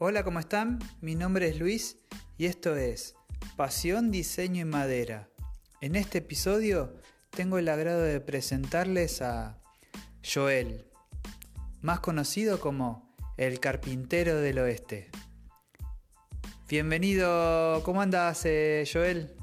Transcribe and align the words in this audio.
Hola, 0.00 0.22
¿cómo 0.22 0.38
están? 0.38 0.78
Mi 1.00 1.16
nombre 1.16 1.48
es 1.48 1.58
Luis 1.58 1.98
y 2.36 2.46
esto 2.46 2.76
es 2.76 3.16
Pasión, 3.56 4.12
Diseño 4.12 4.60
y 4.60 4.64
Madera. 4.64 5.28
En 5.80 5.96
este 5.96 6.18
episodio 6.18 6.94
tengo 7.30 7.58
el 7.58 7.68
agrado 7.68 8.02
de 8.02 8.20
presentarles 8.20 9.22
a 9.22 9.58
Joel, 10.22 10.86
más 11.82 11.98
conocido 11.98 12.60
como 12.60 13.12
el 13.36 13.58
carpintero 13.58 14.36
del 14.36 14.60
oeste. 14.60 15.10
Bienvenido, 16.68 17.82
¿cómo 17.82 18.00
andas 18.00 18.42
eh, 18.44 18.88
Joel? 18.90 19.34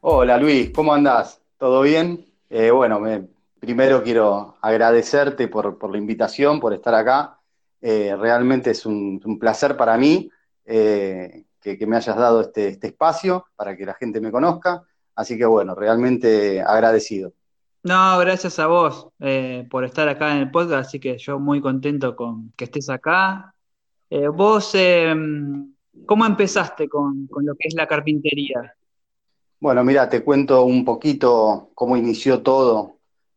Hola 0.00 0.38
Luis, 0.38 0.70
¿cómo 0.72 0.94
andás? 0.94 1.40
¿Todo 1.58 1.82
bien? 1.82 2.24
Eh, 2.50 2.70
bueno, 2.70 3.00
primero 3.66 4.00
quiero 4.04 4.54
agradecerte 4.60 5.48
por, 5.48 5.90
la 5.90 5.98
invitación, 5.98 6.60
por 6.60 6.72
estar 6.72 6.94
acá. 6.94 7.40
Eh, 7.80 8.14
realmente 8.16 8.70
es 8.70 8.86
un, 8.86 9.20
placer 9.40 9.76
para 9.76 9.98
mí 9.98 10.30
eh, 10.64 11.46
que, 11.60 11.84
me 11.84 11.96
hayas 11.96 12.16
dado 12.16 12.42
este, 12.42 12.68
este, 12.68 12.86
espacio 12.86 13.46
para 13.56 13.76
que 13.76 13.84
la 13.84 13.94
gente 13.94 14.20
me 14.20 14.30
conozca. 14.30 14.84
Así 15.16 15.36
que 15.36 15.44
bueno, 15.44 15.74
realmente 15.74 16.62
agradecido. 16.62 17.32
No, 17.82 18.16
gracias 18.20 18.56
a 18.60 18.68
vos 18.68 19.08
por 19.68 19.84
estar 19.84 20.08
acá 20.08 20.36
en 20.36 20.42
el 20.42 20.50
podcast, 20.52 20.86
así 20.88 21.00
que 21.00 21.18
yo 21.18 21.40
muy 21.40 21.60
contento 21.60 22.14
con 22.14 22.52
que 22.56 22.66
estés 22.66 22.88
acá. 22.88 23.52
vos, 24.32 24.76
¿cómo 26.06 26.24
empezaste 26.24 26.88
con, 26.88 27.26
con 27.26 27.44
lo 27.44 27.54
que 27.56 27.66
es 27.66 27.74
la 27.74 27.88
carpintería? 27.88 28.74
Bueno, 29.58 29.82
mira, 29.82 30.08
te 30.08 30.22
cuento 30.22 30.64
un 30.64 30.84
poquito 30.84 31.70
cómo 31.74 31.96
inició 31.96 32.42
todo 32.42 32.95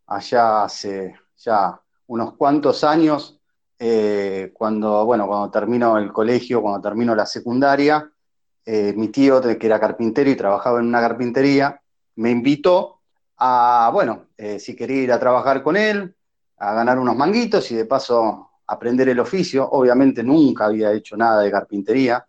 allá 0.09 0.63
hace 0.63 1.15
ya 1.37 1.79
unos 2.07 2.33
cuantos 2.35 2.83
años, 2.83 3.39
eh, 3.77 4.51
cuando, 4.53 5.05
bueno, 5.05 5.27
cuando 5.27 5.49
termino 5.49 5.97
el 5.97 6.11
colegio, 6.11 6.61
cuando 6.61 6.81
termino 6.81 7.15
la 7.15 7.25
secundaria, 7.25 8.11
eh, 8.65 8.93
mi 8.95 9.07
tío, 9.09 9.41
que 9.41 9.65
era 9.65 9.79
carpintero 9.79 10.29
y 10.29 10.35
trabajaba 10.35 10.79
en 10.79 10.87
una 10.87 10.99
carpintería, 10.99 11.79
me 12.15 12.31
invitó 12.31 13.01
a, 13.37 13.89
bueno, 13.93 14.27
eh, 14.35 14.59
si 14.59 14.75
quería 14.75 15.03
ir 15.03 15.11
a 15.11 15.19
trabajar 15.19 15.63
con 15.63 15.77
él, 15.77 16.15
a 16.57 16.73
ganar 16.73 16.99
unos 16.99 17.15
manguitos 17.15 17.71
y 17.71 17.75
de 17.75 17.85
paso 17.85 18.49
aprender 18.67 19.07
el 19.09 19.19
oficio. 19.19 19.69
Obviamente 19.69 20.23
nunca 20.23 20.65
había 20.65 20.91
hecho 20.91 21.15
nada 21.15 21.41
de 21.41 21.51
carpintería 21.51 22.25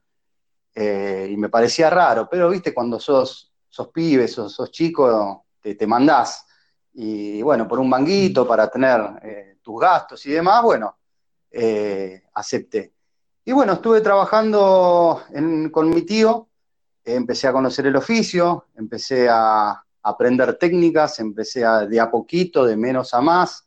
y 0.72 1.37
me 1.37 1.48
parecía 1.48 1.91
raro, 1.91 2.28
pero 2.31 2.48
viste, 2.48 2.72
cuando 2.72 2.98
sos 3.00 3.50
sos 3.70 3.89
pibes, 3.89 4.33
sos, 4.33 4.53
sos 4.53 4.70
chico, 4.70 5.47
te, 5.61 5.87
mandás. 5.87 6.44
Y 6.94 7.42
bueno, 7.42 7.69
por 7.69 7.78
un 7.78 7.88
manguito 7.88 8.46
para 8.46 8.69
tener 8.69 9.00
eh, 9.22 9.58
tus 9.62 9.80
gastos 9.80 10.24
y 10.27 10.33
demás, 10.33 10.62
bueno, 10.62 10.97
eh, 11.50 12.22
acepté. 12.34 12.92
Y 13.44 13.52
bueno, 13.52 13.74
estuve 13.74 14.00
trabajando 14.00 15.22
con 15.72 15.91
mi 15.91 16.02
tío, 16.02 16.48
empecé 17.05 17.48
a 17.48 17.52
conocer 17.52 17.86
el 17.86 17.97
oficio, 17.97 18.66
empecé 18.77 19.28
a 19.30 19.82
aprender 20.02 20.55
técnicas, 20.56 21.19
empecé 21.20 21.64
a, 21.64 21.86
de 21.86 22.00
a 22.00 22.10
poquito, 22.10 22.64
de 22.64 22.77
menos 22.77 23.12
a 23.14 23.20
más, 23.20 23.66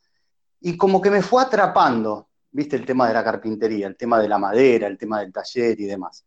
y 0.62 0.78
como 0.78 1.02
que 1.02 1.12
me 1.12 1.22
fue 1.22 1.44
atrapando, 1.44 2.30
viste, 2.52 2.76
el 2.76 2.86
tema 2.86 3.08
de 3.08 3.14
la 3.14 3.24
carpintería, 3.24 3.88
el 3.88 3.98
tema 3.98 4.20
de 4.20 4.30
la 4.30 4.38
madera, 4.38 4.88
el 4.88 4.98
tema 4.98 5.20
del 5.20 5.34
taller 5.34 5.80
y 5.80 5.86
demás. 5.86 6.26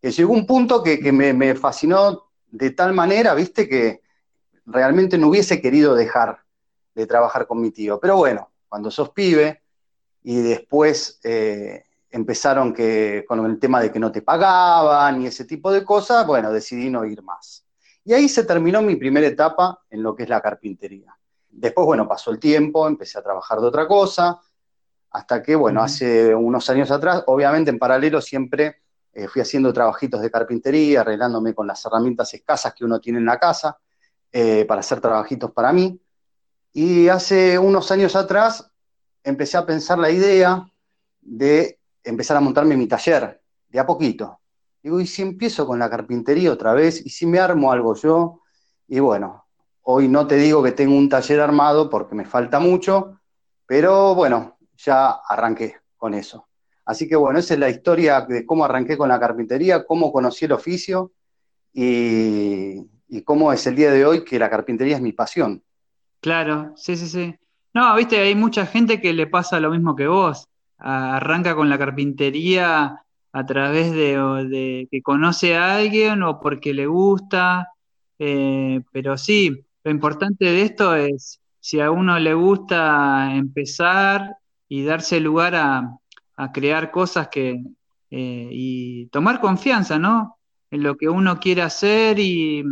Que 0.00 0.12
llegó 0.12 0.32
un 0.32 0.46
punto 0.46 0.82
que, 0.82 1.10
me, 1.10 1.32
me, 1.32 1.54
fascinó 1.54 2.30
de 2.46 2.70
tal 2.70 2.92
manera, 2.92 3.34
viste, 3.34 3.68
que 3.68 4.02
realmente 4.66 5.18
no 5.18 5.28
hubiese 5.28 5.60
querido 5.60 5.94
dejar 5.94 6.40
de 6.94 7.06
trabajar 7.06 7.46
con 7.46 7.60
mi 7.60 7.70
tío. 7.70 7.98
Pero 8.00 8.16
bueno, 8.16 8.50
cuando 8.68 8.90
sos 8.90 9.10
pibe 9.10 9.62
y 10.22 10.36
después 10.36 11.20
eh, 11.24 11.84
empezaron 12.10 12.72
que, 12.72 13.24
con 13.26 13.44
el 13.44 13.58
tema 13.58 13.80
de 13.80 13.90
que 13.90 13.98
no 13.98 14.12
te 14.12 14.22
pagaban 14.22 15.22
y 15.22 15.26
ese 15.26 15.44
tipo 15.44 15.72
de 15.72 15.84
cosas, 15.84 16.26
bueno, 16.26 16.52
decidí 16.52 16.90
no 16.90 17.04
ir 17.04 17.22
más. 17.22 17.64
Y 18.04 18.12
ahí 18.12 18.28
se 18.28 18.44
terminó 18.44 18.82
mi 18.82 18.96
primera 18.96 19.26
etapa 19.26 19.80
en 19.90 20.02
lo 20.02 20.14
que 20.14 20.24
es 20.24 20.28
la 20.28 20.40
carpintería. 20.40 21.16
Después, 21.48 21.86
bueno, 21.86 22.06
pasó 22.06 22.30
el 22.30 22.38
tiempo, 22.38 22.86
empecé 22.86 23.18
a 23.18 23.22
trabajar 23.22 23.60
de 23.60 23.66
otra 23.66 23.86
cosa, 23.86 24.40
hasta 25.10 25.42
que, 25.42 25.54
bueno, 25.54 25.82
hace 25.82 26.34
unos 26.34 26.68
años 26.70 26.90
atrás, 26.90 27.22
obviamente 27.26 27.70
en 27.70 27.78
paralelo 27.78 28.20
siempre 28.20 28.82
eh, 29.12 29.28
fui 29.28 29.40
haciendo 29.40 29.72
trabajitos 29.72 30.20
de 30.20 30.30
carpintería, 30.30 31.02
arreglándome 31.02 31.54
con 31.54 31.66
las 31.66 31.84
herramientas 31.86 32.34
escasas 32.34 32.74
que 32.74 32.84
uno 32.84 33.00
tiene 33.00 33.20
en 33.20 33.26
la 33.26 33.38
casa 33.38 33.78
eh, 34.36 34.64
para 34.64 34.80
hacer 34.80 35.00
trabajitos 35.00 35.52
para 35.52 35.72
mí. 35.72 36.00
Y 36.72 37.06
hace 37.06 37.56
unos 37.56 37.92
años 37.92 38.16
atrás 38.16 38.68
empecé 39.22 39.56
a 39.56 39.64
pensar 39.64 39.96
la 39.96 40.10
idea 40.10 40.66
de 41.20 41.78
empezar 42.02 42.36
a 42.36 42.40
montarme 42.40 42.76
mi 42.76 42.88
taller, 42.88 43.40
de 43.68 43.78
a 43.78 43.86
poquito. 43.86 44.40
Digo, 44.82 45.00
¿y 45.00 45.06
si 45.06 45.22
empiezo 45.22 45.64
con 45.68 45.78
la 45.78 45.88
carpintería 45.88 46.50
otra 46.50 46.74
vez? 46.74 47.06
¿Y 47.06 47.10
si 47.10 47.26
me 47.26 47.38
armo 47.38 47.70
algo 47.70 47.94
yo? 47.94 48.40
Y 48.88 48.98
bueno, 48.98 49.46
hoy 49.82 50.08
no 50.08 50.26
te 50.26 50.34
digo 50.34 50.64
que 50.64 50.72
tengo 50.72 50.96
un 50.96 51.08
taller 51.08 51.38
armado 51.38 51.88
porque 51.88 52.16
me 52.16 52.24
falta 52.24 52.58
mucho, 52.58 53.20
pero 53.66 54.16
bueno, 54.16 54.58
ya 54.76 55.10
arranqué 55.28 55.76
con 55.96 56.12
eso. 56.12 56.48
Así 56.84 57.06
que 57.08 57.14
bueno, 57.14 57.38
esa 57.38 57.54
es 57.54 57.60
la 57.60 57.70
historia 57.70 58.22
de 58.22 58.44
cómo 58.44 58.64
arranqué 58.64 58.98
con 58.98 59.08
la 59.10 59.20
carpintería, 59.20 59.86
cómo 59.86 60.12
conocí 60.12 60.46
el 60.46 60.52
oficio 60.52 61.12
y, 61.72 62.84
cómo 63.24 63.52
es 63.52 63.66
el 63.66 63.76
día 63.76 63.90
de 63.90 64.04
hoy 64.04 64.24
que 64.24 64.38
la 64.38 64.50
carpintería 64.50 64.96
es 64.96 65.02
mi 65.02 65.12
pasión. 65.12 65.62
Claro, 66.20 66.72
sí, 66.76 66.96
sí, 66.96 67.08
sí. 67.08 67.34
No, 67.72 67.94
viste, 67.96 68.18
hay 68.18 68.34
mucha 68.34 68.66
gente 68.66 69.00
que 69.00 69.12
le 69.12 69.26
pasa 69.26 69.60
lo 69.60 69.70
mismo 69.70 69.96
que 69.96 70.06
vos. 70.06 70.46
Arranca 70.78 71.54
con 71.54 71.68
la 71.68 71.78
carpintería 71.78 73.04
a 73.32 73.46
través 73.46 73.92
de, 73.92 74.88
que 74.90 75.02
conoce 75.02 75.56
a 75.56 75.76
alguien 75.76 76.22
o 76.22 76.40
porque 76.40 76.72
le 76.72 76.86
gusta. 76.86 77.68
Eh, 78.18 78.80
pero 78.92 79.18
sí, 79.18 79.64
lo 79.82 79.90
importante 79.90 80.44
de 80.44 80.62
esto 80.62 80.94
es 80.94 81.40
si 81.60 81.80
a 81.80 81.90
uno 81.90 82.18
le 82.18 82.34
gusta 82.34 83.34
empezar 83.34 84.36
y 84.68 84.84
darse 84.84 85.20
lugar 85.20 85.54
a, 85.56 85.98
a 86.36 86.52
crear 86.52 86.90
cosas 86.90 87.28
que, 87.28 87.62
eh, 88.10 88.48
y 88.52 89.06
tomar 89.06 89.40
confianza, 89.40 89.98
¿no? 89.98 90.38
En 90.74 90.82
lo 90.82 90.96
que 90.96 91.08
uno 91.08 91.38
quiere 91.38 91.62
hacer 91.62 92.18
y, 92.18 92.64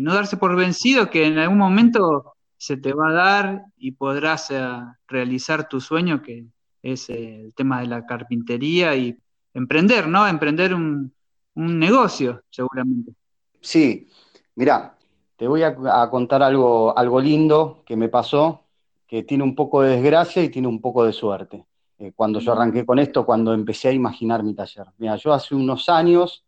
no 0.00 0.14
darse 0.14 0.36
por 0.36 0.54
vencido 0.54 1.10
que 1.10 1.26
en 1.26 1.36
algún 1.36 1.58
momento 1.58 2.34
se 2.56 2.76
te 2.76 2.92
va 2.92 3.08
a 3.08 3.12
dar 3.12 3.64
y 3.76 3.90
podrás 3.90 4.52
eh, 4.52 4.62
realizar 5.08 5.68
tu 5.68 5.80
sueño, 5.80 6.22
que 6.22 6.44
es 6.80 7.10
eh, 7.10 7.40
el 7.40 7.54
tema 7.54 7.80
de 7.80 7.88
la 7.88 8.06
carpintería 8.06 8.94
y 8.94 9.18
emprender, 9.52 10.06
¿no? 10.06 10.28
Emprender 10.28 10.72
un, 10.72 11.12
negocio, 11.56 12.44
seguramente. 12.50 13.14
Sí, 13.60 14.08
mira, 14.54 14.96
te 15.36 15.48
voy 15.48 15.64
a, 15.64 15.74
a, 15.92 16.08
contar 16.08 16.40
algo, 16.40 16.96
algo 16.96 17.20
lindo 17.20 17.82
que 17.84 17.96
me 17.96 18.08
pasó, 18.08 18.66
que 19.08 19.24
tiene 19.24 19.42
un 19.42 19.56
poco 19.56 19.82
de 19.82 19.96
desgracia 19.96 20.44
y 20.44 20.50
tiene 20.50 20.68
un 20.68 20.80
poco 20.80 21.04
de 21.04 21.12
suerte. 21.12 21.66
Eh, 21.98 22.12
cuando 22.14 22.38
yo 22.38 22.52
arranqué 22.52 22.86
con 22.86 23.00
esto, 23.00 23.26
cuando 23.26 23.52
empecé 23.54 23.88
a 23.88 23.92
imaginar 23.92 24.44
mi 24.44 24.54
taller. 24.54 24.86
Mira, 24.98 25.16
yo 25.16 25.32
hace 25.32 25.56
unos 25.56 25.88
años 25.88 26.44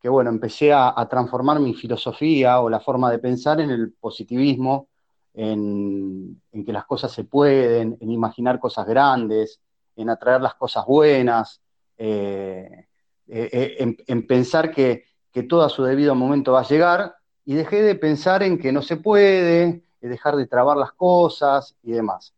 que, 0.00 0.08
bueno, 0.08 0.30
empecé 0.30 0.72
a, 0.72 1.06
transformar 1.10 1.60
mi 1.60 1.74
filosofía 1.74 2.60
o 2.60 2.70
la 2.70 2.80
forma 2.80 3.10
de 3.10 3.18
pensar 3.18 3.60
en 3.60 3.70
el 3.70 3.92
positivismo, 3.92 4.88
en, 5.34 6.40
que 6.64 6.72
las 6.72 6.86
cosas 6.86 7.12
se 7.12 7.24
pueden, 7.24 7.96
en 8.00 8.10
imaginar 8.10 8.58
cosas 8.58 8.86
grandes, 8.86 9.60
en 9.96 10.08
atraer 10.08 10.40
las 10.40 10.54
cosas 10.54 10.86
buenas, 10.86 11.60
eh, 11.98 12.86
eh, 13.28 13.96
en, 14.06 14.26
pensar 14.26 14.70
que, 14.70 15.04
que 15.30 15.42
todo 15.42 15.62
a 15.62 15.68
su 15.68 15.84
debido 15.84 16.14
momento 16.14 16.52
va 16.52 16.60
a 16.60 16.68
llegar, 16.68 17.14
y 17.44 17.54
dejé 17.54 17.82
de 17.82 17.94
pensar 17.94 18.42
en 18.42 18.58
que 18.58 18.72
no 18.72 18.82
se 18.82 18.96
puede, 18.96 19.82
dejar 20.00 20.36
de 20.36 20.46
trabar 20.46 20.76
las 20.76 20.92
cosas 20.92 21.76
y 21.82 21.92
demás. 21.92 22.34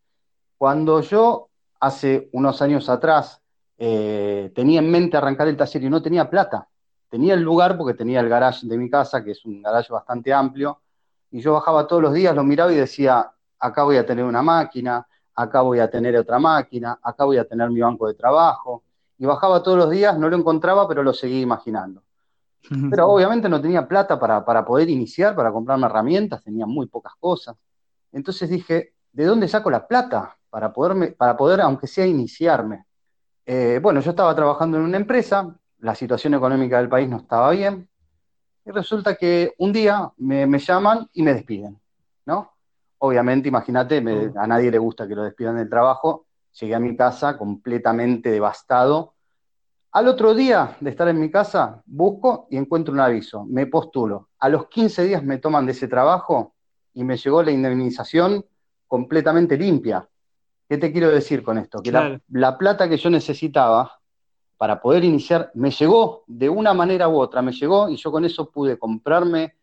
Cuando 0.57 1.01
yo 1.01 1.49
hace 1.79 2.29
unos 2.33 2.61
años 2.61 2.89
atrás 2.89 3.41
eh, 3.77 4.51
tenía 4.55 4.79
en 4.79 4.89
mente 4.89 5.17
arrancar 5.17 5.47
el 5.47 5.57
taller 5.57 5.83
y 5.83 5.89
no 5.89 6.01
tenía 6.01 6.29
plata. 6.29 6.67
Tenía 7.13 7.35
el 7.35 7.41
lugar 7.41 7.77
porque 7.77 7.93
tenía 7.93 8.21
el 8.21 8.27
garage 8.27 8.65
de 8.65 8.75
mi 8.75 8.89
casa, 8.89 9.23
que 9.23 9.29
es 9.29 9.45
un 9.45 9.61
garage 9.61 9.93
bastante 9.93 10.33
amplio, 10.33 10.81
y 11.29 11.41
yo 11.41 11.53
bajaba 11.53 11.85
todos 11.85 12.01
los 12.01 12.11
días, 12.11 12.35
lo 12.35 12.43
miraba 12.43 12.73
y 12.73 12.75
decía, 12.75 13.31
acá 13.59 13.83
voy 13.83 13.97
a 13.97 14.05
tener 14.07 14.25
una 14.25 14.41
máquina, 14.41 15.05
acá 15.35 15.61
voy 15.61 15.77
a 15.77 15.91
tener 15.91 16.17
otra 16.17 16.39
máquina, 16.39 16.97
acá 17.03 17.25
voy 17.25 17.37
a 17.37 17.47
tener 17.47 17.69
mi 17.69 17.81
banco 17.81 18.07
de 18.07 18.15
trabajo. 18.15 18.81
Y 19.19 19.27
bajaba 19.27 19.61
todos 19.61 19.77
los 19.77 19.91
días, 19.91 20.17
no 20.17 20.27
lo 20.27 20.35
encontraba, 20.35 20.87
pero 20.87 21.03
lo 21.03 21.13
seguía 21.13 21.41
imaginando. 21.41 22.01
Pero 22.89 23.07
obviamente 23.09 23.47
no 23.47 23.61
tenía 23.61 23.87
plata 23.87 24.19
para, 24.19 24.43
para 24.43 24.65
poder 24.65 24.89
iniciar, 24.89 25.35
para 25.35 25.51
comprarme 25.51 25.85
herramientas, 25.85 26.41
tenía 26.43 26.65
muy 26.65 26.87
pocas 26.87 27.13
cosas. 27.19 27.55
Entonces 28.11 28.49
dije, 28.49 28.95
¿de 29.11 29.25
dónde 29.25 29.47
saco 29.47 29.69
la 29.69 29.85
plata? 29.85 30.35
para, 30.53 30.71
poderme, 30.71 31.07
para 31.07 31.35
poder, 31.35 31.61
aunque 31.61 31.87
sea, 31.87 32.05
iniciarme. 32.05 32.85
Eh, 33.43 33.79
bueno, 33.81 34.01
yo 34.01 34.11
estaba 34.11 34.35
trabajando 34.35 34.77
en 34.77 34.83
una 34.83 34.97
empresa, 34.97 35.51
la 35.83 35.95
situación 35.95 36.33
económica 36.33 36.77
del 36.77 36.87
país 36.87 37.09
no 37.09 37.17
estaba 37.17 37.51
bien, 37.51 37.89
y 38.65 38.71
resulta 38.71 39.15
que 39.15 39.53
un 39.57 39.73
día 39.73 40.09
me, 40.17 40.57
llaman 40.57 41.09
y 41.11 41.21
me 41.21 41.33
despiden, 41.33 41.77
¿no? 42.25 42.53
Obviamente, 42.99 43.49
imagínate, 43.49 43.97
a 44.37 44.47
nadie 44.47 44.71
le 44.71 44.77
gusta 44.77 45.05
que 45.05 45.15
lo 45.15 45.23
despidan 45.23 45.57
del 45.57 45.69
trabajo, 45.69 46.25
llegué 46.57 46.73
a 46.73 46.79
mi 46.79 46.95
casa 46.95 47.37
completamente 47.37 48.31
devastado. 48.31 49.15
Al 49.91 50.07
otro 50.07 50.33
día 50.33 50.77
de 50.79 50.89
estar 50.89 51.09
en 51.09 51.19
mi 51.19 51.29
casa, 51.29 51.83
busco 51.85 52.47
y 52.49 52.55
encuentro 52.55 52.93
un 52.93 53.01
aviso, 53.01 53.45
me 53.45 53.67
postulo. 53.67 54.29
A 54.39 54.47
los 54.47 54.67
15 54.69 55.03
días 55.03 55.23
me 55.23 55.37
toman 55.37 55.65
de 55.65 55.73
ese 55.73 55.89
trabajo 55.89 56.53
y 56.93 57.03
me 57.03 57.17
llegó 57.17 57.43
la 57.43 57.51
indemnización 57.51 58.45
completamente 58.87 59.57
limpia. 59.57 60.07
¿Qué 60.69 60.77
te 60.77 60.93
quiero 60.93 61.09
decir 61.09 61.43
con 61.43 61.57
esto? 61.57 61.83
Que 61.83 61.91
la, 61.91 62.57
plata 62.57 62.87
que 62.87 62.95
yo 62.95 63.09
necesitaba 63.09 63.99
para 64.57 64.81
poder 64.81 65.03
iniciar 65.03 65.51
me 65.55 65.71
llegó 65.71 66.23
de 66.27 66.49
una 66.49 66.73
manera 66.73 67.07
u 67.09 67.19
otra, 67.19 67.41
me 67.41 67.51
llegó 67.51 67.89
y 67.89 67.97
yo 67.97 68.11
con 68.11 68.25
eso 68.25 68.49
pude 68.49 68.77
comprarme 68.77 69.55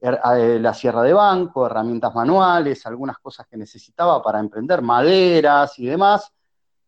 eh, 0.00 0.58
la 0.60 0.74
sierra 0.74 1.02
de 1.02 1.12
banco, 1.12 1.66
herramientas 1.66 2.14
manuales, 2.14 2.86
algunas 2.86 3.18
cosas 3.18 3.46
que 3.48 3.56
necesitaba 3.56 4.22
para 4.22 4.38
emprender, 4.38 4.80
maderas 4.80 5.78
y 5.78 5.86
demás. 5.86 6.32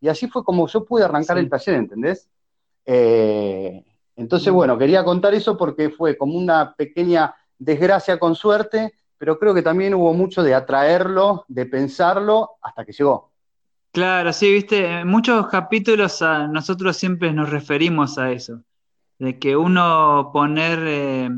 Y 0.00 0.08
así 0.08 0.28
fue 0.28 0.44
como 0.44 0.66
yo 0.68 0.84
pude 0.84 1.04
arrancar 1.04 1.38
el 1.38 1.50
taller, 1.50 1.74
¿entendés? 1.74 2.28
Eh, 2.86 3.84
entonces, 4.16 4.52
bueno, 4.52 4.78
quería 4.78 5.04
contar 5.04 5.34
eso 5.34 5.56
porque 5.56 5.90
fue 5.90 6.16
como 6.16 6.38
una 6.38 6.74
pequeña 6.74 7.34
desgracia 7.58 8.18
con 8.18 8.34
suerte, 8.34 8.94
pero 9.18 9.38
creo 9.38 9.54
que 9.54 9.62
también 9.62 9.94
hubo 9.94 10.12
mucho 10.14 10.42
de 10.42 10.54
atraerlo, 10.54 11.44
de 11.48 11.66
pensarlo, 11.66 12.52
hasta 12.62 12.84
que 12.84 12.92
llegó. 12.92 13.30
Claro, 13.92 14.32
sí, 14.32 14.52
viste, 14.52 14.87
en 15.00 15.08
muchos 15.08 15.48
capítulos 15.48 16.22
a 16.22 16.46
nosotros 16.46 16.96
siempre 16.96 17.32
nos 17.32 17.50
referimos 17.50 18.19
a 18.19 18.31
eso, 18.31 18.62
de 19.19 19.38
que 19.40 19.56
uno 19.56 20.31
poner 20.32 20.78
eh, 20.87 21.31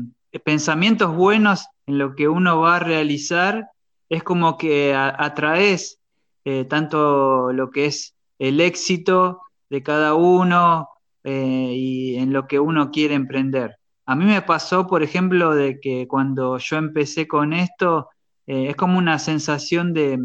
pensamientos 0.43 1.15
buenos 1.15 1.65
en 1.87 1.97
lo 1.97 2.13
que 2.15 2.27
uno 2.27 2.59
va 2.61 2.75
a 2.75 2.79
realizar 2.79 3.69
es 4.07 4.21
como 4.23 4.57
que 4.59 4.93
atraes 4.93 5.99
eh, 6.45 6.65
tanto 6.65 7.51
lo 7.53 7.71
que 7.71 7.85
es 7.87 8.13
el 8.37 8.61
éxito 8.61 9.41
de 9.71 9.81
cada 9.81 10.13
uno 10.13 10.89
eh, 11.23 11.73
y 11.75 12.15
en 12.17 12.33
lo 12.33 12.45
que 12.47 12.59
uno 12.59 12.91
quiere 12.91 13.15
emprender. 13.15 13.77
A 14.05 14.15
mí 14.15 14.25
me 14.25 14.41
pasó, 14.43 14.85
por 14.85 15.01
ejemplo, 15.01 15.55
de 15.55 15.79
que 15.79 16.07
cuando 16.07 16.57
yo 16.59 16.77
empecé 16.77 17.27
con 17.27 17.53
esto, 17.53 18.09
eh, 18.47 18.69
es 18.69 18.75
como 18.75 18.97
una 18.97 19.19
sensación 19.19 19.93
de, 19.93 20.17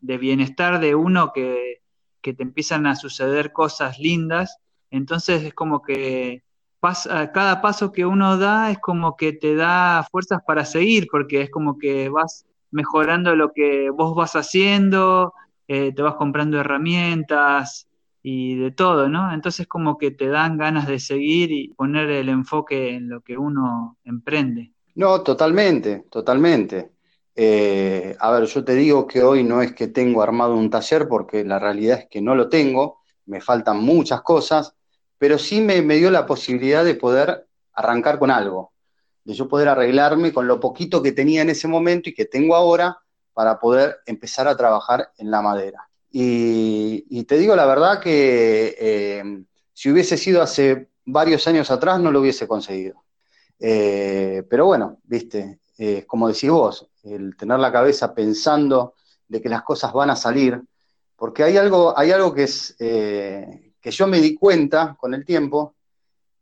bienestar 0.00 0.80
de 0.80 0.94
uno 0.94 1.32
que, 1.32 1.80
te 2.22 2.42
empiezan 2.42 2.86
a 2.86 2.96
suceder 2.96 3.52
cosas 3.52 3.98
lindas. 3.98 4.58
Entonces 4.90 5.42
es 5.42 5.54
como 5.54 5.80
que 5.82 6.42
cada 6.80 7.60
paso 7.60 7.92
que 7.92 8.04
uno 8.04 8.36
da 8.36 8.70
es 8.70 8.78
como 8.78 9.16
que 9.16 9.32
te 9.32 9.54
da 9.54 10.06
fuerzas 10.10 10.40
para 10.46 10.64
seguir, 10.64 11.06
porque 11.10 11.42
es 11.42 11.50
como 11.50 11.78
que 11.78 12.08
vas 12.08 12.46
mejorando 12.70 13.34
lo 13.36 13.52
que 13.52 13.90
vos 13.90 14.14
vas 14.14 14.36
haciendo, 14.36 15.34
eh, 15.66 15.92
te 15.94 16.02
vas 16.02 16.14
comprando 16.14 16.58
herramientas 16.60 17.88
y 18.22 18.56
de 18.56 18.70
todo, 18.70 19.08
¿no? 19.08 19.32
Entonces 19.32 19.66
como 19.66 19.96
que 19.96 20.10
te 20.10 20.28
dan 20.28 20.58
ganas 20.58 20.86
de 20.86 20.98
seguir 20.98 21.50
y 21.52 21.68
poner 21.68 22.10
el 22.10 22.28
enfoque 22.28 22.94
en 22.94 23.08
lo 23.08 23.22
que 23.22 23.38
uno 23.38 23.96
emprende. 24.04 24.72
No, 24.94 25.22
totalmente, 25.22 26.04
totalmente. 26.10 26.90
Eh, 27.42 28.14
a 28.18 28.32
ver, 28.32 28.44
yo 28.44 28.62
te 28.62 28.74
digo 28.74 29.06
que 29.06 29.22
hoy 29.22 29.42
no 29.42 29.62
es 29.62 29.72
que 29.72 29.88
tengo 29.88 30.22
armado 30.22 30.54
un 30.54 30.68
taller 30.68 31.08
porque 31.08 31.42
la 31.42 31.58
realidad 31.58 32.00
es 32.00 32.06
que 32.10 32.20
no 32.20 32.34
lo 32.34 32.50
tengo, 32.50 33.00
me 33.24 33.40
faltan 33.40 33.78
muchas 33.78 34.20
cosas, 34.20 34.74
pero 35.16 35.38
sí 35.38 35.62
me, 35.62 35.80
dio 35.80 36.10
la 36.10 36.26
posibilidad 36.26 36.84
de 36.84 36.96
poder 36.96 37.46
arrancar 37.72 38.18
con 38.18 38.30
algo, 38.30 38.74
de 39.24 39.32
yo 39.32 39.48
poder 39.48 39.68
arreglarme 39.68 40.34
con 40.34 40.46
lo 40.46 40.60
poquito 40.60 41.02
que 41.02 41.12
tenía 41.12 41.40
en 41.40 41.48
ese 41.48 41.66
momento 41.66 42.10
y 42.10 42.14
que 42.14 42.26
tengo 42.26 42.54
ahora 42.54 42.98
para 43.32 43.58
poder 43.58 44.00
empezar 44.04 44.46
a 44.46 44.54
trabajar 44.58 45.10
en 45.16 45.30
la 45.30 45.40
madera. 45.40 45.88
Y, 46.12 47.24
te 47.24 47.38
digo 47.38 47.56
la 47.56 47.64
verdad 47.64 48.00
que 48.00 48.76
eh, 48.78 49.44
si 49.72 49.90
hubiese 49.90 50.18
sido 50.18 50.42
hace 50.42 50.90
varios 51.06 51.46
años 51.46 51.70
atrás 51.70 52.00
no 52.00 52.12
lo 52.12 52.20
hubiese 52.20 52.46
conseguido. 52.46 53.02
Eh, 53.58 54.42
pero 54.50 54.66
bueno, 54.66 54.98
viste, 55.04 55.60
como 56.06 56.28
decís 56.28 56.50
vos, 56.50 56.89
el 57.02 57.36
tener 57.36 57.58
la 57.58 57.72
cabeza 57.72 58.14
pensando 58.14 58.94
de 59.28 59.40
que 59.40 59.48
las 59.48 59.62
cosas 59.62 59.92
van 59.92 60.10
a 60.10 60.16
salir, 60.16 60.60
porque 61.16 61.44
hay 61.44 61.56
algo, 61.56 61.96
hay 61.98 62.10
algo 62.10 62.34
que, 62.34 62.44
es, 62.44 62.74
eh, 62.78 63.74
que 63.80 63.90
yo 63.90 64.06
me 64.06 64.20
di 64.20 64.34
cuenta 64.34 64.96
con 64.98 65.14
el 65.14 65.24
tiempo, 65.24 65.74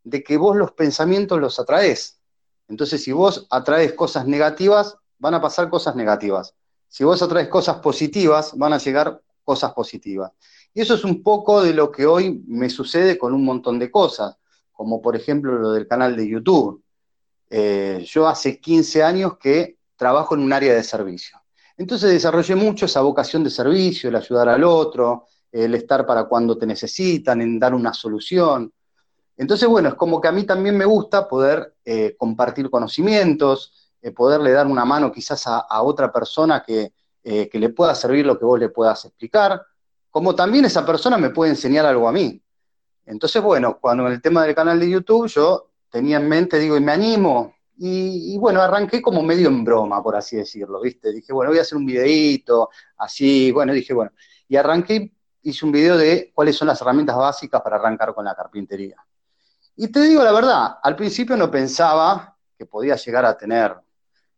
de 0.03 0.23
que 0.23 0.37
vos 0.37 0.55
los 0.55 0.71
pensamientos 0.71 1.39
los 1.39 1.59
atraes. 1.59 2.19
Entonces, 2.67 3.03
si 3.03 3.11
vos 3.11 3.47
atraes 3.49 3.93
cosas 3.93 4.25
negativas, 4.25 4.95
van 5.17 5.33
a 5.33 5.41
pasar 5.41 5.69
cosas 5.69 5.95
negativas. 5.95 6.55
Si 6.87 7.03
vos 7.03 7.21
atraes 7.21 7.47
cosas 7.47 7.77
positivas, 7.77 8.57
van 8.57 8.73
a 8.73 8.77
llegar 8.77 9.21
cosas 9.43 9.73
positivas. 9.73 10.31
Y 10.73 10.81
eso 10.81 10.93
es 10.93 11.03
un 11.03 11.23
poco 11.23 11.63
de 11.63 11.73
lo 11.73 11.91
que 11.91 12.05
hoy 12.05 12.43
me 12.47 12.69
sucede 12.69 13.17
con 13.17 13.33
un 13.33 13.43
montón 13.43 13.79
de 13.79 13.91
cosas, 13.91 14.37
como 14.71 15.01
por 15.01 15.15
ejemplo 15.15 15.57
lo 15.57 15.71
del 15.71 15.87
canal 15.87 16.15
de 16.15 16.27
YouTube. 16.27 16.83
Eh, 17.49 18.05
yo 18.07 18.27
hace 18.27 18.59
15 18.59 19.03
años 19.03 19.37
que 19.37 19.78
trabajo 19.99 20.33
en 20.33 20.41
un 20.41 20.53
área 20.53 20.73
de 20.73 20.81
servicio. 20.81 21.37
Entonces 21.77 22.09
desarrollé 22.09 22.55
mucho 22.55 22.85
esa 22.85 23.01
vocación 23.01 23.43
de 23.43 23.49
servicio, 23.49 24.09
el 24.09 24.15
ayudar 24.15 24.47
al 24.47 24.63
otro, 24.63 25.25
el 25.51 25.75
estar 25.75 26.05
para 26.05 26.23
cuando 26.23 26.57
te 26.57 26.65
necesitan, 26.65 27.41
en 27.41 27.59
dar 27.59 27.73
una 27.73 27.93
solución. 27.93 28.71
Entonces, 29.35 29.67
bueno, 29.67 29.89
es 29.89 29.95
como 29.95 30.21
que 30.21 30.29
a 30.29 30.31
mí 30.31 30.45
también 30.45 30.77
me 30.77 30.85
gusta 30.85 31.27
poder 31.27 31.75
eh, 31.83 32.15
compartir 32.17 32.69
conocimientos, 32.69 33.91
eh, 34.01 34.11
poderle 34.11 34.51
dar 34.51 34.67
una 34.67 34.85
mano 34.85 35.11
quizás 35.11 35.45
a, 35.47 35.83
otra 35.83 36.11
persona 36.11 36.63
que, 36.65 36.93
que, 37.21 37.59
le 37.59 37.69
pueda 37.69 37.93
servir 37.93 38.25
lo 38.25 38.39
que 38.39 38.45
vos 38.45 38.59
le 38.59 38.69
puedas 38.69 39.03
explicar, 39.05 39.61
como 40.09 40.33
también 40.33 40.65
esa 40.65 40.85
persona 40.85 41.17
me 41.17 41.29
puede 41.29 41.51
enseñar 41.51 41.85
algo 41.85 42.07
a 42.07 42.11
mí. 42.11 42.41
Entonces, 43.05 43.41
bueno, 43.41 43.77
cuando 43.81 44.07
en 44.07 44.13
el 44.13 44.21
tema 44.21 44.45
del 44.45 44.55
canal 44.55 44.79
de 44.79 44.89
YouTube 44.89 45.27
yo 45.27 45.71
tenía 45.89 46.17
en 46.17 46.29
mente, 46.29 46.57
digo, 46.57 46.77
y 46.77 46.81
me 46.81 46.93
animo. 46.93 47.58
Y, 47.81 48.37
bueno, 48.37 48.61
arranqué 48.61 49.01
como 49.01 49.23
medio 49.23 49.47
en 49.47 49.63
broma, 49.63 50.03
por 50.03 50.13
así 50.17 50.35
decirlo, 50.35 50.81
¿viste? 50.81 51.13
Dije, 51.13 51.31
bueno, 51.31 51.51
voy 51.51 51.59
a 51.59 51.61
hacer 51.61 51.77
un 51.77 51.85
videíto, 51.85 52.69
así, 52.97 53.53
bueno, 53.53 53.71
dije, 53.71 53.93
bueno. 53.93 54.11
Y 54.49 54.57
arranqué, 54.57 55.13
hice 55.43 55.65
un 55.65 55.71
video 55.71 55.97
de 55.97 56.29
cuáles 56.35 56.57
son 56.57 56.67
las 56.67 56.81
herramientas 56.81 57.15
básicas 57.15 57.61
para 57.61 57.77
arrancar 57.77 58.13
con 58.13 58.25
la 58.25 58.35
carpintería. 58.35 58.97
Y 59.77 59.87
te 59.87 60.01
digo 60.01 60.21
la 60.21 60.33
verdad, 60.33 60.79
al 60.83 60.97
principio 60.97 61.37
no 61.37 61.49
pensaba 61.49 62.35
que 62.57 62.65
podía 62.65 62.97
llegar 62.97 63.23
a 63.23 63.37
tener 63.37 63.73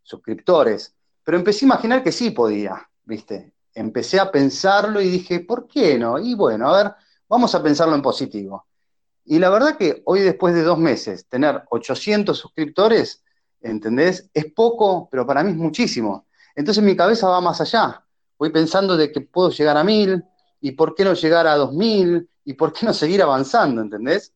suscriptores, 0.03 0.93
pero 1.23 1.35
empecé 1.35 1.65
a 1.65 1.69
imaginar 1.69 2.03
que 2.03 2.11
sí 2.11 2.29
podía, 2.29 2.87
¿viste? 3.05 3.53
Empecé 3.73 4.19
a 4.19 4.29
pensarlo 4.31 5.01
y 5.01 5.09
dije, 5.09 5.39
¿por 5.39 5.67
qué 5.67 5.97
no? 5.97 6.19
Y 6.19 6.35
bueno, 6.35 6.69
a 6.69 6.83
ver, 6.83 6.93
vamos 7.27 7.55
a 7.55 7.63
pensarlo 7.63 7.95
en 7.95 8.03
positivo. 8.03 8.67
Y 9.25 9.39
la 9.39 9.49
verdad 9.49 9.77
que 9.77 10.03
hoy, 10.05 10.21
después 10.21 10.53
de 10.53 10.61
dos 10.61 10.77
meses, 10.77 11.27
tener 11.27 11.63
800 11.71 12.37
suscriptores, 12.37 13.23
¿entendés? 13.61 14.29
Es 14.33 14.51
poco, 14.53 15.07
pero 15.09 15.25
para 15.25 15.43
mí 15.43 15.51
es 15.51 15.57
muchísimo. 15.57 16.25
Entonces 16.55 16.83
mi 16.83 16.95
cabeza 16.95 17.29
va 17.29 17.41
más 17.41 17.61
allá. 17.61 18.03
Voy 18.37 18.49
pensando 18.49 18.97
de 18.97 19.11
que 19.11 19.21
puedo 19.21 19.49
llegar 19.51 19.77
a 19.77 19.83
mil, 19.83 20.23
y 20.59 20.71
por 20.71 20.95
qué 20.95 21.03
no 21.03 21.13
llegar 21.13 21.47
a 21.47 21.55
dos 21.55 21.73
mil, 21.73 22.27
y 22.43 22.53
por 22.53 22.73
qué 22.73 22.85
no 22.85 22.93
seguir 22.93 23.21
avanzando, 23.21 23.81
¿entendés? 23.81 24.33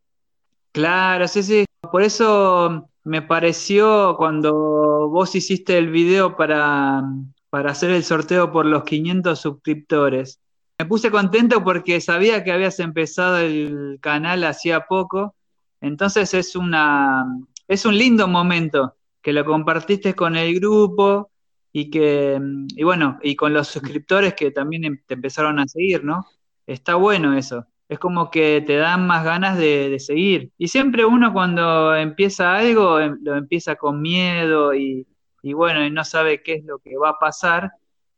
Claro, 0.72 1.28
sí, 1.28 1.44
sí. 1.44 1.66
Por 1.92 2.02
eso 2.02 2.90
me 3.04 3.22
pareció 3.22 4.16
cuando 4.18 5.10
vos 5.10 5.36
hiciste 5.36 5.78
el 5.78 5.90
video 5.90 6.36
para, 6.36 7.04
para 7.50 7.72
hacer 7.72 7.92
el 7.92 8.04
sorteo 8.04 8.52
por 8.52 8.66
los 8.66 8.84
500 8.84 9.40
suscriptores 9.40 10.40
me 10.78 10.86
puse 10.86 11.10
contento 11.10 11.64
porque 11.64 12.02
sabía 12.02 12.44
que 12.44 12.52
habías 12.52 12.80
empezado 12.80 13.38
el 13.38 13.98
canal 14.02 14.44
hacía 14.44 14.88
poco, 14.88 15.36
entonces 15.80 16.34
es 16.34 16.56
una 16.56 17.26
es 17.68 17.86
un 17.86 17.98
lindo 17.98 18.28
momento 18.28 18.95
que 19.26 19.34
lo 19.34 19.44
compartiste 19.44 20.14
con 20.14 20.36
el 20.36 20.54
grupo 20.54 21.32
y 21.72 21.90
que 21.90 22.40
y 22.76 22.84
bueno, 22.84 23.18
y 23.24 23.36
con 23.36 23.56
los 23.56 23.68
suscriptores 23.68 24.36
que 24.36 24.52
también 24.52 24.84
em, 24.84 25.02
te 25.04 25.16
empezaron 25.16 25.58
a 25.58 25.68
seguir, 25.68 26.04
¿no? 26.04 26.28
Está 26.68 26.94
bueno 26.94 27.36
eso. 27.36 27.66
Es 27.90 27.98
como 27.98 28.30
que 28.30 28.64
te 28.68 28.78
dan 28.78 29.08
más 29.08 29.26
ganas 29.26 29.58
de, 29.58 29.98
seguir. 30.00 30.52
Y 30.60 30.68
siempre 30.68 31.06
uno 31.06 31.34
cuando 31.34 31.96
empieza 31.96 32.56
algo, 32.56 33.00
em, 33.00 33.18
lo 33.24 33.36
empieza 33.36 33.78
con 33.78 34.00
miedo 34.00 34.76
y, 34.76 35.08
y 35.42 35.54
bueno, 35.54 35.84
y 35.84 35.90
no 35.90 36.06
sabe 36.06 36.44
qué 36.44 36.54
es 36.54 36.64
lo 36.64 36.78
que 36.78 36.96
va 36.96 37.10
a 37.10 37.20
pasar, 37.20 37.72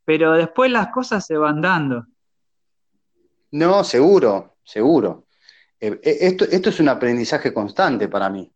pero 0.04 0.34
después 0.34 0.70
las 0.70 0.88
cosas 0.88 1.24
se 1.24 1.38
van 1.38 1.62
dando. 1.62 2.04
No, 3.52 3.82
seguro, 3.82 4.56
seguro. 4.62 5.24
Eh, 5.80 5.98
eh, 6.02 6.18
esto, 6.20 6.44
esto, 6.44 6.68
es 6.68 6.80
un 6.80 6.90
aprendizaje 6.90 7.54
constante 7.54 8.08
para 8.08 8.28
mí, 8.28 8.52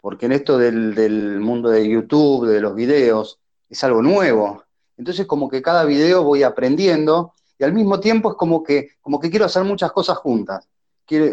porque 0.00 0.26
en 0.26 0.32
esto 0.32 0.58
del, 0.58 1.40
mundo 1.40 1.70
de 1.70 1.88
YouTube, 1.88 2.46
de 2.46 2.60
los 2.60 2.74
videos, 2.74 3.38
es 3.68 3.82
algo 3.84 4.02
nuevo. 4.02 4.64
Entonces 4.96 5.26
como 5.26 5.48
que 5.48 5.62
cada 5.62 5.84
video 5.84 6.22
voy 6.22 6.42
aprendiendo 6.42 7.34
y 7.58 7.64
al 7.64 7.72
mismo 7.72 8.00
tiempo 8.00 8.30
es 8.30 8.36
como 8.36 8.62
que, 8.62 8.90
como 9.00 9.20
que 9.20 9.30
quiero 9.30 9.44
hacer 9.44 9.64
muchas 9.64 9.92
cosas 9.92 10.18
juntas. 10.18 10.68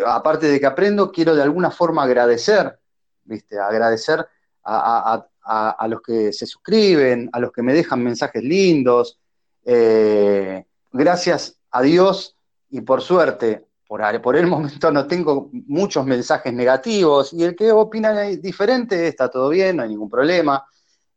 Aparte 0.05 0.47
de 0.47 0.59
que 0.59 0.65
aprendo, 0.65 1.11
quiero 1.11 1.35
de 1.35 1.43
alguna 1.43 1.69
forma 1.69 2.03
agradecer, 2.03 2.79
¿viste? 3.23 3.59
Agradecer 3.59 4.25
a, 4.63 5.87
los 5.87 6.01
que 6.01 6.33
se 6.33 6.45
suscriben, 6.45 7.29
a 7.33 7.39
los 7.39 7.51
que 7.51 7.61
me 7.61 7.73
dejan 7.73 8.03
mensajes 8.03 8.41
lindos. 8.41 9.19
Eh, 9.63 10.65
gracias 10.91 11.57
a 11.71 11.81
Dios 11.81 12.35
y 12.69 12.81
por 12.81 13.01
suerte, 13.01 13.65
por, 13.87 14.21
por 14.21 14.35
el 14.35 14.47
momento 14.47 14.91
no 14.91 15.07
tengo 15.07 15.49
muchos 15.51 16.05
mensajes 16.05 16.53
negativos 16.53 17.33
y 17.33 17.43
el 17.43 17.55
que 17.55 17.71
opina 17.71 18.21
diferente 18.23 19.07
está 19.07 19.29
todo 19.29 19.49
bien, 19.49 19.77
no 19.77 19.83
hay 19.83 19.89
ningún 19.89 20.09
problema. 20.09 20.65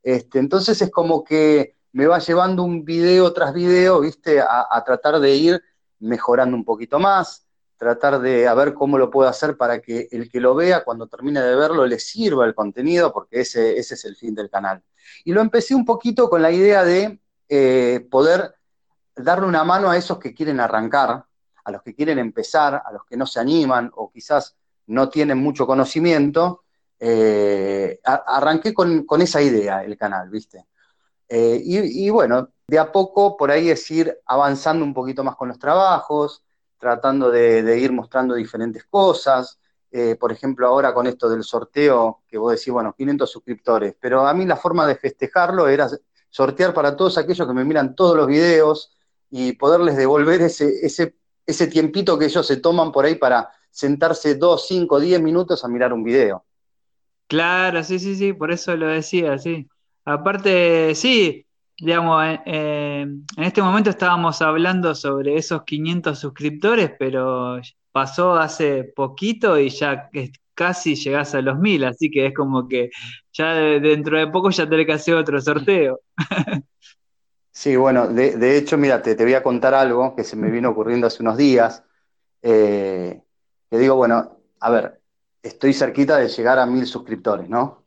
Este, 0.02 0.38
entonces 0.38 0.80
es 0.80 0.90
como 0.90 1.24
que 1.24 1.76
me 1.92 2.06
va 2.06 2.18
llevando 2.18 2.62
un 2.62 2.84
video 2.84 3.32
tras 3.32 3.52
video, 3.52 4.00
¿viste? 4.00 4.40
A, 4.40 4.82
tratar 4.84 5.18
de 5.20 5.34
ir 5.34 5.62
mejorando 5.98 6.56
un 6.56 6.64
poquito 6.64 6.98
más, 6.98 7.46
tratar 7.76 8.20
de 8.20 8.52
ver 8.54 8.74
cómo 8.74 8.98
lo 8.98 9.10
puedo 9.10 9.28
hacer 9.28 9.56
para 9.56 9.80
que 9.80 10.08
el 10.10 10.30
que 10.30 10.40
lo 10.40 10.54
vea, 10.54 10.84
cuando 10.84 11.06
termine 11.06 11.40
de 11.40 11.56
verlo, 11.56 11.86
le 11.86 11.98
sirva 11.98 12.46
el 12.46 12.54
contenido, 12.54 13.12
porque 13.12 13.40
ese, 13.40 13.78
ese 13.78 13.94
es 13.94 14.04
el 14.04 14.16
fin 14.16 14.34
del 14.34 14.50
canal. 14.50 14.82
Y 15.24 15.32
lo 15.32 15.40
empecé 15.40 15.74
un 15.74 15.84
poquito 15.84 16.28
con 16.28 16.42
la 16.42 16.52
idea 16.52 16.84
de 16.84 17.20
eh, 17.48 18.06
poder 18.10 18.54
darle 19.16 19.46
una 19.46 19.64
mano 19.64 19.90
a 19.90 19.96
esos 19.96 20.18
que 20.18 20.34
quieren 20.34 20.60
arrancar, 20.60 21.24
a 21.68 21.70
los 21.70 21.82
que 21.82 21.94
quieren 21.94 22.18
empezar, 22.18 22.82
a 22.82 22.90
los 22.92 23.04
que 23.04 23.16
no 23.16 23.26
se 23.26 23.40
animan 23.40 23.90
o 23.94 24.10
quizás 24.10 24.56
no 24.86 25.10
tienen 25.10 25.36
mucho 25.36 25.66
conocimiento. 25.66 26.64
Eh, 26.98 28.00
arranqué 28.02 28.72
con, 28.72 29.04
esa 29.20 29.42
idea 29.42 29.84
el 29.84 29.96
canal, 29.98 30.30
¿viste? 30.30 30.64
Eh, 31.28 31.60
y, 31.62 32.08
bueno, 32.08 32.48
de 32.66 32.78
a 32.78 32.90
poco 32.90 33.36
por 33.36 33.50
ahí 33.50 33.68
es 33.68 33.90
ir 33.90 34.18
avanzando 34.24 34.82
un 34.82 34.94
poquito 34.94 35.22
más 35.22 35.36
con 35.36 35.48
los 35.48 35.58
trabajos, 35.58 36.42
tratando 36.78 37.30
de, 37.30 37.78
ir 37.78 37.92
mostrando 37.92 38.34
diferentes 38.34 38.84
cosas. 38.84 39.58
por 40.18 40.32
ejemplo, 40.32 40.66
ahora 40.66 40.94
con 40.94 41.06
esto 41.06 41.28
del 41.28 41.44
sorteo, 41.44 42.22
que 42.26 42.38
vos 42.38 42.52
decís, 42.52 42.72
bueno, 42.72 42.94
500 42.96 43.30
suscriptores, 43.30 43.94
pero 44.00 44.26
a 44.26 44.32
mí 44.32 44.46
la 44.46 44.56
forma 44.56 44.86
de 44.86 44.96
festejarlo 44.96 45.68
era 45.68 45.86
sortear 46.30 46.72
para 46.72 46.96
todos 46.96 47.18
aquellos 47.18 47.46
que 47.46 47.54
me 47.54 47.64
miran 47.64 47.94
todos 47.94 48.16
los 48.16 48.26
videos 48.26 48.90
y 49.30 49.52
poderles 49.52 49.96
devolver 49.96 50.40
ese, 50.42 51.17
ese 51.48 51.66
tiempito 51.66 52.18
que 52.18 52.26
ellos 52.26 52.46
se 52.46 52.58
toman 52.58 52.92
por 52.92 53.06
ahí 53.06 53.14
para 53.14 53.48
sentarse 53.70 54.34
dos, 54.34 54.68
cinco, 54.68 55.00
diez 55.00 55.20
minutos 55.20 55.64
a 55.64 55.68
mirar 55.68 55.94
un 55.94 56.04
video. 56.04 56.44
Claro, 57.26 57.82
sí, 57.82 57.98
sí, 57.98 58.16
sí, 58.16 58.34
por 58.34 58.50
eso 58.52 58.76
lo 58.76 58.86
decía, 58.86 59.38
sí. 59.38 59.66
Aparte, 60.04 60.94
sí, 60.94 61.46
digamos, 61.78 62.22
eh, 62.44 63.00
en 63.00 63.42
este 63.42 63.62
momento 63.62 63.88
estábamos 63.88 64.42
hablando 64.42 64.94
sobre 64.94 65.36
esos 65.36 65.62
500 65.64 66.18
suscriptores, 66.18 66.92
pero 66.98 67.58
pasó 67.92 68.34
hace 68.34 68.84
poquito 68.84 69.58
y 69.58 69.70
ya 69.70 70.10
casi 70.52 70.96
llegás 70.96 71.34
a 71.34 71.40
los 71.40 71.58
1000, 71.58 71.84
así 71.84 72.10
que 72.10 72.26
es 72.26 72.34
como 72.34 72.68
que 72.68 72.90
ya 73.32 73.54
dentro 73.54 74.18
de 74.18 74.26
poco 74.26 74.50
ya 74.50 74.68
tenés 74.68 74.84
que 74.84 74.92
hacer 74.92 75.14
otro 75.14 75.40
sorteo. 75.40 76.00
Sí, 77.58 77.74
bueno, 77.74 78.06
de, 78.06 78.56
hecho, 78.56 78.78
mira, 78.78 79.02
te, 79.02 79.16
voy 79.16 79.34
a 79.34 79.42
contar 79.42 79.74
algo 79.74 80.14
que 80.14 80.22
se 80.22 80.36
me 80.36 80.48
vino 80.48 80.70
ocurriendo 80.70 81.08
hace 81.08 81.24
unos 81.24 81.36
días. 81.36 81.82
Eh, 82.40 83.20
digo, 83.68 83.96
bueno, 83.96 84.38
a 84.60 84.70
ver, 84.70 85.02
estoy 85.42 85.74
cerquita 85.74 86.18
de 86.18 86.28
llegar 86.28 86.60
a 86.60 86.66
mil 86.66 86.86
suscriptores, 86.86 87.48
¿no? 87.48 87.86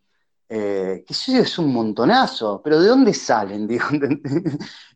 Eh, 0.49 1.05
que 1.07 1.13
eso 1.13 1.37
es 1.37 1.57
un 1.57 1.71
montonazo, 1.71 2.61
pero 2.61 2.81
¿de 2.81 2.89
dónde 2.89 3.13
salen? 3.13 3.65
Digo, 3.67 3.85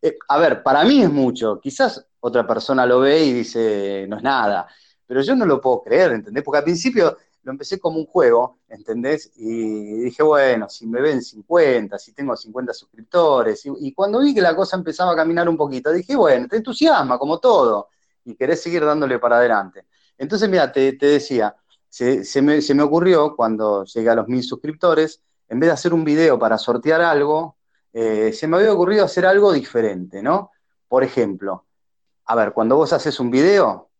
eh, 0.01 0.17
a 0.27 0.37
ver, 0.39 0.61
para 0.61 0.83
mí 0.83 1.01
es 1.01 1.09
mucho, 1.09 1.57
quizás 1.61 2.05
otra 2.19 2.45
persona 2.45 2.85
lo 2.85 2.99
ve 2.99 3.23
y 3.23 3.31
dice, 3.31 4.05
no 4.09 4.17
es 4.17 4.23
nada, 4.23 4.67
pero 5.05 5.21
yo 5.21 5.37
no 5.37 5.45
lo 5.45 5.61
puedo 5.61 5.83
creer, 5.83 6.11
¿entendés? 6.11 6.43
Porque 6.43 6.57
al 6.57 6.65
principio 6.65 7.15
lo 7.45 7.51
empecé 7.51 7.79
como 7.79 7.99
un 7.99 8.07
juego, 8.07 8.57
¿entendés? 8.67 9.31
Y 9.35 10.01
dije, 10.05 10.23
bueno, 10.23 10.67
si 10.67 10.87
me 10.87 10.99
ven 10.99 11.21
50, 11.21 11.97
si 11.99 12.11
tengo 12.11 12.35
50 12.35 12.73
suscriptores, 12.73 13.63
y, 13.65 13.93
cuando 13.93 14.19
vi 14.19 14.33
que 14.33 14.41
la 14.41 14.55
cosa 14.55 14.75
empezaba 14.75 15.11
a 15.11 15.15
caminar 15.15 15.47
un 15.47 15.55
poquito, 15.55 15.91
dije, 15.91 16.15
bueno, 16.15 16.47
te 16.47 16.57
entusiasma 16.57 17.19
como 17.19 17.39
todo, 17.39 17.89
y 18.25 18.35
querés 18.35 18.63
seguir 18.63 18.83
dándole 18.83 19.19
para 19.19 19.37
adelante. 19.37 19.85
Entonces, 20.17 20.49
mira, 20.49 20.71
te, 20.71 20.93
decía, 20.93 21.55
se, 21.87 22.41
me, 22.41 22.83
ocurrió 22.83 23.35
cuando 23.35 23.85
llegué 23.85 24.09
a 24.09 24.15
los 24.15 24.27
mil 24.27 24.41
suscriptores, 24.41 25.21
en 25.47 25.59
vez 25.59 25.67
de 25.67 25.73
hacer 25.73 25.93
un 25.93 26.03
video 26.03 26.39
para 26.39 26.57
sortear 26.57 27.01
algo, 27.01 27.57
eh, 27.93 28.33
se 28.33 28.47
me 28.47 28.57
había 28.57 28.73
ocurrido 28.73 29.05
hacer 29.05 29.23
algo 29.23 29.53
diferente, 29.53 30.23
¿no? 30.23 30.49
Por 30.87 31.03
ejemplo, 31.03 31.65
a 32.25 32.33
ver, 32.33 32.53
cuando 32.53 32.75
vos 32.75 32.91
haces 32.91 33.19
un 33.19 33.29
video, 33.29 33.91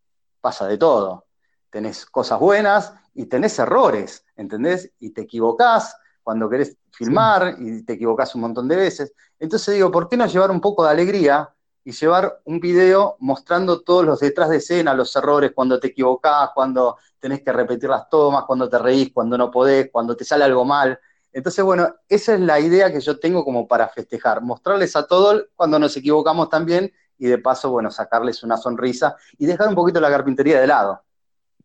pasa 0.41 0.65
de 0.65 0.79
todo. 0.79 1.27
Tenés 1.69 2.07
cosas 2.07 2.39
buenas 2.39 2.93
y 3.15 3.25
tenés 3.25 3.57
errores, 3.57 4.25
¿entendés? 4.35 4.91
Y 4.99 5.11
te 5.11 5.21
equivocás 5.21 5.97
cuando 6.21 6.49
querés 6.49 6.77
filmar 6.91 7.55
y 7.59 7.83
te 7.83 7.93
equivocás 7.93 8.35
un 8.35 8.41
montón 8.41 8.67
de 8.67 8.75
veces. 8.75 9.13
Entonces 9.39 9.75
digo, 9.75 9.91
¿por 9.91 10.07
qué 10.07 10.17
no 10.17 10.27
llevar 10.27 10.51
un 10.51 10.61
poco 10.61 10.83
de 10.83 10.91
alegría 10.91 11.49
y 11.83 11.91
llevar 11.91 12.41
un 12.45 12.59
video 12.59 13.15
mostrando 13.19 13.81
todos 13.81 14.03
los 14.03 14.19
detrás 14.19 14.49
de 14.49 14.57
escena, 14.57 14.93
los 14.93 15.15
errores, 15.15 15.51
cuando 15.53 15.79
te 15.79 15.87
equivocás, 15.87 16.49
cuando 16.53 16.97
tenés 17.19 17.41
que 17.41 17.53
repetir 17.53 17.89
las 17.89 18.09
tomas, 18.09 18.43
cuando 18.45 18.67
te 18.67 18.79
reís, 18.79 19.11
cuando 19.13 19.37
no 19.37 19.51
podés, 19.51 19.89
cuando 19.91 20.15
te 20.17 20.25
sale 20.25 20.43
algo 20.43 20.65
mal. 20.65 20.99
Entonces, 21.31 21.63
bueno, 21.63 21.93
esa 22.09 22.33
es 22.33 22.39
la 22.39 22.59
idea 22.59 22.91
que 22.91 22.99
yo 22.99 23.19
tengo 23.19 23.45
como 23.45 23.67
para 23.67 23.87
festejar, 23.87 24.41
mostrarles 24.41 24.95
a 24.95 25.05
todos 25.05 25.45
cuando 25.55 25.77
nos 25.77 25.95
equivocamos 25.95 26.49
también 26.49 26.91
y 27.17 27.27
de 27.27 27.37
paso, 27.37 27.69
bueno, 27.69 27.91
sacarles 27.91 28.41
una 28.41 28.57
sonrisa 28.57 29.15
y 29.37 29.45
dejar 29.45 29.69
un 29.69 29.75
poquito 29.75 29.99
la 30.01 30.09
carpintería 30.09 30.59
de 30.59 30.67
lado. 30.67 31.03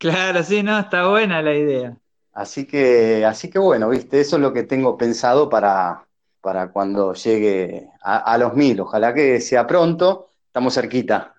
Claro, 0.01 0.43
sí, 0.43 0.63
no, 0.63 0.79
está 0.79 1.09
buena 1.09 1.43
la 1.43 1.55
idea. 1.55 1.95
Así 2.33 2.67
que, 2.67 3.23
así 3.27 3.51
que 3.51 3.59
bueno, 3.59 3.91
viste, 3.91 4.19
eso 4.19 4.37
es 4.37 4.43
lo 4.43 4.51
que 4.51 4.63
tengo 4.63 4.97
pensado 4.97 5.51
para, 5.51 6.07
para 6.41 6.73
cuando 6.73 7.13
llegue 7.13 7.87
a, 8.01 8.39
los 8.39 8.55
mil. 8.55 8.81
Ojalá 8.81 9.13
que 9.13 9.43
sea 9.43 9.67
pronto, 9.67 10.31
estamos 10.47 10.73
cerquita. 10.73 11.35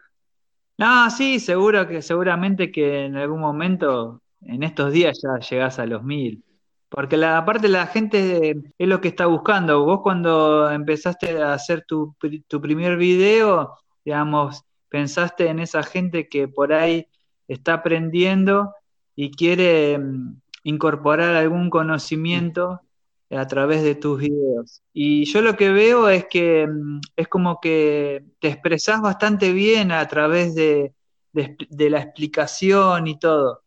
No, 0.78 1.10
sí, 1.10 1.40
seguro 1.40 1.88
que, 1.88 2.04
seguramente 2.04 2.72
que 2.72 3.06
en 3.06 3.18
algún 3.18 3.40
momento, 3.40 4.22
en 4.42 4.62
estos 4.62 4.94
días 4.94 5.20
ya 5.24 5.40
llegás 5.40 5.80
a 5.80 5.88
los 5.88 6.04
mil. 6.04 6.44
Porque 6.88 7.18
la, 7.18 7.40
aparte 7.40 7.68
la 7.68 7.88
gente 7.88 8.58
es 8.78 8.88
lo 8.88 9.02
que 9.02 9.08
está 9.08 9.26
buscando. 9.26 9.84
Vos 9.86 10.02
cuando 10.04 10.70
empezaste 10.70 11.42
a 11.42 11.54
hacer 11.54 11.84
tu, 11.88 12.16
tu 12.48 12.62
primer 12.62 12.98
video, 12.98 13.76
digamos, 14.06 14.64
pensaste 14.88 15.48
en 15.48 15.58
esa 15.58 15.82
gente 15.82 16.30
que 16.30 16.48
por 16.48 16.74
ahí 16.74 17.08
está 17.54 17.76
aprendiendo 17.76 18.74
y 19.16 19.32
quiere 19.32 19.98
mm, 19.98 20.42
incorporar 20.64 21.36
algún 21.36 21.70
conocimiento 21.70 22.82
a 23.30 23.48
través 23.48 23.84
de 23.84 23.96
tus 23.96 24.20
videos. 24.20 24.82
Y 24.94 25.26
yo 25.26 25.42
lo 25.42 25.56
que 25.56 25.72
veo 25.72 26.10
es 26.10 26.26
que 26.30 26.68
mm, 26.68 27.02
es 27.16 27.28
como 27.28 27.60
que 27.62 28.26
te 28.40 28.50
expresás 28.50 29.02
bastante 29.02 29.54
bien 29.54 29.92
a 29.92 30.08
través 30.08 30.56
de, 30.56 30.94
la 31.34 32.00
explicación 32.02 33.08
y 33.08 33.18
todo, 33.20 33.64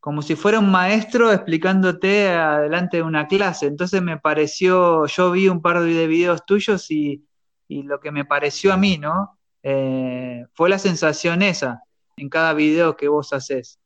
como 0.00 0.22
si 0.22 0.34
fuera 0.34 0.58
un 0.58 0.70
maestro 0.70 1.32
explicándote 1.32 2.30
adelante 2.30 2.98
de 2.98 3.02
una 3.02 3.28
clase. 3.28 3.66
Entonces 3.66 4.02
me 4.02 4.18
pareció, 4.18 5.06
yo 5.06 5.30
vi 5.30 5.48
un 5.48 5.62
par 5.62 5.80
de 5.82 6.06
videos 6.06 6.44
tuyos 6.46 6.90
y, 6.90 7.24
lo 7.68 8.00
que 8.00 8.10
me 8.10 8.26
pareció 8.26 8.72
a 8.74 8.76
mí, 8.76 8.98
¿no? 8.98 9.38
Eh, 9.62 10.44
fue 10.52 10.68
la 10.68 10.78
sensación 10.78 11.40
esa 11.40 11.82
en 12.16 12.28
cada 12.28 12.54
video 12.54 12.96
que 12.96 13.08
vos 13.08 13.32
haces. 13.32 13.78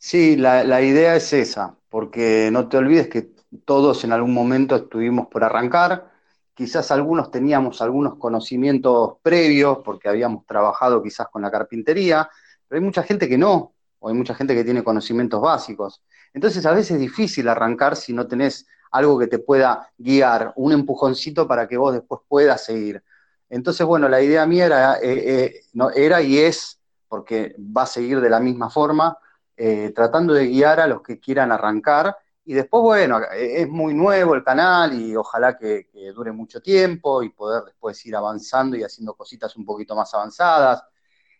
Sí, 0.00 0.36
la, 0.36 0.82
idea 0.82 1.16
es 1.16 1.32
esa, 1.32 1.76
porque 1.88 2.50
no 2.52 2.68
te 2.68 2.76
olvides 2.76 3.08
que 3.08 3.30
todos 3.64 4.04
en 4.04 4.12
algún 4.12 4.34
momento 4.34 4.76
estuvimos 4.76 5.28
por 5.28 5.44
arrancar, 5.44 6.10
quizás 6.54 6.90
algunos 6.90 7.30
teníamos 7.30 7.80
algunos 7.80 8.16
conocimientos 8.16 9.14
previos 9.22 9.78
porque 9.84 10.08
habíamos 10.08 10.44
trabajado 10.46 11.02
quizás 11.02 11.28
con 11.28 11.42
la 11.42 11.50
carpintería, 11.50 12.28
pero 12.68 12.80
hay 12.80 12.84
mucha 12.84 13.02
gente 13.02 13.28
que 13.28 13.38
no, 13.38 13.74
o 13.98 14.08
hay 14.08 14.14
mucha 14.14 14.34
gente 14.34 14.54
que 14.54 14.64
tiene 14.64 14.82
conocimientos 14.82 15.40
básicos. 15.40 16.02
Entonces 16.32 16.64
a 16.66 16.72
veces 16.72 16.92
es 16.92 17.00
difícil 17.00 17.48
arrancar 17.48 17.96
si 17.96 18.12
no 18.12 18.26
tenés 18.26 18.66
algo 18.90 19.18
que 19.18 19.26
te 19.26 19.38
pueda 19.38 19.90
guiar, 19.96 20.52
un 20.56 20.72
empujoncito 20.72 21.46
para 21.46 21.68
que 21.68 21.76
vos 21.76 21.92
después 21.92 22.22
puedas 22.28 22.64
seguir. 22.64 23.02
Entonces, 23.48 23.84
bueno, 23.86 24.08
la 24.08 24.22
idea 24.22 24.46
mía 24.46 24.66
era, 24.66 24.98
eh, 24.98 25.00
eh, 25.02 25.60
no, 25.72 25.90
era 25.90 26.22
y 26.22 26.38
es 26.38 26.79
porque 27.10 27.56
va 27.58 27.82
a 27.82 27.86
seguir 27.86 28.20
de 28.20 28.30
la 28.30 28.38
misma 28.38 28.70
forma, 28.70 29.18
eh, 29.56 29.92
tratando 29.92 30.32
de 30.32 30.46
guiar 30.46 30.78
a 30.78 30.86
los 30.86 31.02
que 31.02 31.18
quieran 31.18 31.50
arrancar. 31.50 32.16
Y 32.44 32.54
después, 32.54 32.82
bueno, 32.82 33.20
es 33.36 33.68
muy 33.68 33.94
nuevo 33.94 34.36
el 34.36 34.44
canal 34.44 34.94
y 34.94 35.16
ojalá 35.16 35.58
que, 35.58 35.88
dure 36.14 36.30
mucho 36.30 36.62
tiempo 36.62 37.22
y 37.24 37.30
poder 37.30 37.64
después 37.64 38.06
ir 38.06 38.14
avanzando 38.14 38.76
y 38.76 38.84
haciendo 38.84 39.14
cositas 39.14 39.56
un 39.56 39.64
poquito 39.66 39.96
más 39.96 40.14
avanzadas. 40.14 40.84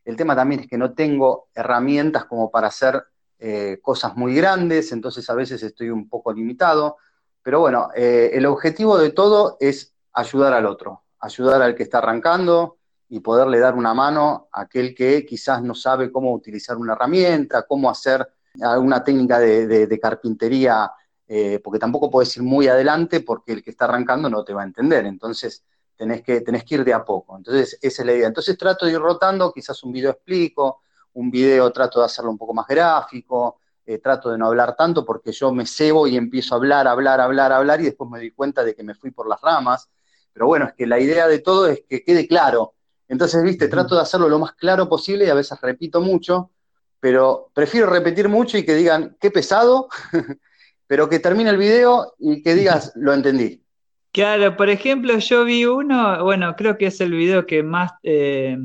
El 0.04 0.16
tema 0.16 0.34
también 0.34 0.62
es 0.62 0.66
que 0.66 0.76
no 0.76 0.92
tengo 0.92 1.48
herramientas 1.54 2.24
como 2.24 2.50
para 2.50 2.66
hacer 2.66 3.02
eh, 3.38 3.78
cosas 3.80 4.16
muy 4.16 4.34
grandes, 4.34 4.90
entonces 4.90 5.30
a 5.30 5.34
veces 5.34 5.62
estoy 5.62 5.90
un 5.90 6.08
poco 6.08 6.32
limitado. 6.32 6.96
Pero 7.42 7.60
bueno, 7.60 7.90
eh, 7.94 8.30
el 8.32 8.44
objetivo 8.46 8.98
de 8.98 9.10
todo 9.10 9.56
es 9.60 9.94
ayudar 10.12 10.52
al 10.52 10.66
otro, 10.66 11.04
ayudar 11.20 11.62
al 11.62 11.76
que 11.76 11.84
está 11.84 11.98
arrancando, 11.98 12.79
y 13.10 13.20
poderle 13.20 13.58
dar 13.58 13.74
una 13.74 13.92
mano 13.92 14.48
a 14.52 14.62
aquel 14.62 14.94
que 14.94 15.26
quizás 15.26 15.62
no 15.62 15.74
sabe 15.74 16.12
cómo 16.12 16.32
utilizar 16.32 16.76
una 16.76 16.92
herramienta, 16.92 17.66
cómo 17.66 17.90
hacer 17.90 18.26
alguna 18.62 19.02
técnica 19.02 19.40
de, 19.40 19.98
carpintería, 20.00 20.90
eh, 21.26 21.60
porque 21.62 21.80
tampoco 21.80 22.08
puedes 22.08 22.36
ir 22.36 22.44
muy 22.44 22.68
adelante 22.68 23.20
porque 23.20 23.52
el 23.52 23.62
que 23.62 23.70
está 23.70 23.86
arrancando 23.86 24.30
no 24.30 24.44
te 24.44 24.54
va 24.54 24.62
a 24.62 24.64
entender. 24.64 25.06
Entonces, 25.06 25.64
tenés 25.96 26.22
que, 26.22 26.40
tenés 26.40 26.64
que 26.64 26.76
ir 26.76 26.84
de 26.84 26.94
a 26.94 27.04
poco. 27.04 27.36
Entonces, 27.36 27.78
esa 27.82 28.02
es 28.02 28.06
la 28.06 28.12
idea. 28.14 28.28
Entonces, 28.28 28.56
trato 28.56 28.86
de 28.86 28.92
ir 28.92 29.00
rotando, 29.00 29.52
quizás 29.52 29.82
un 29.82 29.92
video 29.92 30.12
explico, 30.12 30.82
un 31.14 31.32
video 31.32 31.70
trato 31.72 31.98
de 31.98 32.06
hacerlo 32.06 32.30
un 32.30 32.38
poco 32.38 32.54
más 32.54 32.66
gráfico, 32.68 33.58
eh, 33.84 33.98
trato 33.98 34.30
de 34.30 34.38
no 34.38 34.46
hablar 34.46 34.76
tanto 34.76 35.04
porque 35.04 35.32
yo 35.32 35.52
me 35.52 35.66
cebo 35.66 36.06
y 36.06 36.16
empiezo 36.16 36.54
a 36.54 36.58
hablar, 36.58 36.86
hablar, 36.86 37.20
hablar, 37.20 37.50
hablar 37.50 37.80
y 37.80 37.84
después 37.86 38.08
me 38.08 38.18
doy 38.18 38.30
cuenta 38.30 38.62
de 38.62 38.74
que 38.74 38.84
me 38.84 38.94
fui 38.94 39.10
por 39.10 39.28
las 39.28 39.40
ramas. 39.40 39.90
Pero 40.32 40.46
bueno, 40.46 40.66
es 40.66 40.74
que 40.74 40.86
la 40.86 41.00
idea 41.00 41.26
de 41.26 41.40
todo 41.40 41.66
es 41.66 41.82
que 41.88 42.04
quede 42.04 42.28
claro. 42.28 42.74
Entonces, 43.10 43.42
viste, 43.42 43.66
trato 43.66 43.96
de 43.96 44.02
hacerlo 44.02 44.28
lo 44.28 44.38
más 44.38 44.52
claro 44.52 44.88
posible 44.88 45.24
y 45.24 45.28
a 45.30 45.34
veces 45.34 45.60
repito 45.60 46.00
mucho, 46.00 46.52
pero 47.00 47.50
prefiero 47.52 47.88
repetir 47.88 48.28
mucho 48.28 48.56
y 48.56 48.64
que 48.64 48.76
digan, 48.76 49.16
qué 49.20 49.32
pesado, 49.32 49.88
pero 50.86 51.08
que 51.08 51.18
termine 51.18 51.50
el 51.50 51.56
video 51.56 52.14
y 52.20 52.40
que 52.40 52.54
digas, 52.54 52.92
lo 52.94 53.12
entendí. 53.12 53.64
Claro, 54.12 54.56
por 54.56 54.70
ejemplo, 54.70 55.18
yo 55.18 55.44
vi 55.44 55.64
uno, 55.64 56.22
bueno, 56.22 56.54
creo 56.54 56.78
que 56.78 56.86
es 56.86 57.00
el 57.00 57.10
video 57.10 57.46
que 57.46 57.64
más 57.64 57.90
eh, 58.04 58.56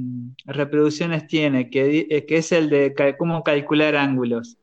reproducciones 0.45 1.25
tiene, 1.25 1.71
que, 1.71 2.05
eh, 2.07 2.25
que, 2.27 2.37
es 2.37 2.51
el 2.51 2.69
de 2.69 3.15
cómo 3.17 3.43
calcular 3.43 3.95
ángulos. 3.95 4.57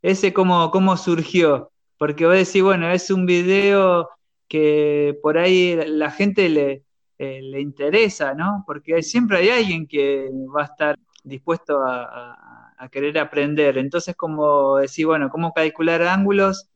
Ese 0.00 0.32
cómo, 0.32 0.70
cómo 0.70 0.96
surgió, 0.96 1.70
porque 1.98 2.24
vos 2.24 2.34
decís, 2.34 2.62
bueno, 2.62 2.90
es 2.90 3.10
un 3.10 3.26
video 3.26 4.08
que 4.48 5.18
por 5.22 5.36
ahí 5.36 5.78
la 5.86 6.10
gente 6.10 6.48
le, 6.48 6.82
eh, 7.18 7.40
le 7.42 7.60
interesa, 7.60 8.32
¿no? 8.32 8.62
Porque 8.64 9.02
siempre 9.02 9.38
hay 9.38 9.48
alguien 9.50 9.88
que 9.88 10.30
va 10.56 10.62
a 10.62 10.66
estar 10.66 10.98
dispuesto 11.24 11.80
a, 11.84 12.44
querer 12.92 13.18
aprender. 13.18 13.76
Entonces, 13.76 14.14
como 14.14 14.76
decir, 14.76 15.06
bueno, 15.06 15.28
cómo 15.30 15.52
calcular 15.52 16.00
ángulos, 16.02 16.68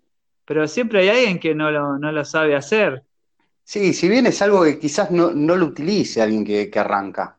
pero 0.45 0.67
siempre 0.67 1.01
hay 1.01 1.09
alguien 1.11 1.39
que 1.39 1.55
no 1.55 1.71
lo, 1.71 1.97
no 1.97 2.11
lo 2.11 2.25
sabe 2.25 2.57
hacer. 2.57 3.05
Sí, 3.63 3.95
si 3.95 4.09
bien 4.09 4.27
es 4.27 4.43
algo 4.43 4.65
que 4.65 4.81
quizás 4.81 5.13
no, 5.13 5.31
lo 5.31 5.65
utilice 5.65 6.21
alguien 6.21 6.45
que, 6.45 6.71
arranca. 6.75 7.39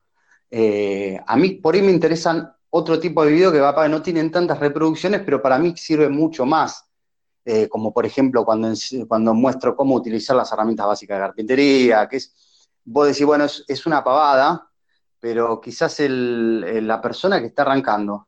Eh, 0.50 1.20
a 1.28 1.36
mí 1.36 1.52
por 1.56 1.76
ahí 1.76 1.82
me 1.82 1.92
interesan 1.92 2.54
otro 2.70 3.00
tipo 3.00 3.26
de 3.26 3.34
videos 3.34 3.52
que 3.52 3.60
va, 3.60 3.88
no 3.90 4.02
tienen 4.02 4.32
tantas 4.32 4.60
reproducciones, 4.60 5.22
pero 5.26 5.42
para 5.42 5.60
mí 5.60 5.74
sirve 5.76 6.08
mucho 6.08 6.46
más. 6.46 6.86
Eh, 7.46 7.68
como 7.68 7.94
por 7.94 8.06
ejemplo 8.06 8.46
cuando, 8.46 8.74
cuando 9.06 9.34
muestro 9.34 9.76
cómo 9.76 9.96
utilizar 9.96 10.34
las 10.38 10.50
herramientas 10.54 10.88
básicas 10.88 11.18
de 11.18 11.26
carpintería, 11.26 12.08
que 12.08 12.16
es, 12.16 12.34
vos 12.86 13.08
decís, 13.08 13.26
bueno, 13.26 13.46
es, 13.46 13.86
una 13.86 14.04
pavada, 14.04 14.68
pero 15.20 15.60
quizás 15.62 15.98
la 16.00 17.02
persona 17.02 17.40
que 17.40 17.48
está 17.48 17.64
arrancando 17.64 18.28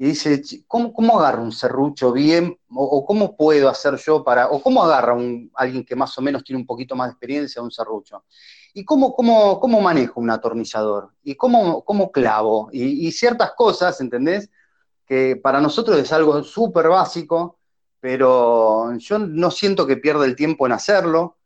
y 0.00 0.06
dice, 0.06 0.40
¿cómo, 0.66 0.94
cómo 0.94 1.20
agarro 1.20 1.42
un 1.42 1.52
serrucho 1.52 2.10
bien? 2.10 2.58
O, 2.74 3.04
cómo 3.04 3.36
puedo 3.36 3.68
hacer 3.68 3.96
yo 3.96 4.24
para, 4.24 4.48
o 4.48 4.62
cómo 4.62 4.82
agarra 4.82 5.12
un, 5.12 5.50
alguien 5.54 5.84
que 5.84 5.94
más 5.94 6.16
o 6.16 6.22
menos 6.22 6.42
tiene 6.42 6.58
un 6.58 6.64
poquito 6.66 6.96
más 6.96 7.08
de 7.08 7.12
experiencia 7.12 7.60
un 7.60 7.70
serrucho? 7.70 8.24
¿Y 8.72 8.82
cómo, 8.82 9.14
cómo, 9.14 9.60
cómo 9.60 9.78
manejo 9.82 10.18
un 10.18 10.30
atornillador? 10.30 11.10
¿Y 11.22 11.34
cómo, 11.34 11.84
cómo 11.84 12.10
clavo? 12.10 12.70
Y, 12.72 13.12
ciertas 13.12 13.52
cosas, 13.52 14.00
¿entendés? 14.00 14.48
Que 15.04 15.36
para 15.36 15.60
nosotros 15.60 15.98
es 15.98 16.10
algo 16.14 16.42
súper 16.44 16.88
básico, 16.88 17.58
pero 18.00 18.96
yo 18.96 19.18
no 19.18 19.50
siento 19.50 19.86
que 19.86 19.98
pierda 19.98 20.24
el 20.24 20.34
tiempo 20.34 20.64
en 20.64 20.72
hacerlo, 20.72 21.36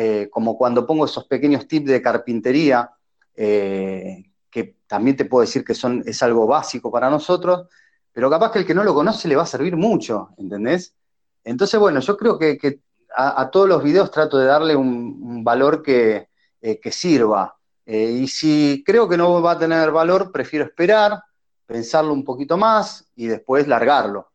eh, 0.00 0.28
como 0.30 0.56
cuando 0.56 0.86
pongo 0.86 1.06
esos 1.06 1.24
pequeños 1.24 1.66
tips 1.66 1.86
de 1.86 2.00
carpintería, 2.00 2.88
eh, 3.34 4.30
que 4.48 4.76
también 4.86 5.16
te 5.16 5.24
puedo 5.24 5.40
decir 5.40 5.64
que 5.64 5.74
son, 5.74 6.04
es 6.06 6.22
algo 6.22 6.46
básico 6.46 6.88
para 6.92 7.10
nosotros, 7.10 7.66
pero 8.12 8.30
capaz 8.30 8.52
que 8.52 8.60
el 8.60 8.66
que 8.66 8.74
no 8.74 8.84
lo 8.84 8.94
conoce 8.94 9.26
le 9.26 9.34
va 9.34 9.42
a 9.42 9.46
servir 9.46 9.76
mucho, 9.76 10.28
¿entendés? 10.38 10.94
Entonces, 11.42 11.80
bueno, 11.80 11.98
yo 11.98 12.16
creo 12.16 12.38
que, 12.38 12.78
a, 13.12 13.50
todos 13.50 13.68
los 13.68 13.82
videos 13.82 14.12
trato 14.12 14.38
de 14.38 14.46
darle 14.46 14.76
un, 14.76 15.42
valor 15.42 15.82
que, 15.82 16.28
eh, 16.60 16.80
sirva. 16.92 17.56
Eh, 17.84 18.20
y 18.22 18.28
si 18.28 18.84
creo 18.86 19.08
que 19.08 19.16
no 19.16 19.42
va 19.42 19.52
a 19.52 19.58
tener 19.58 19.90
valor, 19.90 20.30
prefiero 20.30 20.64
esperar, 20.64 21.20
pensarlo 21.66 22.12
un 22.12 22.22
poquito 22.22 22.56
más 22.56 23.10
y 23.16 23.26
después 23.26 23.66
largarlo. 23.66 24.30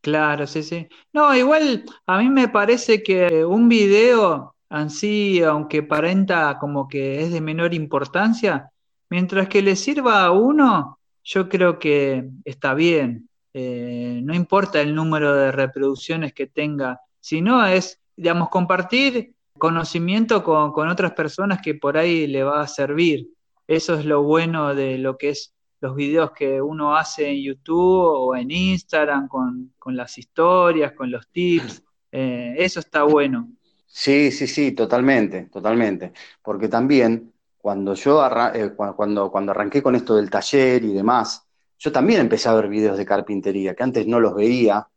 Claro, 0.00 0.48
sí, 0.48 0.64
sí. 0.64 0.88
No, 1.12 1.32
igual 1.36 1.84
a 2.04 2.18
mí 2.18 2.30
me 2.30 2.48
parece 2.48 3.04
que 3.04 3.44
un 3.44 3.68
video 3.68 4.56
así, 4.68 5.42
aunque 5.42 5.78
aparenta 5.78 6.58
como 6.58 6.88
que 6.88 7.22
es 7.22 7.32
de 7.32 7.40
menor 7.40 7.74
importancia, 7.74 8.70
mientras 9.10 9.48
que 9.48 9.62
le 9.62 9.76
sirva 9.76 10.24
a 10.24 10.30
uno, 10.30 10.98
yo 11.24 11.48
creo 11.48 11.78
que 11.78 12.28
está 12.44 12.74
bien. 12.74 13.28
Eh, 13.54 14.20
no 14.22 14.34
importa 14.34 14.80
el 14.80 14.94
número 14.94 15.34
de 15.34 15.52
reproducciones 15.52 16.32
que 16.32 16.46
tenga, 16.46 17.00
sino 17.20 17.64
es, 17.66 18.00
digamos, 18.16 18.48
compartir 18.50 19.34
conocimiento 19.58 20.42
con, 20.44 20.88
otras 20.88 21.12
personas 21.12 21.60
que 21.60 21.74
por 21.74 21.96
ahí 21.96 22.26
le 22.26 22.44
va 22.44 22.62
a 22.62 22.68
servir. 22.68 23.28
Eso 23.66 23.94
es 23.98 24.04
lo 24.04 24.22
bueno 24.22 24.74
de 24.74 24.98
lo 24.98 25.18
que 25.18 25.30
es 25.30 25.54
los 25.80 25.94
videos 25.94 26.32
que 26.32 26.60
uno 26.60 26.96
hace 26.96 27.30
en 27.30 27.42
YouTube 27.42 27.78
o 27.78 28.34
en 28.34 28.50
Instagram 28.50 29.28
con, 29.28 29.72
las 29.86 30.18
historias, 30.18 30.92
con 30.92 31.10
los 31.10 31.28
tips. 31.28 31.82
Eh, 32.10 32.54
eso 32.58 32.80
está 32.80 33.04
bueno. 33.04 33.48
Sí, 33.88 34.30
sí, 34.30 34.46
sí, 34.46 34.72
totalmente, 34.72 35.46
totalmente. 35.46 36.12
Porque 36.42 36.68
también 36.68 37.32
cuando 37.56 37.94
yo 37.94 38.24
eh, 38.54 38.74
cuando, 38.76 39.30
cuando 39.30 39.50
arranqué 39.52 39.82
con 39.82 39.96
esto 39.96 40.14
del 40.14 40.30
taller 40.30 40.84
y 40.84 40.92
demás, 40.92 41.46
yo 41.78 41.90
también 41.92 42.20
empecé 42.20 42.48
a 42.48 42.54
ver 42.54 42.68
videos 42.68 42.98
de 42.98 43.06
carpintería, 43.06 43.74
que 43.74 43.82
antes 43.82 44.06
no 44.06 44.20
los 44.20 44.34
veía, 44.34 44.88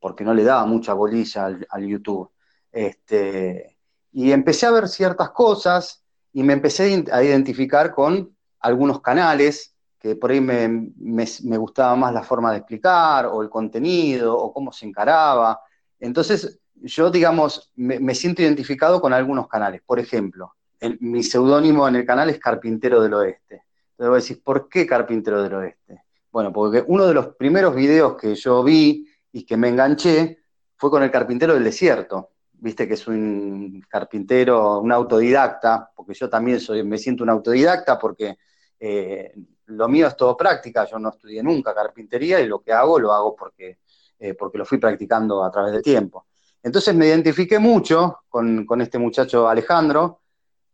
porque 0.00 0.24
no 0.24 0.34
le 0.34 0.44
daba 0.44 0.66
mucha 0.66 0.94
bolilla 0.94 1.46
al, 1.46 1.86
YouTube. 1.86 2.30
Este, 2.72 3.78
y 4.12 4.32
empecé 4.32 4.66
a 4.66 4.70
ver 4.72 4.88
ciertas 4.88 5.30
cosas 5.30 6.04
y 6.32 6.42
me 6.42 6.54
empecé 6.54 7.04
a 7.12 7.22
identificar 7.22 7.94
con 7.94 8.36
algunos 8.60 9.00
canales 9.00 9.74
que 9.98 10.16
por 10.16 10.30
ahí 10.30 10.40
me, 10.40 10.92
me, 10.98 11.56
gustaba 11.58 11.94
más 11.94 12.14
la 12.14 12.22
forma 12.22 12.52
de 12.52 12.58
explicar 12.58 13.26
o 13.26 13.42
el 13.42 13.50
contenido 13.50 14.36
o 14.36 14.52
cómo 14.52 14.72
se 14.72 14.86
encaraba. 14.86 15.60
Entonces, 15.98 16.58
yo, 16.82 17.10
digamos, 17.10 17.70
me, 17.76 18.14
siento 18.14 18.42
identificado 18.42 19.00
con 19.00 19.12
algunos 19.12 19.48
canales. 19.48 19.82
Por 19.84 19.98
ejemplo, 19.98 20.54
mi 21.00 21.22
seudónimo 21.22 21.86
en 21.86 21.96
el 21.96 22.06
canal 22.06 22.30
es 22.30 22.38
Carpintero 22.38 23.02
del 23.02 23.14
Oeste. 23.14 23.64
Entonces 23.92 24.08
voy 24.08 24.12
a 24.12 24.14
decir, 24.14 24.42
¿por 24.42 24.68
qué 24.68 24.86
Carpintero 24.86 25.42
del 25.42 25.54
Oeste? 25.54 26.04
Bueno, 26.32 26.52
porque 26.52 26.84
uno 26.86 27.06
de 27.06 27.14
los 27.14 27.34
primeros 27.36 27.74
videos 27.74 28.16
que 28.16 28.34
yo 28.34 28.62
vi 28.62 29.06
y 29.32 29.44
que 29.44 29.56
me 29.56 29.68
enganché 29.68 30.38
fue 30.76 30.90
con 30.90 31.02
el 31.02 31.10
Carpintero 31.10 31.54
del 31.54 31.64
Desierto. 31.64 32.30
Viste 32.52 32.86
que 32.86 32.94
es 32.94 33.06
un 33.06 33.82
carpintero, 33.88 34.80
un 34.80 34.92
autodidacta, 34.92 35.90
porque 35.94 36.12
yo 36.12 36.28
también 36.28 36.60
soy, 36.60 36.82
me 36.82 36.98
siento 36.98 37.22
un 37.24 37.30
autodidacta 37.30 37.98
porque 37.98 38.36
eh, 38.78 39.32
lo 39.66 39.88
mío 39.88 40.06
es 40.06 40.16
todo 40.16 40.36
práctica, 40.36 40.84
yo 40.84 40.98
no 40.98 41.10
estudié 41.10 41.42
nunca 41.42 41.74
carpintería 41.74 42.40
y 42.40 42.46
lo 42.46 42.60
que 42.60 42.72
hago 42.72 42.98
lo 42.98 43.12
hago 43.12 43.34
porque, 43.34 43.78
eh, 44.18 44.34
porque 44.34 44.58
lo 44.58 44.66
fui 44.66 44.78
practicando 44.78 45.42
a 45.42 45.50
través 45.50 45.72
del 45.72 45.82
tiempo. 45.82 46.26
Entonces 46.62 46.94
me 46.94 47.06
identifiqué 47.06 47.58
mucho 47.58 48.20
con, 48.28 48.66
con 48.66 48.80
este 48.80 48.98
muchacho 48.98 49.48
Alejandro, 49.48 50.20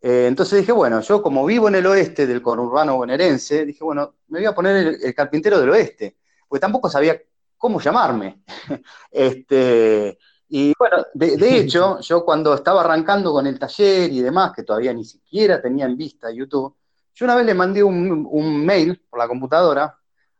eh, 0.00 0.26
entonces 0.28 0.60
dije, 0.60 0.72
bueno, 0.72 1.00
yo 1.00 1.22
como 1.22 1.44
vivo 1.44 1.68
en 1.68 1.76
el 1.76 1.86
oeste 1.86 2.26
del 2.26 2.42
conurbano 2.42 2.96
bonaerense, 2.96 3.64
dije, 3.64 3.82
bueno, 3.82 4.14
me 4.28 4.38
voy 4.38 4.46
a 4.46 4.54
poner 4.54 4.98
el, 5.02 5.14
carpintero 5.14 5.58
del 5.58 5.70
oeste, 5.70 6.18
porque 6.46 6.60
tampoco 6.60 6.88
sabía 6.88 7.20
cómo 7.56 7.80
llamarme. 7.80 8.42
este, 9.10 10.18
y 10.48 10.72
bueno, 10.78 10.98
de, 11.14 11.58
hecho, 11.58 12.00
yo 12.00 12.24
cuando 12.24 12.54
estaba 12.54 12.82
arrancando 12.82 13.32
con 13.32 13.46
el 13.46 13.58
taller 13.58 14.12
y 14.12 14.20
demás, 14.20 14.52
que 14.54 14.62
todavía 14.62 14.92
ni 14.92 15.04
siquiera 15.04 15.60
tenía 15.60 15.86
en 15.86 15.96
vista 15.96 16.30
YouTube, 16.30 16.76
yo 17.14 17.24
una 17.24 17.34
vez 17.34 17.46
le 17.46 17.54
mandé 17.54 17.82
un, 17.82 18.64
mail 18.64 19.02
por 19.10 19.18
la 19.18 19.26
computadora 19.26 19.84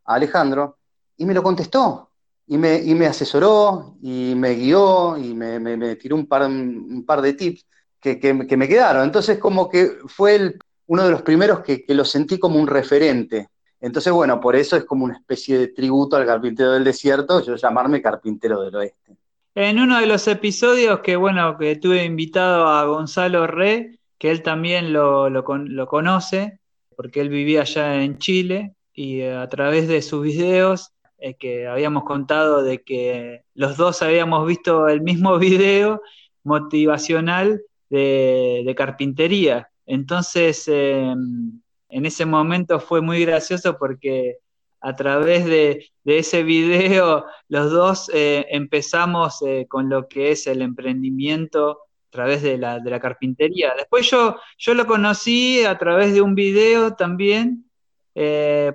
a 0.04 0.14
Alejandro 0.14 0.78
y 1.16 1.24
me 1.24 1.34
lo 1.34 1.42
contestó. 1.42 2.10
Y 2.48 2.58
me, 2.58 2.80
me 2.94 3.06
asesoró 3.06 3.96
y 4.00 4.34
me 4.36 4.54
guió 4.54 5.16
y 5.18 5.34
me, 5.34 5.96
tiró 5.96 6.14
un 6.14 6.26
par, 6.26 6.42
un 6.46 7.04
par 7.04 7.20
de 7.20 7.32
tips 7.32 7.66
que, 8.14 8.56
me 8.56 8.68
quedaron. 8.68 9.04
Entonces, 9.04 9.38
como 9.38 9.68
que 9.68 9.98
fue 10.06 10.54
uno 10.86 11.04
de 11.04 11.10
los 11.10 11.22
primeros 11.22 11.60
que, 11.60 11.84
lo 11.88 12.04
sentí 12.04 12.38
como 12.38 12.60
un 12.60 12.66
referente. 12.66 13.48
Entonces, 13.80 14.12
bueno, 14.12 14.40
por 14.40 14.56
eso 14.56 14.76
es 14.76 14.84
como 14.84 15.04
una 15.04 15.14
especie 15.14 15.58
de 15.58 15.68
tributo 15.68 16.16
al 16.16 16.26
carpintero 16.26 16.72
del 16.72 16.84
desierto, 16.84 17.42
yo 17.44 17.56
llamarme 17.56 18.00
carpintero 18.00 18.62
del 18.62 18.76
oeste. 18.76 19.16
En 19.54 19.78
uno 19.78 19.98
de 19.98 20.06
los 20.06 20.26
episodios 20.28 21.00
que, 21.00 21.16
bueno, 21.16 21.56
que 21.58 21.76
tuve 21.76 22.04
invitado 22.04 22.68
a 22.68 22.84
Gonzalo 22.84 23.46
Re, 23.46 23.98
que 24.18 24.30
él 24.30 24.42
también 24.42 24.92
lo, 24.92 25.28
lo, 25.30 25.44
conoce, 25.44 26.60
porque 26.94 27.20
él 27.20 27.28
vivía 27.28 27.62
allá 27.62 28.02
en 28.02 28.18
Chile, 28.18 28.74
y 28.92 29.22
a 29.22 29.46
través 29.48 29.88
de 29.88 30.00
sus 30.00 30.22
videos, 30.22 30.92
eh, 31.18 31.34
que 31.34 31.66
habíamos 31.66 32.04
contado 32.04 32.62
de 32.62 32.82
que 32.82 33.42
los 33.54 33.78
dos 33.78 34.02
habíamos 34.02 34.46
visto 34.46 34.86
el 34.88 35.00
mismo 35.00 35.38
video 35.38 36.02
motivacional 36.44 37.62
de, 37.88 38.74
carpintería. 38.76 39.70
Entonces, 39.86 40.68
em, 40.68 41.60
en 41.88 42.06
ese 42.06 42.26
momento 42.26 42.80
fue 42.80 43.00
muy 43.00 43.24
gracioso 43.24 43.78
porque 43.78 44.36
a 44.80 44.94
través 44.94 45.46
de, 45.46 45.90
ese 46.04 46.42
video 46.42 47.24
los 47.48 47.70
dos 47.70 48.10
eh, 48.12 48.46
empezamos 48.50 49.40
eh, 49.42 49.66
con 49.68 49.88
lo 49.88 50.08
que 50.08 50.32
es 50.32 50.46
el 50.46 50.60
emprendimiento 50.60 51.78
a 52.08 52.10
través 52.10 52.42
de 52.42 52.58
la, 52.58 53.00
carpintería. 53.00 53.74
Después 53.74 54.10
yo, 54.10 54.36
yo 54.58 54.74
lo 54.74 54.86
conocí 54.86 55.64
a 55.64 55.78
través 55.78 56.12
de 56.12 56.20
un 56.20 56.34
video 56.34 56.94
también, 56.94 57.64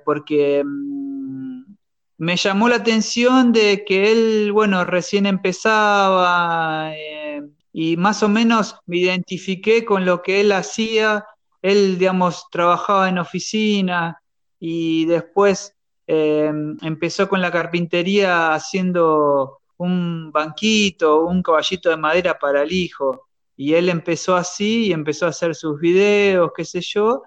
porque 0.06 0.64
mm, 0.66 1.01
me 2.22 2.36
llamó 2.36 2.70
la 2.70 2.76
atención 2.76 3.52
de 3.52 3.84
que 3.84 4.12
él, 4.12 4.52
bueno, 4.52 4.86
recién 4.86 5.26
empezaba 5.26 6.96
eh, 6.96 7.42
y 7.74 7.98
más 7.98 8.22
o 8.22 8.30
menos 8.30 8.76
me 8.86 8.98
identifiqué 8.98 9.84
con 9.84 10.06
lo 10.06 10.22
que 10.22 10.42
él 10.42 10.52
hacía. 10.52 11.26
Él, 11.64 11.98
digamos, 11.98 12.46
trabajaba 12.52 13.10
en 13.10 13.18
oficina 13.18 14.22
y 14.60 15.06
después 15.06 15.76
eh, 16.06 16.52
empezó 16.84 17.28
con 17.28 17.42
la 17.42 17.52
carpintería 17.52 18.54
haciendo 18.54 19.62
un 19.78 20.32
banquito, 20.32 21.26
un 21.26 21.42
caballito 21.42 21.90
de 21.90 21.98
madera 21.98 22.38
para 22.38 22.62
el 22.62 22.72
hijo. 22.72 23.30
Y 23.58 23.74
él 23.74 23.90
empezó 23.90 24.36
así 24.36 24.90
y 24.90 24.94
empezó 24.94 25.26
a 25.26 25.30
hacer 25.30 25.56
sus 25.56 25.80
videos, 25.80 26.52
qué 26.56 26.66
sé 26.66 26.82
yo, 26.82 27.24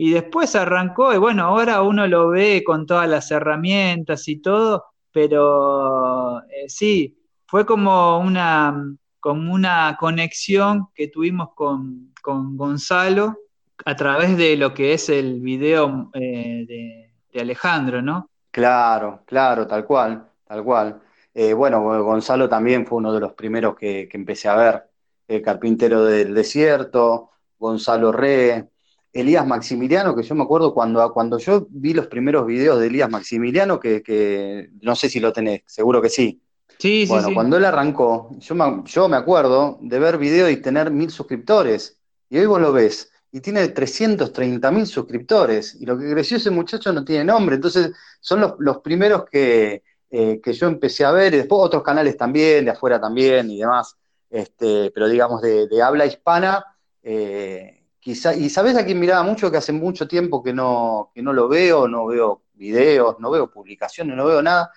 y 0.00 0.12
después 0.12 0.54
arrancó, 0.54 1.12
y 1.12 1.18
bueno, 1.18 1.42
ahora 1.42 1.82
uno 1.82 2.06
lo 2.06 2.28
ve 2.28 2.62
con 2.64 2.86
todas 2.86 3.08
las 3.08 3.32
herramientas 3.32 4.28
y 4.28 4.40
todo, 4.40 4.84
pero 5.10 6.38
eh, 6.44 6.68
sí, 6.68 7.18
fue 7.46 7.66
como 7.66 8.20
una, 8.20 8.94
como 9.18 9.52
una 9.52 9.96
conexión 9.98 10.86
que 10.94 11.08
tuvimos 11.08 11.50
con, 11.54 12.14
Gonzalo 12.22 13.38
a 13.86 13.96
través 13.96 14.36
de 14.36 14.54
lo 14.56 14.74
que 14.74 14.92
es 14.92 15.08
el 15.08 15.40
video 15.40 16.10
eh, 16.12 16.64
de, 16.68 17.40
Alejandro, 17.40 18.02
¿no? 18.02 18.28
Claro, 18.50 19.22
claro, 19.24 19.66
tal 19.66 19.84
cual, 19.84 20.28
tal 20.44 20.64
cual. 20.64 21.00
Eh, 21.32 21.52
bueno, 21.54 21.82
Gonzalo 22.02 22.48
también 22.48 22.84
fue 22.84 22.98
uno 22.98 23.12
de 23.12 23.20
los 23.20 23.32
primeros 23.32 23.76
que, 23.76 24.08
que 24.08 24.16
empecé 24.16 24.48
a 24.48 24.56
ver, 24.56 24.84
el 25.26 25.40
carpintero 25.40 26.04
del 26.04 26.34
desierto, 26.34 27.30
Gonzalo 27.58 28.12
Re, 28.12 28.68
Elías 29.12 29.46
Maximiliano, 29.46 30.14
que 30.14 30.22
yo 30.22 30.34
me 30.34 30.42
acuerdo 30.42 30.74
cuando, 30.74 31.12
cuando 31.12 31.38
yo 31.38 31.66
vi 31.70 31.94
los 31.94 32.06
primeros 32.06 32.46
videos 32.46 32.78
de 32.78 32.88
Elías 32.88 33.10
Maximiliano, 33.10 33.80
que, 33.80 34.70
no 34.82 34.94
sé 34.94 35.08
si 35.08 35.20
lo 35.20 35.32
tenés, 35.32 35.62
seguro 35.66 36.02
que 36.02 36.10
sí. 36.10 36.40
Sí, 36.78 37.06
sí, 37.06 37.08
bueno, 37.08 37.30
cuando 37.34 37.56
él 37.56 37.64
arrancó, 37.64 38.30
yo 38.38 38.54
me, 38.54 38.82
yo 38.84 39.08
me 39.08 39.16
acuerdo 39.16 39.78
de 39.80 39.98
ver 39.98 40.18
videos 40.18 40.50
y 40.50 40.58
tener 40.58 40.90
mil 40.90 41.10
suscriptores, 41.10 41.98
y 42.30 42.38
hoy 42.38 42.46
vos 42.46 42.60
lo 42.60 42.72
ves, 42.72 43.10
y 43.32 43.40
tiene 43.40 43.66
330 43.68 44.70
mil 44.70 44.86
suscriptores, 44.86 45.76
y 45.80 45.86
lo 45.86 45.98
que 45.98 46.10
creció 46.10 46.36
ese 46.36 46.50
muchacho 46.50 46.92
no 46.92 47.04
tiene 47.04 47.24
nombre, 47.24 47.56
entonces 47.56 47.92
son 48.20 48.54
los, 48.58 48.78
primeros 48.78 49.24
que, 49.24 49.82
eh, 50.10 50.40
que 50.40 50.52
yo 50.52 50.68
empecé 50.68 51.04
a 51.04 51.10
ver, 51.10 51.34
y 51.34 51.38
después 51.38 51.60
otros 51.62 51.82
canales 51.82 52.16
también, 52.16 52.66
de 52.66 52.70
afuera 52.70 53.00
también 53.00 53.50
y 53.50 53.58
demás, 53.58 53.96
este, 54.30 54.90
pero 54.92 55.08
digamos 55.08 55.40
de, 55.42 55.68
habla 55.82 56.06
hispana. 56.06 56.64
Eh, 57.02 57.77
y 58.04 58.14
sabes 58.14 58.76
a 58.76 58.84
quién 58.84 59.00
miraba 59.00 59.22
mucho, 59.22 59.50
que 59.50 59.58
hace 59.58 59.72
mucho 59.72 60.08
tiempo 60.08 60.42
que 60.42 60.52
no, 60.52 61.10
no 61.14 61.32
lo 61.32 61.48
veo, 61.48 61.88
no 61.88 62.06
veo 62.06 62.42
videos, 62.54 63.16
no 63.18 63.30
veo 63.30 63.50
publicaciones, 63.50 64.16
no 64.16 64.24
veo 64.26 64.42
nada, 64.42 64.70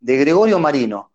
de 0.00 0.16
Gregorio 0.18 0.58
Marino. 0.58 1.10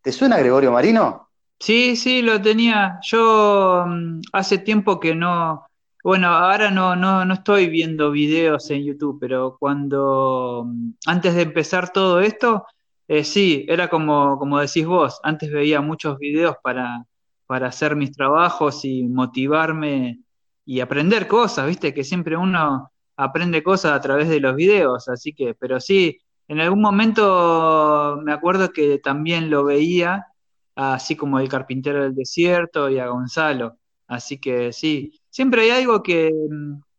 ¿Te 0.00 0.12
suena 0.12 0.38
Gregorio 0.38 0.70
Marino? 0.70 1.28
Sí, 1.58 1.96
sí, 1.96 2.22
lo 2.22 2.40
tenía. 2.40 3.00
Yo 3.02 3.84
mm, 3.86 4.20
hace 4.32 4.58
tiempo 4.58 5.00
que 5.00 5.14
no, 5.14 5.66
bueno, 6.04 6.28
ahora 6.28 6.70
no, 6.70 6.94
no, 6.94 7.24
no 7.24 7.34
estoy 7.34 7.68
viendo 7.68 8.10
videos 8.10 8.70
en 8.70 8.84
YouTube, 8.84 9.18
pero 9.20 9.56
cuando, 9.58 10.64
mm, 10.66 10.90
antes 11.06 11.34
de 11.34 11.42
empezar 11.42 11.90
todo 11.92 12.20
esto, 12.20 12.64
eh, 13.08 13.24
sí, 13.24 13.64
era 13.68 13.88
como, 13.88 14.38
como 14.38 14.60
decís 14.60 14.86
vos, 14.86 15.18
antes 15.24 15.50
veía 15.50 15.80
muchos 15.80 16.18
videos 16.18 16.56
para, 16.62 17.04
para 17.46 17.68
hacer 17.68 17.96
mis 17.96 18.12
trabajos 18.12 18.84
y 18.84 19.04
motivarme 19.04 20.20
y 20.68 20.80
aprender 20.80 21.26
cosas, 21.28 21.66
viste, 21.66 21.94
que 21.94 22.04
siempre 22.04 22.36
uno 22.36 22.92
aprende 23.16 23.62
cosas 23.62 23.92
a 23.92 24.00
través 24.02 24.28
de 24.28 24.38
los 24.38 24.54
videos, 24.54 25.08
así 25.08 25.32
que, 25.32 25.54
pero 25.54 25.80
sí, 25.80 26.18
en 26.46 26.60
algún 26.60 26.82
momento 26.82 28.20
me 28.22 28.34
acuerdo 28.34 28.70
que 28.70 28.98
también 28.98 29.48
lo 29.48 29.64
veía, 29.64 30.26
así 30.74 31.16
como 31.16 31.40
el 31.40 31.48
carpintero 31.48 32.02
del 32.02 32.14
desierto 32.14 32.90
y 32.90 32.98
a 32.98 33.06
Gonzalo, 33.08 33.78
así 34.08 34.38
que 34.38 34.74
sí, 34.74 35.18
siempre 35.30 35.62
hay 35.62 35.70
algo 35.70 36.02
que, 36.02 36.30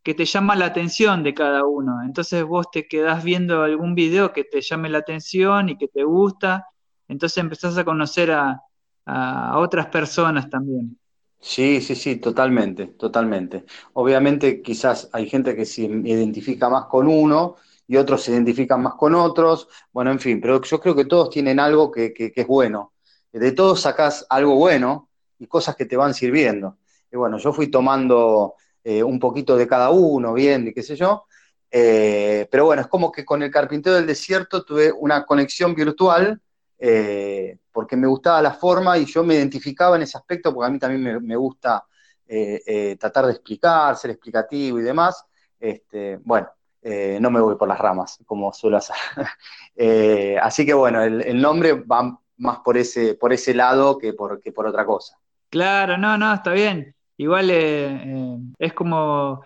que 0.02 0.16
te 0.16 0.26
llama 0.26 0.56
la 0.56 0.66
atención 0.66 1.22
de 1.22 1.36
cada 1.36 1.64
uno, 1.64 2.02
entonces 2.04 2.44
vos 2.44 2.72
te 2.72 2.88
quedás 2.88 3.24
viendo 3.24 3.62
algún 3.62 3.94
video 3.94 4.34
que 4.34 4.46
te 4.46 4.62
llame 4.62 4.90
la 4.90 4.98
atención 4.98 5.70
y 5.70 5.78
que 5.78 5.90
te 5.90 6.04
gusta, 6.04 6.66
entonces 7.08 7.38
empezás 7.38 7.78
a 7.78 7.86
conocer 7.86 8.32
a, 8.32 8.60
a 9.06 9.60
otras 9.60 9.88
personas 9.88 10.50
también. 10.50 10.98
Sí, 11.42 11.82
sí, 11.82 11.96
sí, 11.96 12.18
totalmente, 12.18 12.88
totalmente. 12.88 13.64
Obviamente 13.94 14.62
quizás 14.62 15.10
hay 15.14 15.30
gente 15.30 15.56
que 15.56 15.66
se 15.66 15.84
identifica 15.84 16.70
más 16.70 16.86
con 16.86 17.08
uno 17.08 17.56
y 17.88 17.98
otros 17.98 18.24
se 18.24 18.32
identifican 18.32 18.84
más 18.84 18.96
con 18.96 19.16
otros, 19.16 19.68
bueno, 19.92 20.12
en 20.12 20.20
fin, 20.20 20.42
pero 20.42 20.62
yo 20.62 20.80
creo 20.80 20.96
que 20.96 21.06
todos 21.06 21.30
tienen 21.30 21.60
algo 21.60 21.92
que, 21.92 22.14
es 22.36 22.48
bueno. 22.48 22.94
De 23.32 23.52
todos 23.54 23.82
sacás 23.82 24.26
algo 24.30 24.56
bueno 24.56 25.10
y 25.40 25.48
cosas 25.48 25.76
que 25.76 25.86
te 25.86 25.98
van 25.98 26.14
sirviendo. 26.14 26.78
Y 27.12 27.18
bueno, 27.18 27.38
yo 27.38 27.54
fui 27.54 27.68
tomando 27.68 28.56
eh, 28.84 29.02
un 29.02 29.20
poquito 29.20 29.56
de 29.58 29.68
cada 29.68 29.92
uno, 29.92 30.34
bien, 30.34 30.68
y 30.68 30.74
qué 30.74 30.84
sé 30.84 30.96
yo, 30.96 31.26
eh, 31.72 32.48
pero 32.52 32.66
bueno, 32.66 32.82
es 32.82 32.88
como 32.88 33.12
que 33.12 33.26
con 33.26 33.42
el 33.44 33.52
carpintero 33.52 33.96
del 33.96 34.08
desierto 34.08 34.64
tuve 34.64 34.92
una 34.92 35.26
conexión 35.26 35.74
virtual 35.74 36.42
eh, 36.78 37.58
porque 37.80 37.96
me 37.96 38.08
gustaba 38.08 38.42
la 38.42 38.52
forma 38.52 38.98
y 38.98 39.06
yo 39.06 39.24
me 39.24 39.36
identificaba 39.36 39.96
en 39.96 40.02
ese 40.02 40.18
aspecto, 40.18 40.54
porque 40.54 40.68
a 40.68 40.70
mí 40.70 40.78
también 40.78 41.26
me, 41.26 41.36
gusta 41.38 41.86
eh, 42.28 42.62
eh, 42.68 42.98
tratar 43.00 43.26
de 43.26 43.32
explicar, 43.32 43.96
ser 43.96 44.12
explicativo 44.12 44.82
y 44.82 44.84
demás. 44.84 45.24
Este, 45.58 46.18
bueno, 46.18 46.50
no 46.84 47.32
me 47.32 47.40
voy 47.40 47.56
por 47.56 47.70
las 47.70 47.80
ramas, 47.80 48.20
como 48.26 48.52
suelo 48.52 48.76
hacer. 48.76 48.98
así 50.42 50.66
que 50.66 50.74
bueno, 50.74 51.02
el, 51.02 51.42
nombre 51.42 51.72
va 51.72 52.20
más 52.36 52.60
por 52.66 52.76
ese, 52.76 53.14
por 53.14 53.32
ese 53.32 53.54
lado 53.54 53.98
que 53.98 54.12
por, 54.12 54.42
por 54.54 54.68
otra 54.68 54.86
cosa. 54.86 55.18
Claro, 55.50 55.98
no, 55.98 56.18
no, 56.18 56.34
está 56.34 56.52
bien. 56.52 56.94
Igual 57.16 57.50
es 57.50 58.74
como 58.74 59.42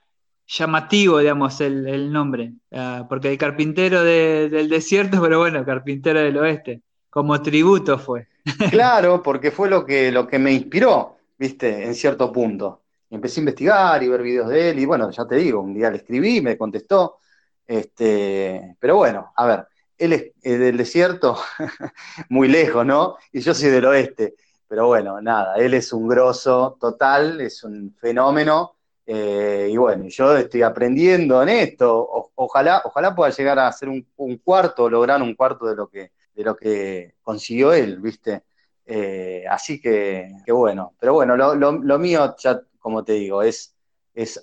llamativo, 0.48 1.20
digamos, 1.20 1.62
el, 1.62 2.12
nombre, 2.12 2.54
ah, 2.72 3.06
porque 3.08 3.32
el 3.32 3.38
carpintero 3.38 4.02
del 4.02 4.70
desierto, 4.70 5.22
pero 5.22 5.38
bueno, 5.38 5.64
carpintero 5.64 6.20
del 6.20 6.38
oeste 6.38 6.82
como 7.14 7.40
tributo 7.44 8.00
fue. 8.00 8.28
Claro, 8.72 9.22
porque 9.22 9.52
fue 9.52 9.70
lo 9.70 9.86
que, 9.86 10.12
lo 10.12 10.28
que 10.28 10.40
me 10.40 10.52
inspiró, 10.52 11.18
viste, 11.38 11.86
en 11.86 11.94
cierto 11.94 12.32
punto. 12.32 12.82
empecé 13.12 13.40
a 13.40 13.42
investigar 13.42 14.02
y 14.02 14.08
ver 14.08 14.24
videos 14.24 14.50
de 14.50 14.72
él, 14.72 14.80
y 14.80 14.86
bueno, 14.86 15.12
ya 15.12 15.24
te 15.28 15.36
digo, 15.36 15.62
un 15.62 15.76
día 15.76 15.92
le 15.92 15.98
escribí, 15.98 16.42
me 16.42 16.58
contestó. 16.58 17.20
Este, 17.68 18.76
pero 18.80 18.96
bueno, 18.96 19.32
a 19.36 19.46
ver, 19.46 19.68
él 19.96 20.14
es, 20.14 20.32
del 20.42 20.76
desierto, 20.76 21.38
muy 22.30 22.48
lejos, 22.48 22.84
¿no? 22.84 23.18
Y 23.32 23.42
yo 23.42 23.54
soy 23.54 23.70
del 23.70 23.86
oeste. 23.86 24.34
Pero 24.68 24.88
bueno, 24.88 25.22
nada, 25.22 25.56
él 25.58 25.76
es 25.76 25.94
un 25.94 26.08
grosso 26.08 26.78
total, 26.82 27.42
es 27.42 27.64
un 27.64 27.96
fenómeno. 28.02 28.74
Eh, 29.06 29.70
y 29.72 29.78
bueno, 29.78 30.06
yo 30.08 30.36
estoy 30.36 30.64
aprendiendo 30.64 31.44
en 31.44 31.50
esto. 31.50 32.32
ojalá, 32.34 32.82
ojalá 32.86 33.14
pueda 33.14 33.30
llegar 33.30 33.60
a 33.60 33.68
hacer 33.68 33.88
un, 33.88 34.04
un 34.16 34.38
cuarto, 34.38 34.90
lograr 34.90 35.22
un 35.22 35.36
cuarto 35.36 35.68
de 35.68 35.76
lo 35.76 35.88
que, 35.88 36.12
de 36.34 36.44
lo 36.44 36.56
que 36.56 37.16
consiguió 37.22 37.74
él, 37.74 38.00
¿viste? 38.00 38.44
Eh, 38.86 39.46
así 39.50 39.80
que, 39.80 40.30
bueno, 40.48 40.94
pero 41.00 41.14
bueno, 41.14 41.38
lo, 41.38 42.00
mío, 42.00 42.36
ya 42.38 42.62
como 42.80 43.04
te 43.04 43.14
digo, 43.14 43.42
es, 43.44 43.76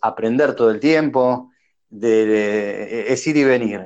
aprender 0.00 0.54
todo 0.54 0.70
el 0.70 0.80
tiempo, 0.80 1.50
de, 1.88 3.12
es 3.12 3.26
ir 3.26 3.36
y 3.36 3.44
venir. 3.44 3.84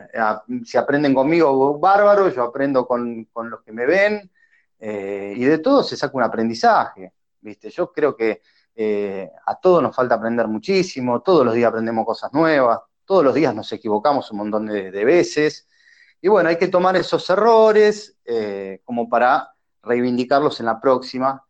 Si 0.65 0.77
aprenden 0.77 1.15
conmigo, 1.15 1.79
bárbaro, 1.79 2.29
yo 2.29 2.43
aprendo 2.43 2.87
con, 2.87 3.27
los 3.35 3.63
que 3.63 3.73
me 3.73 3.87
ven, 3.87 4.31
eh, 4.79 5.35
y 5.37 5.45
de 5.45 5.59
todo 5.59 5.83
se 5.83 5.97
saca 5.97 6.17
un 6.17 6.23
aprendizaje, 6.23 7.13
¿viste? 7.41 7.71
Yo 7.71 7.91
creo 7.93 8.15
que 8.15 8.43
eh, 8.77 9.31
a 9.47 9.59
todos 9.59 9.83
nos 9.83 9.95
falta 9.95 10.17
aprender 10.17 10.47
muchísimo, 10.47 11.23
todos 11.23 11.45
los 11.45 11.55
días 11.55 11.69
aprendemos 11.69 12.05
cosas 12.05 12.33
nuevas, 12.33 12.81
todos 13.05 13.25
los 13.25 13.35
días 13.35 13.55
nos 13.55 13.73
equivocamos 13.73 14.31
un 14.31 14.39
montón 14.39 14.67
de 14.67 15.05
veces, 15.05 15.67
y 16.25 16.29
bueno, 16.29 16.49
hay 16.49 16.57
que 16.57 16.69
tomar 16.69 16.97
esos 16.97 17.29
errores 17.29 18.17
eh, 18.25 18.81
como 18.83 19.11
para 19.11 19.53
reivindicarlos 19.83 20.59
en 20.59 20.65
la 20.65 20.81
próxima. 20.81 21.45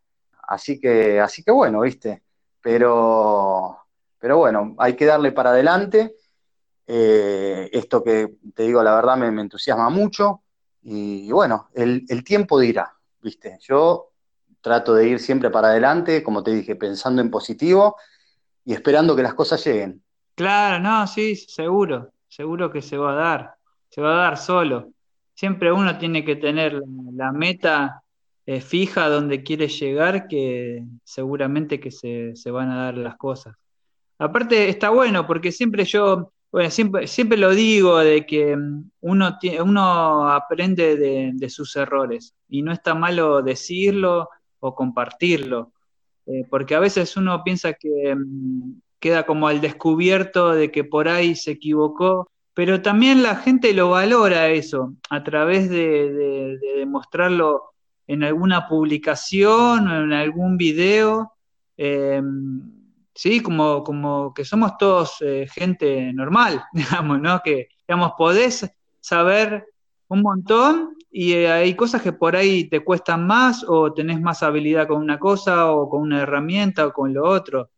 Así 0.49 0.81
que, 0.81 1.21
así 1.21 1.45
que 1.45 1.53
bueno, 1.53 1.83
viste. 1.83 2.25
Pero, 2.61 3.79
pero 4.19 4.39
bueno, 4.39 4.75
hay 4.79 4.97
que 4.97 5.05
darle 5.05 5.31
para 5.31 5.51
adelante. 5.51 6.17
Eh, 6.89 7.71
esto 7.73 8.03
que 8.03 8.35
te 8.53 8.65
digo, 8.65 8.83
la 8.83 8.97
verdad, 8.97 9.17
me, 9.17 9.41
entusiasma 9.41 9.91
mucho. 9.91 10.43
Y, 10.83 11.31
bueno, 11.31 11.69
el, 11.73 12.05
el, 12.09 12.25
tiempo 12.25 12.59
dirá, 12.59 12.97
viste. 13.23 13.59
Yo 13.61 14.11
trato 14.61 14.93
de 14.93 15.07
ir 15.07 15.21
siempre 15.21 15.51
para 15.51 15.69
adelante, 15.69 16.21
como 16.25 16.43
te 16.43 16.51
dije, 16.51 16.75
pensando 16.75 17.23
en 17.23 17.31
positivo 17.31 17.95
y 18.65 18.73
esperando 18.73 19.15
que 19.15 19.23
las 19.23 19.35
cosas 19.35 19.65
lleguen. 19.65 20.03
Claro, 20.35 20.81
no, 20.81 21.07
sí, 21.07 21.37
seguro, 21.37 22.13
seguro 22.27 22.73
que 22.73 22.83
se 22.83 22.97
va 22.97 23.13
a 23.13 23.15
dar 23.15 23.64
se 23.95 24.01
va 24.01 24.13
a 24.13 24.23
dar 24.25 24.37
solo. 24.37 24.91
Siempre 25.35 25.71
uno 25.71 25.97
tiene 25.99 26.25
que 26.25 26.35
tener 26.35 26.83
la 27.13 27.31
meta 27.31 28.03
eh, 28.45 28.61
fija 28.61 29.09
donde 29.09 29.45
quiere 29.45 29.69
llegar, 29.69 30.27
que 30.27 30.83
seguramente 31.05 31.79
que 31.79 31.93
se, 31.93 32.51
van 32.51 32.71
a 32.73 32.85
dar 32.87 32.99
las 32.99 33.17
cosas. 33.17 33.55
Aparte 34.19 34.69
está 34.69 34.91
bueno, 34.91 35.29
porque 35.29 35.53
siempre 35.53 35.85
yo, 35.85 36.33
bueno, 36.51 36.71
siempre, 36.71 37.07
siempre 37.07 37.39
lo 37.39 37.55
digo 37.55 37.99
de 37.99 38.27
que 38.27 38.57
mm, 38.57 38.91
uno, 39.03 39.39
uno 39.63 40.29
aprende 40.29 40.97
de, 40.97 41.49
sus 41.49 41.77
errores 41.77 42.35
y 42.49 42.63
no 42.63 42.73
está 42.73 42.95
malo 42.95 43.43
decirlo 43.43 44.29
o 44.59 44.75
compartirlo, 44.75 45.73
eh, 46.27 46.45
porque 46.51 46.75
a 46.75 46.81
veces 46.81 47.17
uno 47.17 47.45
piensa 47.45 47.75
que 47.75 48.17
mm, 48.17 48.81
queda 48.99 49.25
como 49.25 49.47
al 49.47 49.61
descubierto 49.61 50.51
de 50.53 50.73
que 50.73 50.83
por 50.83 51.09
ahí 51.09 51.37
se 51.37 51.53
equivocó, 51.53 52.29
pero 52.55 52.81
también 52.81 53.23
la 53.23 53.37
gente 53.37 53.75
lo 53.75 53.91
valora 53.91 54.49
eso 54.49 54.95
a 55.11 55.23
través 55.23 55.69
de, 55.69 56.59
demostrarlo 56.77 57.73
en 58.07 58.23
alguna 58.23 58.69
publicación 58.69 59.89
o 59.89 60.05
en 60.05 60.13
algún 60.13 60.57
video. 60.57 61.33
Eh, 61.77 62.23
¿sí? 63.15 63.41
Como, 63.41 63.83
como 63.83 64.35
que 64.35 64.45
somos 64.45 64.77
todos 64.77 65.17
eh, 65.21 65.47
gente 65.51 66.13
normal, 66.13 66.65
digamos, 66.73 67.21
¿no? 67.21 67.41
Que, 67.43 67.69
digamos, 67.87 68.13
podés 68.19 68.71
saber 69.01 69.67
un 70.09 70.23
montón 70.23 70.97
y 71.11 71.33
eh, 71.33 71.51
hay 71.51 71.75
cosas 71.75 72.03
que 72.03 72.13
por 72.13 72.37
ahí 72.37 72.69
te 72.69 72.85
cuestan 72.85 73.27
más 73.27 73.65
o 73.67 73.93
tenés 73.93 74.21
más 74.21 74.43
habilidad 74.43 74.89
con 74.89 74.99
una 74.99 75.19
cosa 75.19 75.71
o 75.71 75.89
con 75.89 76.03
una 76.03 76.23
herramienta 76.23 76.87
o 76.87 76.93
con 76.93 77.13
lo 77.15 77.25
otro. 77.25 77.71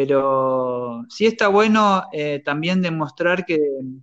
Pero 0.00 1.04
sí 1.08 1.26
está 1.26 1.48
bueno 1.48 2.04
eh, 2.12 2.40
también 2.44 2.80
demostrar 2.80 3.44
que, 3.44 3.58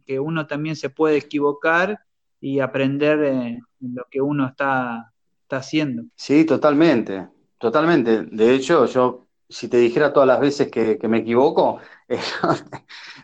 que, 0.06 0.20
uno 0.20 0.46
también 0.46 0.76
se 0.76 0.90
puede 0.90 1.16
equivocar 1.16 2.02
y 2.42 2.60
aprender 2.60 3.24
en 3.24 3.62
lo 3.80 4.06
que 4.12 4.20
uno 4.20 4.46
está, 4.46 5.14
está 5.44 5.58
haciendo. 5.58 6.04
Sí, 6.18 6.44
totalmente, 6.44 7.30
totalmente. 7.58 8.24
De 8.24 8.54
hecho, 8.54 8.88
yo 8.88 9.28
si 9.48 9.70
te 9.70 9.78
dijera 9.78 10.12
todas 10.12 10.28
las 10.28 10.42
veces 10.42 10.70
que, 10.70 11.00
me 11.08 11.20
equivoco, 11.20 11.80
eh, 12.10 12.20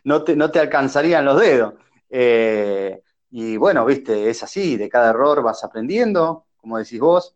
no, 0.06 0.24
te, 0.24 0.38
no, 0.38 0.50
te, 0.50 0.60
alcanzarían 0.62 1.26
los 1.26 1.42
dedos. 1.42 1.74
Eh, 2.10 3.02
y 3.32 3.58
bueno, 3.58 3.86
viste, 3.86 4.30
es 4.30 4.44
así, 4.44 4.78
de 4.78 4.88
cada 4.88 5.10
error 5.10 5.44
vas 5.44 5.62
aprendiendo, 5.66 6.46
como 6.56 6.78
decís 6.78 7.02
vos. 7.02 7.36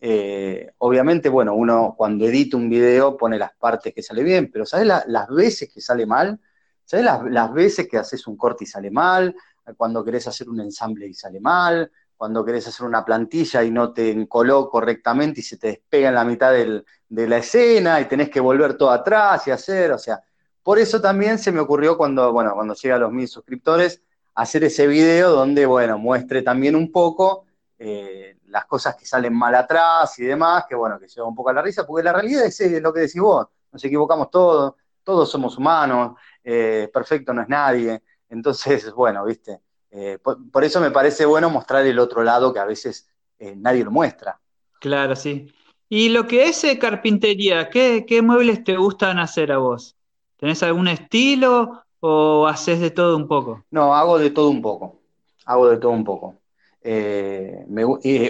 Eh, 0.00 0.72
obviamente, 0.78 1.28
bueno, 1.28 1.54
uno 1.54 1.94
cuando 1.96 2.26
edita 2.26 2.56
un 2.56 2.68
video 2.70 3.16
pone 3.16 3.38
las 3.38 3.52
partes 3.54 3.94
que 3.94 4.02
sale 4.02 4.22
bien, 4.22 4.50
pero 4.50 4.64
¿sabes 4.64 4.86
las 4.86 5.28
veces 5.28 5.72
que 5.72 5.80
sale 5.80 6.06
mal? 6.06 6.40
¿Sabes 6.84 7.04
las, 7.04 7.24
las 7.30 7.52
veces 7.52 7.88
que 7.88 7.98
haces 7.98 8.26
un 8.26 8.36
corte 8.36 8.64
y 8.64 8.66
sale 8.66 8.90
mal? 8.90 9.34
Cuando 9.76 10.04
querés 10.04 10.26
hacer 10.26 10.48
un 10.48 10.60
ensamble 10.60 11.06
y 11.06 11.14
sale 11.14 11.38
mal, 11.40 11.90
cuando 12.16 12.44
querés 12.44 12.66
hacer 12.66 12.86
una 12.86 13.04
plantilla 13.04 13.62
y 13.62 13.70
no 13.70 13.92
te 13.92 14.10
encoló 14.10 14.68
correctamente 14.68 15.40
y 15.40 15.42
se 15.42 15.56
te 15.56 15.68
despega 15.68 16.08
en 16.08 16.14
la 16.14 16.24
mitad 16.24 16.52
de 16.52 17.28
la 17.28 17.38
escena 17.38 18.00
y 18.00 18.06
tenés 18.06 18.28
que 18.28 18.40
volver 18.40 18.74
todo 18.76 18.90
atrás 18.90 19.46
y 19.46 19.50
hacer, 19.50 19.92
o 19.92 19.98
sea, 19.98 20.22
por 20.62 20.78
eso 20.78 21.00
también 21.00 21.38
se 21.38 21.50
me 21.50 21.60
ocurrió 21.60 21.96
cuando, 21.96 22.32
bueno, 22.32 22.52
cuando 22.54 22.74
llega 22.74 22.96
a 22.96 22.98
los 22.98 23.10
mil 23.10 23.26
suscriptores, 23.26 24.02
hacer 24.34 24.64
ese 24.64 24.86
video 24.86 25.30
donde, 25.30 25.64
bueno, 25.66 25.98
muestre 25.98 26.42
también 26.42 26.76
un 26.76 26.92
poco 26.92 27.46
eh, 27.78 28.36
las 28.50 28.66
cosas 28.66 28.96
que 28.96 29.06
salen 29.06 29.34
mal 29.34 29.54
atrás 29.54 30.18
y 30.18 30.24
demás, 30.24 30.64
que 30.68 30.74
bueno, 30.74 30.98
que 30.98 31.08
lleva 31.08 31.26
un 31.26 31.34
poco 31.34 31.50
a 31.50 31.52
la 31.54 31.62
risa, 31.62 31.86
porque 31.86 32.04
la 32.04 32.12
realidad 32.12 32.44
es, 32.44 32.82
lo 32.82 32.92
que 32.92 33.00
decís 33.00 33.20
vos, 33.20 33.46
nos 33.72 33.84
equivocamos 33.84 34.30
todos, 34.30 34.74
todos 35.02 35.30
somos 35.30 35.56
humanos, 35.56 36.18
eh, 36.42 36.90
perfecto 36.92 37.32
no 37.32 37.42
es 37.42 37.48
nadie, 37.48 38.02
entonces, 38.28 38.92
bueno, 38.94 39.24
viste, 39.24 39.60
eh, 39.90 40.18
por, 40.22 40.64
eso 40.64 40.80
me 40.80 40.90
parece 40.90 41.26
bueno 41.26 41.50
mostrar 41.50 41.84
el 41.84 41.98
otro 41.98 42.22
lado 42.22 42.52
que 42.52 42.60
a 42.60 42.64
veces 42.64 43.08
eh, 43.38 43.54
nadie 43.56 43.84
lo 43.84 43.90
muestra. 43.90 44.38
Claro, 44.80 45.16
sí. 45.16 45.52
Y 45.88 46.10
lo 46.10 46.26
que 46.28 46.44
es 46.44 46.64
carpintería, 46.80 47.68
¿qué, 47.68 48.20
muebles 48.22 48.62
te 48.62 48.76
gustan 48.76 49.18
hacer 49.18 49.50
a 49.50 49.58
vos? 49.58 49.96
¿Tenés 50.36 50.62
algún 50.62 50.86
estilo 50.86 51.82
o 51.98 52.46
haces 52.46 52.78
de 52.80 52.92
todo 52.92 53.16
un 53.16 53.26
poco? 53.26 53.64
No, 53.72 53.94
hago 53.94 54.16
de 54.18 54.30
todo 54.30 54.50
un 54.50 54.62
poco. 54.62 55.00
Hago 55.44 55.68
de 55.68 55.78
todo 55.78 55.90
un 55.90 56.04
poco. 56.04 56.36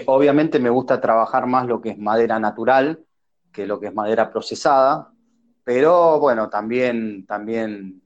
Obviamente 0.05 0.59
me 0.59 0.69
gusta 0.69 0.99
trabajar 0.99 1.47
más 1.47 1.67
lo 1.67 1.79
que 1.81 1.91
es 1.91 1.97
madera 1.97 2.39
natural 2.39 3.05
que 3.51 3.67
lo 3.67 3.79
que 3.79 3.87
es 3.87 3.93
madera 3.93 4.31
procesada, 4.31 5.11
pero 5.63 6.19
bueno, 6.19 6.49
también, 6.49 7.25
también 7.25 8.01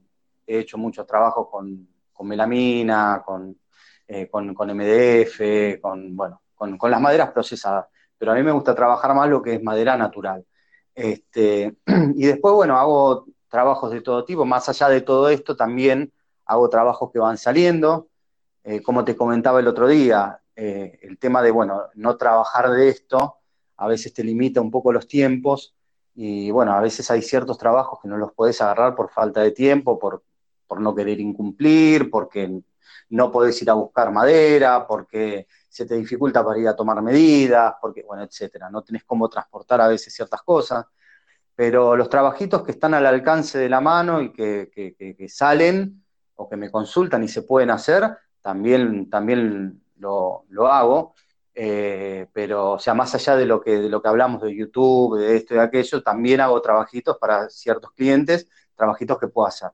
he 0.45 0.59
hecho 0.59 0.77
muchos 0.77 1.05
trabajos 1.05 1.47
con, 1.49 1.87
melamina, 2.21 3.23
eh, 4.07 4.27
con, 4.27 4.53
con, 4.53 4.69
MDF, 4.75 5.79
con, 5.81 6.15
bueno, 6.15 6.41
con, 6.55 6.91
las 6.91 7.01
maderas 7.01 7.31
procesadas. 7.31 7.87
Pero 8.17 8.31
a 8.31 8.35
mí 8.35 8.43
me 8.43 8.51
gusta 8.51 8.73
trabajar 8.73 9.13
más 9.13 9.29
lo 9.29 9.41
que 9.41 9.55
es 9.55 9.63
madera 9.63 9.97
natural. 9.97 10.45
Este, 10.93 11.75
y 12.15 12.25
después, 12.25 12.53
bueno, 12.53 12.77
hago 12.77 13.25
trabajos 13.49 13.91
de 13.91 14.01
todo 14.01 14.25
tipo. 14.25 14.45
Más 14.45 14.67
allá 14.69 14.89
de 14.89 15.01
todo 15.01 15.29
esto, 15.29 15.55
también 15.55 16.11
hago 16.45 16.69
trabajos 16.69 17.11
que 17.11 17.19
van 17.19 17.37
saliendo. 17.37 18.07
Eh, 18.67 18.81
como 18.81 19.05
te 19.05 19.15
comentaba 19.15 19.59
el 19.59 19.67
otro 19.67 19.87
día, 19.87 20.41
eh, 20.55 20.97
el 21.03 21.19
tema 21.19 21.43
de, 21.43 21.51
bueno, 21.51 21.83
no 21.93 22.17
trabajar 22.17 22.71
de 22.71 22.89
esto 22.89 23.37
a 23.77 23.87
veces 23.87 24.11
te 24.11 24.23
limita 24.23 24.59
un 24.59 24.71
poco 24.71 24.91
los 24.91 25.07
tiempos 25.07 25.75
y, 26.15 26.49
bueno, 26.49 26.73
a 26.73 26.81
veces 26.81 27.11
hay 27.11 27.21
ciertos 27.21 27.59
trabajos 27.59 27.99
que 28.01 28.07
no 28.07 28.17
los 28.17 28.31
podés 28.31 28.59
agarrar 28.61 28.95
por 28.95 29.11
falta 29.11 29.41
de 29.41 29.51
tiempo, 29.51 29.99
por, 29.99 30.23
por 30.65 30.81
no 30.81 30.95
querer 30.95 31.19
incumplir, 31.19 32.09
porque 32.09 32.61
no 33.09 33.31
podés 33.31 33.61
ir 33.61 33.69
a 33.69 33.73
buscar 33.73 34.11
madera, 34.11 34.87
porque 34.87 35.47
se 35.69 35.85
te 35.85 35.95
dificulta 35.95 36.43
para 36.43 36.57
ir 36.59 36.67
a 36.67 36.75
tomar 36.75 37.01
medidas, 37.03 37.75
porque, 37.79 38.01
bueno, 38.03 38.23
etcétera. 38.23 38.69
No 38.71 38.81
tenés 38.81 39.03
cómo 39.03 39.29
transportar 39.29 39.81
a 39.81 39.87
veces 39.87 40.13
ciertas 40.13 40.41
cosas. 40.41 40.85
Pero 41.53 41.95
los 41.95 42.09
trabajitos 42.09 42.63
que 42.63 42.71
están 42.71 42.93
al 42.93 43.05
alcance 43.05 43.59
de 43.59 43.69
la 43.69 43.81
mano 43.81 44.21
y 44.21 44.31
que, 44.31 45.27
salen 45.29 46.03
o 46.35 46.49
que 46.49 46.57
me 46.57 46.71
consultan 46.71 47.23
y 47.23 47.27
se 47.27 47.43
pueden 47.43 47.69
hacer, 47.69 48.17
también, 48.45 49.09
también 49.09 49.81
lo, 49.97 50.45
hago. 50.71 51.15
Eh, 51.55 52.27
pero, 52.31 52.73
o 52.73 52.79
sea, 52.79 52.93
más 52.93 53.15
allá 53.15 53.35
de 53.35 53.45
lo, 53.45 53.59
que, 53.59 53.79
de 53.79 53.89
lo 53.89 54.01
que 54.01 54.07
hablamos 54.07 54.41
de 54.43 54.55
YouTube, 54.55 55.17
de 55.17 55.37
esto 55.37 55.55
y 55.55 55.57
de 55.57 55.63
aquello, 55.63 56.03
también 56.03 56.41
hago 56.41 56.61
trabajitos 56.61 57.17
para 57.17 57.49
ciertos 57.49 57.91
clientes, 57.93 58.47
trabajitos 58.75 59.17
que 59.17 59.27
puedo 59.27 59.47
hacer 59.47 59.71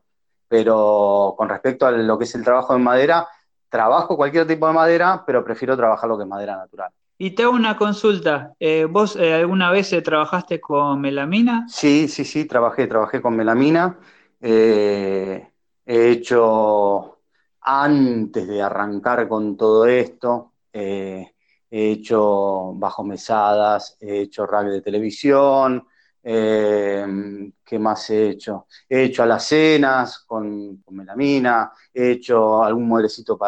pero 0.51 1.33
con 1.37 1.47
respecto 1.47 1.87
a 1.87 1.91
lo 1.91 2.17
que 2.17 2.25
es 2.25 2.35
el 2.35 2.43
trabajo 2.43 2.75
en 2.75 2.83
madera, 2.83 3.25
trabajo 3.69 4.17
cualquier 4.17 4.45
tipo 4.45 4.67
de 4.67 4.73
madera, 4.73 5.23
pero 5.25 5.45
prefiero 5.45 5.77
trabajar 5.77 6.09
lo 6.09 6.17
que 6.17 6.23
es 6.23 6.29
madera 6.29 6.57
natural. 6.57 6.91
Y 7.17 7.31
te 7.31 7.43
hago 7.43 7.53
una 7.53 7.77
consulta. 7.77 8.51
Eh, 8.59 8.83
¿Vos 8.83 9.15
eh, 9.15 9.33
alguna 9.33 9.71
vez 9.71 9.93
eh, 9.93 10.01
trabajaste 10.01 10.59
con 10.59 10.99
melamina? 10.99 11.65
Sí, 11.69 12.09
sí, 12.09 12.25
sí, 12.25 12.43
trabajé, 12.43 12.85
trabajé 12.87 13.21
con 13.21 13.33
melamina. 13.33 13.97
he 14.41 15.47
hecho, 15.85 17.20
antes 17.61 18.47
de 18.47 18.61
arrancar 18.61 19.27
con 19.27 19.55
todo 19.57 19.85
esto, 19.85 20.53
he 20.71 21.33
hecho 21.69 22.73
bajo 22.75 23.03
mesadas, 23.03 23.97
he 23.99 24.21
hecho 24.21 24.45
radio 24.45 24.71
de 24.71 24.81
televisión, 24.81 25.85
eh, 26.23 27.51
¿Qué 27.63 27.79
más 27.79 28.09
he 28.09 28.29
hecho? 28.29 28.67
He 28.87 29.03
hecho 29.05 29.23
alacenas 29.23 30.19
con, 30.19 30.77
con 30.77 30.95
melamina, 30.95 31.71
he 31.93 32.11
hecho 32.11 32.63
algún 32.63 32.87
mueblecito 32.87 33.39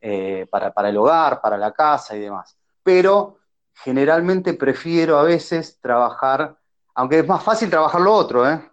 eh, 0.00 0.46
para, 0.50 0.72
para, 0.72 0.88
el 0.88 0.96
hogar, 0.96 1.40
para 1.40 1.56
la 1.58 1.72
casa 1.72 2.16
y 2.16 2.20
demás. 2.20 2.56
Pero 2.82 3.38
generalmente 3.74 4.54
prefiero 4.54 5.18
a 5.18 5.24
veces 5.24 5.78
trabajar, 5.80 6.56
aunque 6.94 7.18
es 7.20 7.26
más 7.26 7.42
fácil 7.42 7.68
trabajar 7.68 8.00
lo 8.00 8.14
otro, 8.14 8.48
¿eh? 8.48 8.70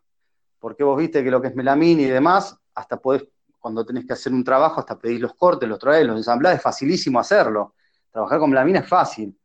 porque 0.59 0.83
vos 0.83 0.97
viste 0.97 1.23
que 1.23 1.31
lo 1.31 1.41
que 1.41 1.49
es 1.49 1.55
melamina 1.55 2.01
y 2.01 2.05
demás, 2.05 2.57
hasta 2.73 2.97
podés, 2.97 3.25
cuando 3.59 3.85
tenés 3.85 4.05
que 4.05 4.13
hacer 4.13 4.33
un 4.33 4.43
trabajo, 4.43 4.79
hasta 4.79 4.97
pedís 4.97 5.19
los 5.19 5.33
cortes, 5.35 5.67
los 5.67 5.79
traes, 5.79 6.05
los 6.05 6.17
ensamblás, 6.17 6.55
es 6.55 6.61
facilísimo 6.61 7.19
hacerlo. 7.19 7.73
Trabajar 8.11 8.39
con 8.39 8.49
melamina 8.49 8.79
es 8.79 8.87
fácil, 8.87 9.37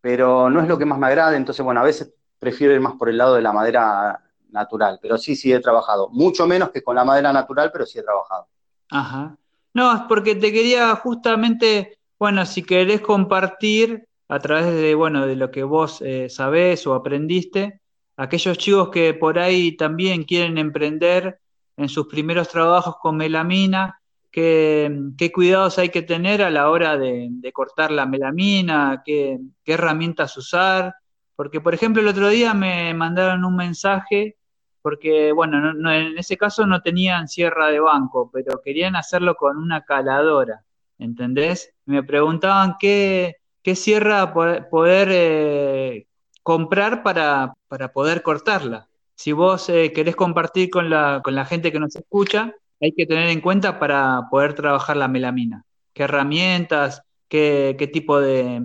pero 0.00 0.48
no 0.50 0.60
es 0.60 0.68
lo 0.68 0.78
que 0.78 0.84
más 0.84 0.98
me 0.98 1.06
agrada, 1.06 1.36
entonces, 1.36 1.64
bueno, 1.64 1.80
a 1.80 1.84
veces 1.84 2.12
prefiero 2.38 2.74
ir 2.74 2.80
más 2.80 2.94
por 2.94 3.08
el 3.08 3.18
lado 3.18 3.34
de 3.34 3.42
la 3.42 3.52
madera 3.52 4.20
natural, 4.50 4.98
pero 5.02 5.18
sí, 5.18 5.34
sí 5.34 5.52
he 5.52 5.60
trabajado. 5.60 6.08
Mucho 6.10 6.46
menos 6.46 6.70
que 6.70 6.82
con 6.82 6.96
la 6.96 7.04
madera 7.04 7.32
natural, 7.32 7.70
pero 7.72 7.86
sí 7.86 7.98
he 7.98 8.02
trabajado. 8.02 8.46
Ajá. 8.90 9.36
No, 9.72 9.94
es 9.94 10.02
porque 10.08 10.36
te 10.36 10.52
quería 10.52 10.94
justamente, 10.96 11.98
bueno, 12.18 12.46
si 12.46 12.62
querés 12.62 13.00
compartir 13.00 14.06
a 14.28 14.38
través 14.38 14.66
de, 14.66 14.94
bueno, 14.94 15.26
de 15.26 15.36
lo 15.36 15.50
que 15.50 15.64
vos 15.64 16.00
eh, 16.02 16.28
sabés 16.30 16.86
o 16.86 16.94
aprendiste, 16.94 17.80
aquellos 18.16 18.56
chicos 18.56 18.90
que 18.90 19.14
por 19.14 19.38
ahí 19.38 19.76
también 19.76 20.22
quieren 20.24 20.58
emprender 20.58 21.40
en 21.76 21.88
sus 21.88 22.06
primeros 22.06 22.48
trabajos 22.48 22.96
con 23.00 23.16
melamina, 23.16 24.00
qué, 24.30 25.30
cuidados 25.32 25.78
hay 25.78 25.90
que 25.90 26.02
tener 26.02 26.42
a 26.42 26.50
la 26.50 26.70
hora 26.70 26.98
de, 26.98 27.30
cortar 27.52 27.90
la 27.90 28.06
melamina, 28.06 29.02
qué, 29.04 29.38
herramientas 29.64 30.36
usar, 30.36 30.94
porque, 31.36 31.60
por 31.60 31.74
ejemplo, 31.74 32.02
el 32.02 32.08
otro 32.08 32.28
día 32.28 32.54
me 32.54 32.92
mandaron 32.94 33.44
un 33.44 33.56
mensaje, 33.56 34.36
porque, 34.82 35.32
bueno, 35.32 35.90
en 35.92 36.18
ese 36.18 36.36
caso 36.36 36.66
no 36.66 36.82
tenían 36.82 37.28
sierra 37.28 37.68
de 37.68 37.80
banco, 37.80 38.30
pero 38.32 38.60
querían 38.62 38.96
hacerlo 38.96 39.34
con 39.34 39.56
una 39.56 39.84
caladora, 39.84 40.64
¿entendés? 40.98 41.72
Me 41.86 42.02
preguntaban 42.02 42.76
qué, 42.78 43.36
qué 43.62 43.74
sierra 43.74 44.32
poder 44.32 45.08
eh, 45.10 46.06
comprar 46.42 47.02
para, 47.02 47.54
poder 47.92 48.22
cortarla. 48.22 48.86
Si 49.14 49.32
vos 49.32 49.68
eh, 49.68 49.92
querés 49.92 50.16
compartir 50.16 50.70
con 50.70 50.90
la, 50.90 51.20
con 51.22 51.34
la 51.34 51.44
gente 51.44 51.70
que 51.70 51.80
nos 51.80 51.94
escucha, 51.94 52.52
hay 52.80 52.92
que 52.92 53.06
tener 53.06 53.28
en 53.28 53.40
cuenta 53.40 53.78
para 53.78 54.22
poder 54.30 54.54
trabajar 54.54 54.96
la 54.96 55.08
melamina? 55.08 55.64
¿Qué 55.92 56.04
herramientas? 56.04 57.02
¿Qué, 57.28 57.90
tipo 57.92 58.20
de, 58.20 58.60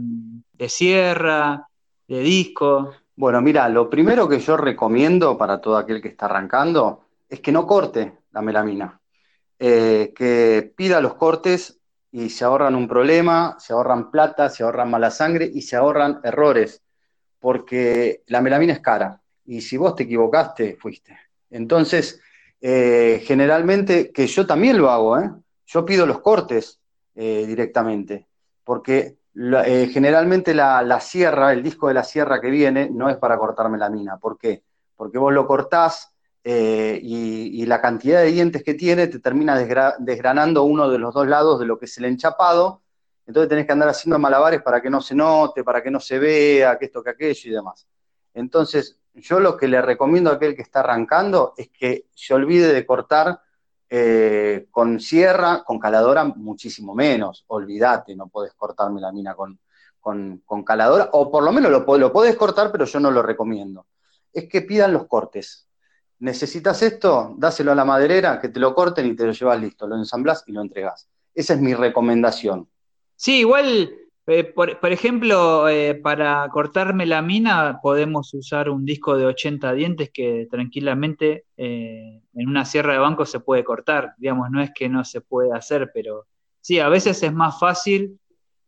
de 0.54 0.70
sierra? 0.70 1.68
¿De 2.08 2.20
disco? 2.20 2.94
Bueno, 3.16 3.42
mira, 3.42 3.70
lo 3.70 3.90
primero 3.90 4.28
que 4.28 4.40
yo 4.40 4.58
recomiendo 4.58 5.38
para 5.38 5.62
todo 5.62 5.78
aquel 5.78 6.02
que 6.02 6.10
está 6.10 6.26
arrancando 6.26 7.06
es 7.28 7.40
que 7.40 7.52
no 7.52 7.68
corte 7.68 8.20
la 8.32 8.42
melamina, 8.42 9.00
eh, 9.58 10.14
que 10.16 10.74
pida 10.76 11.02
los 11.02 11.16
cortes 11.16 11.80
y 12.12 12.30
se 12.30 12.46
ahorran 12.46 12.76
un 12.76 12.88
problema, 12.88 13.56
se 13.60 13.74
ahorran 13.74 14.10
plata, 14.10 14.50
se 14.50 14.64
ahorran 14.64 14.90
mala 14.90 15.12
sangre 15.12 15.50
y 15.52 15.62
se 15.62 15.76
ahorran 15.76 16.20
errores, 16.24 16.82
porque 17.40 18.24
la 18.28 18.42
melamina 18.42 18.74
es 18.74 18.80
cara 18.80 19.22
y 19.50 19.62
si 19.62 19.78
vos 19.78 19.96
te 19.96 20.04
equivocaste, 20.04 20.76
fuiste. 20.76 21.18
Entonces, 21.50 22.22
eh, 22.62 23.22
generalmente, 23.26 24.12
que 24.12 24.28
yo 24.28 24.46
también 24.46 24.78
lo 24.78 24.90
hago, 24.90 25.20
¿eh? 25.20 25.32
yo 25.66 25.86
pido 25.86 26.06
los 26.06 26.22
cortes 26.22 26.80
directamente, 27.16 28.28
porque 28.64 29.20
eh, 29.36 29.90
generalmente 29.92 30.54
la, 30.54 31.00
sierra, 31.00 31.54
el 31.54 31.64
disco 31.64 31.88
de 31.88 31.94
la 31.94 32.04
sierra 32.04 32.42
que 32.42 32.50
viene, 32.50 32.90
no 32.90 33.10
es 33.10 33.18
para 33.18 33.38
cortar 33.38 33.70
melamina. 33.70 34.18
¿Por 34.18 34.38
qué? 34.38 34.64
Porque 34.96 35.18
vos 35.18 35.34
lo 35.34 35.48
cortás 35.48 36.14
eh, 36.44 37.00
y, 37.02 37.66
la 37.66 37.80
cantidad 37.80 38.22
de 38.22 38.32
dientes 38.32 38.64
que 38.64 38.74
tiene 38.74 39.08
te 39.08 39.20
termina 39.20 39.58
desgranando 40.00 40.64
uno 40.64 40.90
de 40.90 40.98
los 40.98 41.14
dos 41.14 41.28
lados 41.28 41.60
de 41.60 41.66
lo 41.66 41.78
que 41.78 41.86
es 41.86 41.98
el 42.00 42.06
enchapado. 42.06 42.82
Entonces 43.26 43.50
tenés 43.50 43.66
que 43.66 43.72
andar 43.72 43.90
haciendo 43.90 44.18
malabares 44.18 44.62
para 44.62 44.82
que 44.82 44.90
no 44.90 45.02
se 45.02 45.14
note, 45.14 45.64
para 45.64 45.84
que 45.84 45.92
no 45.92 46.00
se 46.00 46.18
vea, 46.18 46.78
que 46.78 46.86
esto, 46.86 47.04
que 47.04 47.12
aquello 47.12 47.50
y 47.50 47.54
demás. 47.54 47.88
Entonces, 48.34 49.00
yo 49.22 49.40
lo 49.40 49.58
que 49.58 49.68
le 49.68 49.82
recomiendo 49.82 50.30
a 50.30 50.34
aquel 50.34 50.56
que 50.56 50.62
está 50.62 50.80
arrancando 50.82 51.54
es 51.58 51.70
que 51.70 52.08
se 52.14 52.34
olvide 52.34 52.74
de 52.74 52.86
cortar 52.86 53.42
eh, 53.90 54.68
con 54.70 55.00
sierra, 55.00 55.64
con 55.64 55.80
caladora, 55.80 56.24
muchísimo 56.24 56.94
menos. 56.94 57.44
Olvídate, 57.48 58.16
no 58.16 58.28
podés 58.28 58.54
cortarme 58.54 59.02
la 59.02 59.12
mina 59.12 59.36
con, 59.36 59.60
con, 60.00 60.64
caladora, 60.64 61.10
o 61.14 61.32
por 61.32 61.44
lo 61.44 61.52
menos 61.52 61.72
lo, 61.72 61.98
lo 61.98 62.14
podés 62.14 62.36
cortar, 62.36 62.72
pero 62.72 62.86
yo 62.86 63.00
no 63.00 63.12
lo 63.12 63.22
recomiendo. 63.22 63.88
Es 64.32 64.48
que 64.48 64.62
pidan 64.62 64.94
los 64.94 65.08
cortes. 65.08 65.68
¿Necesitas 66.20 66.82
esto? 66.82 67.34
Dáselo 67.38 67.72
a 67.72 67.76
la 67.76 67.86
maderera, 67.86 68.40
que 68.40 68.50
te 68.50 68.60
lo 68.60 68.76
corten 68.76 69.08
y 69.08 69.16
te 69.16 69.26
lo 69.26 69.32
llevas 69.32 69.60
listo. 69.60 69.88
Lo 69.88 69.96
ensamblás 69.96 70.44
y 70.48 70.52
lo 70.52 70.62
entregás. 70.62 71.10
Esa 71.34 71.54
es 71.54 71.62
mi 71.62 71.74
recomendación. 71.74 72.70
Sí, 73.16 73.40
igual 73.40 73.92
eh, 74.30 74.44
por, 74.44 74.92
ejemplo, 74.92 75.68
eh, 75.68 75.96
para 75.96 76.48
cortar 76.50 76.94
melamina 76.94 77.80
podemos 77.82 78.32
usar 78.36 78.70
un 78.70 78.86
disco 78.86 79.18
de 79.18 79.26
80 79.26 79.74
dientes 79.74 80.12
que 80.14 80.48
tranquilamente 80.52 81.46
eh, 81.58 82.22
en 82.36 82.48
una 82.48 82.64
sierra 82.64 82.94
de 82.94 83.00
banco 83.00 83.26
se 83.26 83.40
puede 83.40 83.64
cortar. 83.64 84.14
Digamos, 84.18 84.52
no 84.52 84.62
es 84.62 84.70
que 84.74 84.88
no 84.88 85.04
se 85.04 85.22
puede 85.22 85.52
hacer, 85.52 85.90
pero 85.94 86.28
sí, 86.62 86.80
a 86.80 86.90
veces 86.90 87.24
es 87.24 87.34
más 87.34 87.60
fácil. 87.60 88.20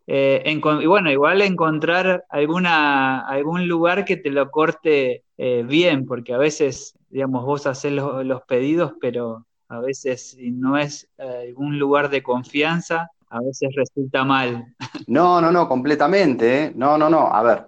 y 0.07 0.85
bueno, 0.87 1.11
igual 1.11 1.41
encontrar 1.43 2.25
alguna, 2.29 3.19
algún 3.19 3.67
lugar 3.67 4.03
que 4.03 4.17
te 4.17 4.31
lo 4.31 4.49
corte 4.49 5.23
bien, 5.37 6.05
porque 6.07 6.33
a 6.33 6.37
veces, 6.37 6.97
digamos, 7.09 7.45
vos 7.45 7.67
haces 7.67 7.93
los 7.93 8.41
pedidos, 8.47 8.93
pero 8.99 9.45
a 9.69 9.79
veces 9.79 10.31
si 10.31 10.51
no 10.51 10.77
es 10.77 11.07
algún 11.17 11.77
lugar 11.79 12.09
de 12.09 12.23
confianza, 12.23 13.11
a 13.31 13.39
veces 13.41 13.69
resulta 13.75 14.23
mal. 14.23 14.75
No, 15.07 15.41
no, 15.41 15.51
no, 15.51 15.67
completamente. 15.67 16.65
¿eh? 16.65 16.73
No, 16.75 16.97
no, 16.97 17.09
no. 17.09 17.33
A 17.33 17.41
ver, 17.41 17.67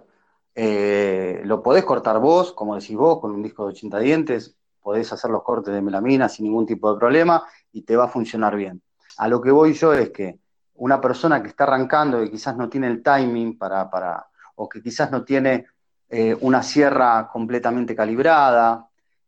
eh, 0.54 1.40
lo 1.44 1.62
podés 1.62 1.84
cortar 1.84 2.18
vos, 2.18 2.52
como 2.52 2.76
decís 2.76 2.96
vos, 2.96 3.18
con 3.18 3.32
un 3.32 3.42
disco 3.42 3.64
de 3.64 3.72
80 3.72 3.98
dientes, 3.98 4.56
podés 4.80 5.10
hacer 5.12 5.30
los 5.30 5.42
cortes 5.42 5.74
de 5.74 5.80
melamina 5.80 6.28
sin 6.28 6.44
ningún 6.44 6.66
tipo 6.66 6.92
de 6.92 6.98
problema 6.98 7.44
y 7.72 7.82
te 7.82 7.96
va 7.96 8.04
a 8.04 8.08
funcionar 8.08 8.54
bien. 8.56 8.82
A 9.16 9.26
lo 9.26 9.40
que 9.40 9.50
voy 9.50 9.72
yo 9.72 9.94
es 9.94 10.10
que 10.10 10.38
una 10.74 11.00
persona 11.00 11.42
que 11.42 11.48
está 11.48 11.64
arrancando 11.64 12.22
y 12.22 12.30
quizás 12.30 12.56
no 12.56 12.68
tiene 12.68 12.88
el 12.88 13.02
timing 13.02 13.56
para, 13.56 13.90
para 13.90 14.26
o 14.56 14.68
que 14.68 14.82
quizás 14.82 15.10
no 15.10 15.24
tiene 15.24 15.66
eh, 16.10 16.36
una 16.42 16.62
sierra 16.62 17.28
completamente 17.32 17.96
calibrada, 17.96 18.86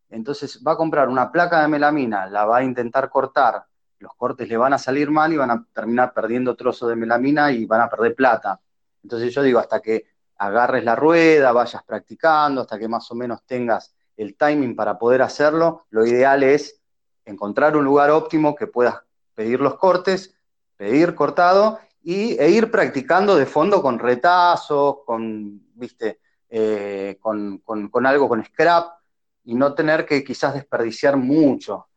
entonces 0.09 0.61
va 0.65 0.73
a 0.73 0.77
comprar 0.77 1.09
una 1.09 1.31
placa 1.31 1.61
de 1.61 1.67
melamina, 1.67 2.27
la 2.27 2.45
va 2.45 2.57
a 2.57 2.63
intentar 2.63 3.09
cortar 3.09 3.65
los 3.99 4.13
cortes 4.15 4.47
le 4.47 4.57
van 4.57 4.73
a 4.73 4.77
salir 4.77 5.09
mal 5.09 5.33
y 5.33 5.37
van 5.37 5.51
a 5.51 5.65
terminar 5.73 6.13
perdiendo 6.13 6.55
trozos 6.55 6.89
de 6.89 6.95
melamina 6.95 7.51
y 7.51 7.65
van 7.65 7.81
a 7.81 7.89
perder 7.89 8.15
plata. 8.15 8.59
Entonces 9.03 9.33
yo 9.33 9.41
digo, 9.41 9.59
hasta 9.59 9.81
que 9.81 10.05
agarres 10.37 10.83
la 10.83 10.95
rueda, 10.95 11.51
vayas 11.51 11.83
practicando, 11.83 12.61
hasta 12.61 12.77
que 12.77 12.87
más 12.87 13.09
o 13.11 13.15
menos 13.15 13.43
tengas 13.45 13.95
el 14.15 14.35
timing 14.35 14.75
para 14.75 14.97
poder 14.97 15.21
hacerlo, 15.21 15.85
lo 15.89 16.05
ideal 16.05 16.43
es 16.43 16.81
encontrar 17.25 17.75
un 17.75 17.85
lugar 17.85 18.11
óptimo 18.11 18.55
que 18.55 18.67
puedas 18.67 18.95
pedir 19.33 19.59
los 19.59 19.75
cortes, 19.75 20.35
pedir 20.75 21.15
cortado 21.15 21.79
y, 22.01 22.37
e 22.39 22.49
ir 22.49 22.71
practicando 22.71 23.35
de 23.35 23.45
fondo 23.45 23.81
con 23.81 23.99
retazos, 23.99 24.97
con, 25.05 25.61
viste, 25.75 26.19
eh, 26.49 27.17
con, 27.19 27.59
con 27.59 28.05
algo 28.05 28.29
con 28.29 28.43
scrap 28.43 28.97
y 29.43 29.55
no 29.55 29.73
tener 29.73 30.05
que 30.05 30.23
quizás 30.23 30.53
desperdiciar 30.53 31.17
mucho. 31.17 31.87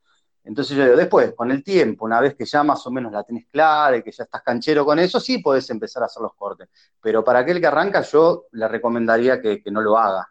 Entonces 0.50 0.76
yo 0.76 0.82
digo, 0.82 0.96
después, 0.96 1.32
con 1.36 1.52
el 1.52 1.62
tiempo, 1.62 2.06
una 2.06 2.20
vez 2.20 2.34
que 2.34 2.44
ya 2.44 2.64
más 2.64 2.84
o 2.84 2.90
menos 2.90 3.12
la 3.12 3.22
tenés 3.22 3.46
clara 3.52 3.96
y 3.96 4.02
que 4.02 4.10
ya 4.10 4.24
estás 4.24 4.42
canchero 4.42 4.84
con 4.84 4.98
eso, 4.98 5.20
sí 5.20 5.38
podés 5.38 5.70
empezar 5.70 6.02
a 6.02 6.06
hacer 6.06 6.20
los 6.22 6.34
cortes. 6.34 6.68
Pero 7.00 7.22
para 7.22 7.38
aquel 7.38 7.60
que 7.60 7.68
arranca, 7.68 8.02
yo 8.02 8.46
le 8.50 8.66
recomendaría 8.66 9.40
que, 9.40 9.62
no 9.70 9.80
lo 9.80 9.96
haga. 9.96 10.26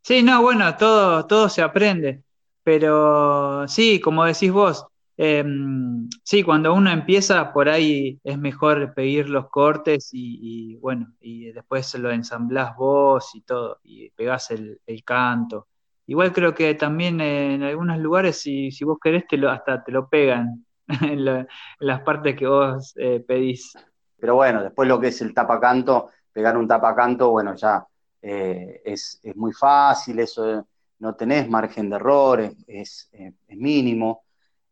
Sí, 0.00 0.22
no, 0.22 0.40
bueno, 0.40 0.74
todo, 0.78 1.26
todo 1.26 1.50
se 1.50 1.60
aprende. 1.60 2.22
Pero 2.62 3.68
sí, 3.68 4.00
como 4.00 4.24
decís 4.24 4.50
vos, 4.50 4.86
em, 5.18 6.08
sí, 6.24 6.42
cuando 6.42 6.72
uno 6.72 6.90
empieza, 6.90 7.52
por 7.52 7.68
ahí 7.68 8.18
es 8.24 8.38
mejor 8.38 8.94
pedir 8.94 9.28
los 9.28 9.50
cortes 9.50 10.08
y, 10.12 10.76
bueno, 10.76 11.12
y 11.20 11.52
después 11.52 11.94
lo 11.96 12.10
ensamblás 12.10 12.74
vos 12.74 13.34
y 13.34 13.42
todo, 13.42 13.80
y 13.82 14.08
pegás 14.12 14.50
el, 14.50 14.80
el 14.86 15.04
canto. 15.04 15.66
Igual 16.08 16.32
creo 16.32 16.54
que 16.54 16.74
también 16.74 17.20
en 17.20 17.62
algunos 17.62 17.98
lugares, 17.98 18.40
si, 18.40 18.70
si 18.70 18.82
vos 18.82 18.98
querés, 18.98 19.26
te 19.28 19.36
lo, 19.36 19.50
hasta 19.50 19.84
te 19.84 19.92
lo 19.92 20.08
pegan 20.08 20.64
en, 21.02 21.46
las 21.80 22.00
partes 22.00 22.34
que 22.34 22.46
vos 22.46 22.94
eh, 22.96 23.20
pedís. 23.20 23.74
Pero 24.18 24.36
bueno, 24.36 24.62
después 24.62 24.88
lo 24.88 24.98
que 24.98 25.08
es 25.08 25.20
el 25.20 25.34
tapacanto, 25.34 26.08
pegar 26.32 26.56
un 26.56 26.66
tapacanto, 26.66 27.28
bueno, 27.28 27.54
ya 27.54 27.86
eh, 28.22 28.80
es, 28.86 29.20
muy 29.34 29.52
fácil, 29.52 30.18
eso 30.20 30.66
no 31.00 31.14
tenés 31.14 31.46
margen 31.46 31.90
de 31.90 31.96
error, 31.96 32.52
es, 32.66 33.10
mínimo. 33.48 34.22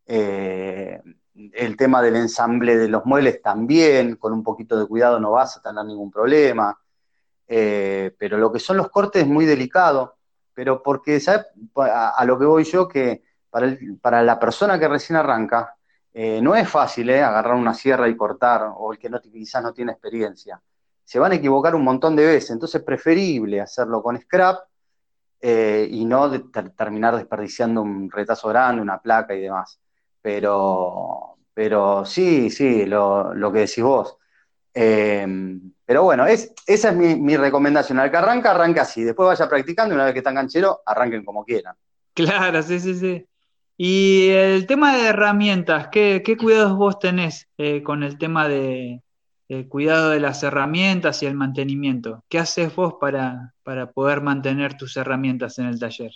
Eh, 0.06 0.98
el 1.52 1.76
tema 1.76 2.00
del 2.00 2.16
ensamble 2.16 2.78
de 2.78 2.88
los 2.88 3.04
muebles 3.04 3.42
también, 3.42 4.16
con 4.16 4.32
un 4.32 4.42
poquito 4.42 4.78
de 4.78 4.86
cuidado 4.86 5.20
no 5.20 5.32
vas 5.32 5.58
a 5.58 5.60
tener 5.60 5.84
ningún 5.84 6.10
problema. 6.10 6.80
pero 7.46 8.38
lo 8.38 8.50
que 8.50 8.58
son 8.58 8.78
los 8.78 8.88
cortes 8.88 9.22
es 9.22 9.28
muy 9.28 9.44
delicado 9.44 10.15
pero 10.56 10.82
porque, 10.82 11.20
¿sabes? 11.20 11.44
A, 11.74 12.24
lo 12.24 12.38
que 12.38 12.46
voy 12.46 12.64
yo, 12.64 12.88
que 12.88 13.22
para, 14.00 14.22
la 14.22 14.38
persona 14.40 14.78
que 14.78 14.88
recién 14.88 15.16
arranca, 15.18 15.76
eh, 16.14 16.40
no 16.40 16.56
es 16.56 16.66
fácil 16.66 17.10
¿eh? 17.10 17.22
agarrar 17.22 17.56
una 17.56 17.74
sierra 17.74 18.08
y 18.08 18.16
cortar, 18.16 18.72
o 18.74 18.90
el 18.90 18.98
que 18.98 19.10
no, 19.10 19.20
quizás 19.20 19.62
no 19.62 19.74
tiene 19.74 19.92
experiencia. 19.92 20.58
Se 21.04 21.18
van 21.18 21.32
a 21.32 21.34
equivocar 21.34 21.74
un 21.74 21.84
montón 21.84 22.16
de 22.16 22.24
veces, 22.24 22.52
entonces 22.52 22.80
es 22.80 22.86
preferible 22.86 23.60
hacerlo 23.60 24.02
con 24.02 24.18
scrap 24.18 24.60
eh, 25.42 25.86
y 25.90 26.06
no 26.06 26.30
terminar 26.74 27.16
desperdiciando 27.16 27.82
un 27.82 28.10
retazo 28.10 28.48
grande, 28.48 28.80
una 28.80 28.98
placa 28.98 29.34
y 29.34 29.42
demás. 29.42 29.78
Pero, 30.22 31.36
pero 31.52 32.06
sí, 32.06 32.48
sí, 32.48 32.86
lo, 32.86 33.34
lo 33.34 33.52
que 33.52 33.58
decís 33.58 33.84
vos. 33.84 34.16
Em, 34.78 35.72
pero 35.86 36.02
bueno, 36.02 36.26
es, 36.26 36.52
esa 36.66 36.90
es 36.90 36.96
mi, 36.96 37.36
recomendación. 37.38 37.98
Al 37.98 38.10
que 38.10 38.18
arranca, 38.18 38.50
arranca 38.50 38.82
así. 38.82 39.02
Después 39.02 39.26
vaya 39.26 39.48
practicando 39.48 39.94
y 39.94 39.96
una 39.96 40.04
vez 40.04 40.12
que 40.12 40.18
están 40.18 40.34
canchero, 40.34 40.82
arranquen 40.84 41.24
como 41.24 41.46
quieran. 41.46 41.74
Claro, 42.12 42.62
sí, 42.62 42.78
sí, 42.78 42.94
sí. 42.94 43.26
Y 43.78 44.28
el 44.28 44.66
tema 44.66 44.94
de 44.94 45.06
herramientas, 45.06 45.88
¿qué, 45.90 46.22
cuidados 46.38 46.76
vos 46.76 46.98
tenés 46.98 47.48
eh, 47.56 47.82
con 47.82 48.02
el 48.02 48.18
tema 48.18 48.48
de 48.48 49.02
cuidado 49.68 50.10
de 50.10 50.20
las 50.20 50.42
herramientas 50.42 51.22
y 51.22 51.26
el 51.26 51.34
mantenimiento? 51.34 52.22
¿Qué 52.28 52.38
haces 52.38 52.74
vos 52.76 52.96
para, 53.00 53.54
para 53.62 53.92
poder 53.92 54.20
mantener 54.20 54.76
tus 54.76 54.94
herramientas 54.98 55.58
en 55.58 55.66
el 55.66 55.78
taller? 55.78 56.10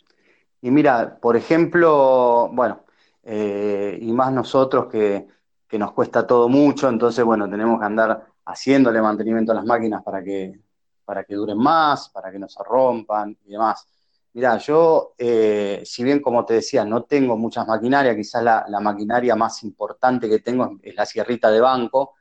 Y 0.60 0.70
mira, 0.70 1.16
por 1.18 1.34
ejemplo, 1.34 2.50
bueno, 2.52 2.84
eh, 3.22 3.98
y 4.02 4.12
más 4.12 4.32
nosotros 4.32 4.86
que, 4.86 5.26
que 5.66 5.78
nos 5.78 5.92
cuesta 5.92 6.26
todo 6.26 6.48
mucho, 6.50 6.90
entonces, 6.90 7.24
bueno, 7.24 7.48
tenemos 7.48 7.78
que 7.78 7.86
andar 7.86 8.29
haciéndole 8.44 9.00
mantenimiento 9.00 9.52
a 9.52 9.56
las 9.56 9.64
máquinas 9.64 10.02
para 10.02 10.22
que, 10.22 10.60
para 11.04 11.24
que 11.24 11.34
duren 11.34 11.58
más, 11.58 12.08
para 12.08 12.30
que 12.30 12.38
no 12.38 12.48
se 12.48 12.62
rompan 12.62 13.36
y 13.44 13.52
demás. 13.52 13.86
Mira, 14.32 14.58
yo, 14.58 15.14
eh, 15.18 15.82
si 15.84 16.04
bien 16.04 16.20
como 16.20 16.44
te 16.44 16.54
decía, 16.54 16.84
no 16.84 17.02
tengo 17.02 17.36
muchas 17.36 17.66
maquinarias, 17.66 18.14
quizás 18.14 18.44
la, 18.44 18.80
maquinaria 18.80 19.34
más 19.34 19.64
importante 19.64 20.28
que 20.28 20.38
tengo 20.38 20.78
es, 20.82 20.94
la 20.94 21.04
sierrita 21.04 21.50
de 21.50 21.60
banco, 21.60 22.14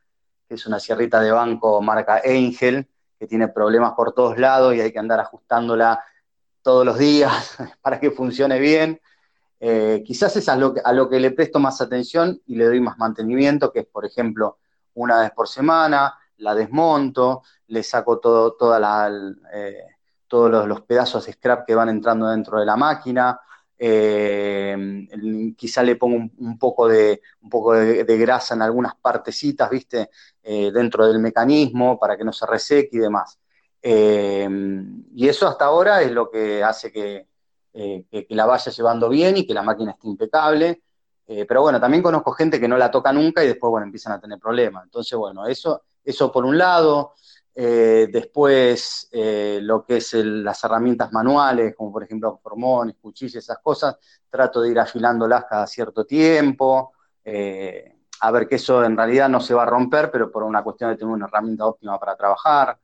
que 0.47 0.55
es 0.55 0.65
una 0.65 0.79
sierrita 0.79 1.21
de 1.21 1.31
banco 1.31 1.81
marca 1.81 2.21
Angel, 2.25 2.87
que 3.19 3.27
tiene 3.27 3.49
problemas 3.49 3.93
por 3.93 4.13
todos 4.13 4.39
lados 4.39 4.73
y 4.73 4.81
hay 4.81 4.91
que 4.91 4.97
andar 4.97 5.19
ajustándola 5.19 6.03
todos 6.63 6.83
los 6.83 6.97
días 6.97 7.57
para 7.81 7.99
que 7.99 8.09
funcione 8.09 8.59
bien. 8.59 8.99
Eh, 9.59 10.01
quizás 10.03 10.35
es 10.37 10.49
a 10.49 10.55
lo 10.55 11.09
que 11.09 11.19
le 11.19 11.31
presto 11.31 11.59
más 11.59 11.79
atención 11.81 12.41
y 12.47 12.55
le 12.55 12.65
doy 12.65 12.79
más 12.79 12.97
mantenimiento, 12.97 13.71
que 13.71 13.81
es, 13.81 13.85
por 13.85 14.05
ejemplo, 14.05 14.57
una 14.95 15.21
vez 15.21 15.31
por 15.31 15.47
semana, 15.47 16.17
la 16.37 16.55
desmonto, 16.55 17.43
le 17.67 17.83
saco 17.83 18.19
todo, 18.19 18.57
eh, 19.53 19.85
todos 20.27 20.67
los, 20.67 20.81
pedazos 20.81 21.25
de 21.25 21.33
scrap 21.33 21.65
que 21.65 21.75
van 21.75 21.89
entrando 21.89 22.27
dentro 22.27 22.59
de 22.59 22.65
la 22.65 22.75
máquina, 22.75 23.39
eh, 23.77 25.07
quizá 25.57 25.83
le 25.83 25.95
pongo 25.95 26.29
un, 26.37 26.59
poco, 26.59 26.87
de, 26.87 27.21
un 27.41 27.49
poco 27.49 27.73
de, 27.73 28.17
grasa 28.17 28.55
en 28.55 28.61
algunas 28.61 28.95
partecitas, 28.95 29.69
¿viste? 29.69 30.09
dentro 30.41 31.07
del 31.07 31.19
mecanismo 31.19 31.99
para 31.99 32.17
que 32.17 32.23
no 32.23 32.33
se 32.33 32.45
reseque 32.45 32.97
y 32.97 32.99
demás. 32.99 33.39
y 33.81 35.27
eso 35.27 35.47
hasta 35.47 35.65
ahora 35.65 36.01
es 36.01 36.11
lo 36.11 36.29
que 36.29 36.63
hace 36.63 36.91
que, 36.91 37.27
que, 37.71 38.25
la 38.29 38.45
vaya 38.45 38.71
llevando 38.71 39.09
bien 39.09 39.37
y 39.37 39.45
que 39.45 39.53
la 39.53 39.63
máquina 39.63 39.91
esté 39.91 40.07
impecable. 40.07 40.81
Eh, 41.31 41.45
pero 41.45 41.61
bueno, 41.61 41.79
también 41.79 42.01
conozco 42.01 42.31
gente 42.31 42.59
que 42.59 42.67
no 42.67 42.75
la 42.75 42.89
toca 42.89 43.13
nunca 43.13 43.43
y 43.43 43.47
después, 43.47 43.69
bueno, 43.69 43.85
empiezan 43.85 44.13
a 44.13 44.19
tener 44.19 44.39
problemas. 44.39 44.85
Entonces, 44.85 45.15
bueno, 45.15 45.45
eso, 45.45 45.83
eso 46.03 46.31
por 46.31 46.43
un 46.43 46.57
lado. 46.57 47.13
Eh, 47.53 48.07
después, 48.11 49.07
eh, 49.11 49.59
lo 49.61 49.83
que 49.85 49.97
es 49.97 50.13
las 50.15 50.63
herramientas 50.63 51.11
manuales, 51.11 51.75
como 51.75 51.91
por 51.91 52.03
ejemplo 52.03 52.39
formones, 52.41 52.95
cuchillas, 52.99 53.43
esas 53.43 53.59
cosas, 53.59 53.97
trato 54.27 54.61
de 54.61 54.71
ir 54.71 54.79
afilándolas 54.79 55.45
cada 55.45 55.67
cierto 55.67 56.03
tiempo. 56.05 56.93
a 58.21 58.31
ver 58.31 58.47
que 58.47 58.55
eso 58.55 58.83
en 58.83 58.97
realidad 58.97 59.29
no 59.29 59.39
se 59.39 59.53
va 59.53 59.63
a 59.63 59.65
romper, 59.65 60.09
pero 60.11 60.31
por 60.31 60.43
una 60.43 60.63
cuestión 60.63 60.89
de 60.89 60.97
tener 60.97 61.13
una 61.13 61.27
herramienta 61.27 61.65
óptima 61.65 61.99
para 61.99 62.15
trabajar. 62.15 62.79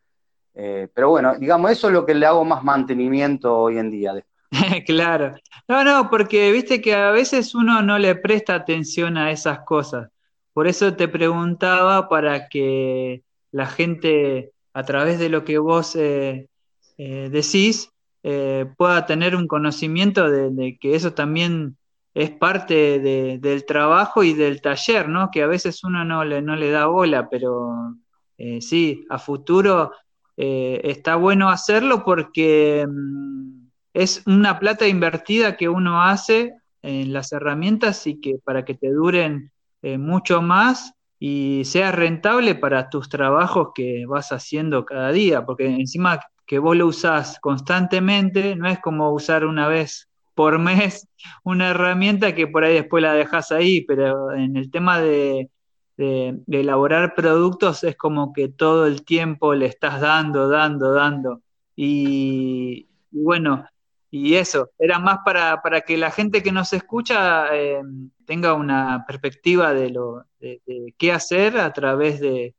pero 0.54 1.10
bueno, 1.10 1.36
digamos, 1.36 1.72
eso 1.72 1.88
es 1.88 1.94
lo 1.94 2.06
que 2.06 2.14
le 2.14 2.26
hago 2.26 2.46
más 2.46 2.64
mantenimiento 2.64 3.58
hoy 3.58 3.78
en 3.80 3.90
día. 3.92 4.14
Claro. 4.86 5.36
No, 5.68 5.84
no, 5.84 6.10
porque 6.10 6.52
viste 6.52 6.82
que 6.82 6.94
a 6.96 7.12
veces 7.12 7.56
uno 7.56 7.82
no 7.82 7.98
le 7.98 8.16
presta 8.16 8.56
atención 8.56 9.18
a 9.18 9.32
esas 9.32 9.60
cosas. 9.60 10.10
Por 10.54 10.68
eso 10.68 10.96
te 10.96 11.08
preguntaba 11.08 12.08
para 12.08 12.48
que 12.48 13.24
la 13.52 13.66
gente, 13.68 14.52
a 14.74 14.84
través 14.84 15.20
de 15.20 15.30
lo 15.30 15.44
que 15.44 15.58
vos 15.58 15.96
eh, 15.96 16.48
eh, 16.98 17.30
decís, 17.32 17.92
eh, 18.24 18.66
pueda 18.78 19.06
tener 19.06 19.36
un 19.36 19.48
conocimiento 19.48 20.30
de, 20.30 20.78
que 20.80 20.96
eso 20.96 21.14
también 21.14 21.78
es 22.14 22.32
parte 22.32 23.00
del 23.40 23.66
trabajo 23.66 24.24
y 24.24 24.34
del 24.34 24.62
taller, 24.62 25.10
¿no? 25.10 25.30
Que 25.32 25.44
a 25.44 25.48
veces 25.48 25.84
uno 25.84 26.06
no 26.06 26.24
le, 26.24 26.42
no 26.42 26.56
le 26.56 26.72
da 26.72 26.86
bola, 26.86 27.28
pero 27.30 27.96
sí, 28.62 29.06
a 29.10 29.20
futuro 29.20 29.92
está 30.38 31.16
bueno 31.18 31.50
hacerlo 31.50 32.04
porque... 32.06 32.86
Mm, 32.88 33.55
es 33.96 34.22
una 34.28 34.60
plata 34.60 34.88
invertida 34.88 35.56
que 35.56 35.70
uno 35.70 36.04
hace 36.04 36.54
en 36.82 37.14
las 37.14 37.32
herramientas 37.32 38.06
y 38.06 38.20
que 38.20 38.36
para 38.44 38.66
que 38.66 38.76
te 38.76 38.92
duren 38.92 39.52
eh, 39.82 39.98
mucho 39.98 40.42
más 40.42 40.94
y 41.18 41.62
sea 41.64 41.94
rentable 41.94 42.56
para 42.56 42.90
tus 42.90 43.08
trabajos 43.08 43.70
que 43.74 44.06
vas 44.06 44.32
haciendo 44.34 44.84
cada 44.86 45.12
día, 45.12 45.46
porque 45.46 45.68
encima 45.68 46.20
que 46.46 46.60
vos 46.60 46.76
lo 46.76 46.88
usás 46.88 47.40
constantemente, 47.40 48.56
no 48.58 48.68
es 48.68 48.80
como 48.80 49.12
usar 49.12 49.46
una 49.46 49.68
vez 49.70 50.10
por 50.36 50.60
mes 50.60 51.08
una 51.44 51.70
herramienta 51.70 52.36
que 52.36 52.48
por 52.48 52.66
ahí 52.66 52.74
después 52.76 53.02
la 53.02 53.14
dejas 53.14 53.54
ahí, 53.54 53.82
pero 53.82 54.34
en 54.34 54.58
el 54.58 54.70
tema 54.70 55.00
de, 55.00 55.50
de 55.96 56.44
elaborar 56.48 57.16
productos 57.16 57.86
es 57.86 57.96
como 57.96 58.34
que 58.34 58.50
todo 58.50 58.88
el 58.88 59.06
tiempo 59.06 59.56
le 59.56 59.68
estás 59.68 60.02
dando, 60.02 60.50
dando, 60.50 60.92
dando. 60.92 61.42
Y, 61.78 62.88
bueno, 63.12 63.66
y 64.12 64.36
eso, 64.36 64.70
era 64.80 65.00
más 65.00 65.20
para, 65.26 65.82
que 65.82 65.98
la 65.98 66.12
gente 66.12 66.42
que 66.42 66.52
nos 66.52 66.74
escucha 66.74 67.56
eh, 67.56 67.82
tenga 68.26 68.54
una 68.54 69.04
perspectiva 69.06 69.74
de, 69.74 69.90
lo, 69.90 70.26
de, 70.40 70.62
qué 70.98 71.12
hacer 71.12 71.58
a 71.58 71.74
través 71.74 72.20
de, 72.20 72.56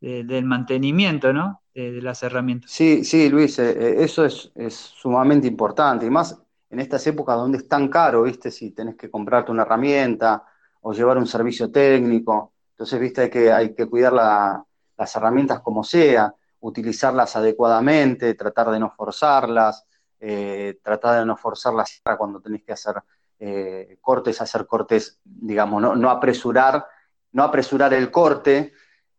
del 0.00 0.44
mantenimiento, 0.44 1.32
¿no? 1.32 1.62
De, 1.74 2.00
las 2.02 2.22
herramientas. 2.22 2.70
Sí, 2.70 3.04
sí, 3.04 3.28
Luis, 3.28 3.58
eh, 3.58 3.70
eh, 3.70 3.96
eso 3.98 4.24
es, 4.24 4.50
sumamente 4.74 5.46
importante, 5.46 6.06
y 6.06 6.10
más 6.10 6.40
en 6.70 6.80
estas 6.80 7.06
épocas 7.06 7.36
donde 7.36 7.58
es 7.58 7.68
tan 7.68 7.88
caro, 7.88 8.22
¿viste? 8.22 8.50
Si 8.50 8.70
tenés 8.72 8.96
que 8.96 9.10
comprarte 9.10 9.52
una 9.52 9.62
herramienta 9.62 10.42
o 10.80 10.92
llevar 10.92 11.18
un 11.18 11.26
servicio 11.26 11.70
técnico, 11.70 12.52
entonces, 12.70 13.00
¿viste? 13.00 13.30
que, 13.30 13.52
hay 13.52 13.74
que 13.74 13.86
cuidar 13.86 14.12
las 14.12 15.16
herramientas 15.16 15.60
como 15.60 15.84
sea, 15.84 16.34
utilizarlas 16.60 17.36
adecuadamente, 17.36 18.34
tratar 18.34 18.70
de 18.70 18.80
no 18.80 18.90
forzarlas, 18.90 19.86
eh, 20.18 20.78
tratar 20.82 21.20
de 21.20 21.26
no 21.26 21.36
forzar 21.36 21.74
la 21.74 21.84
sierra 21.84 22.16
cuando 22.16 22.40
tenés 22.40 22.62
que 22.62 22.72
hacer 22.72 22.94
eh, 23.38 23.98
cortes, 24.00 24.40
hacer 24.40 24.66
cortes, 24.66 25.20
digamos, 25.22 25.82
no, 25.98 26.10
apresurar, 26.10 26.86
no 27.32 27.42
apresurar 27.42 27.92
el 27.92 28.10
corte. 28.10 28.72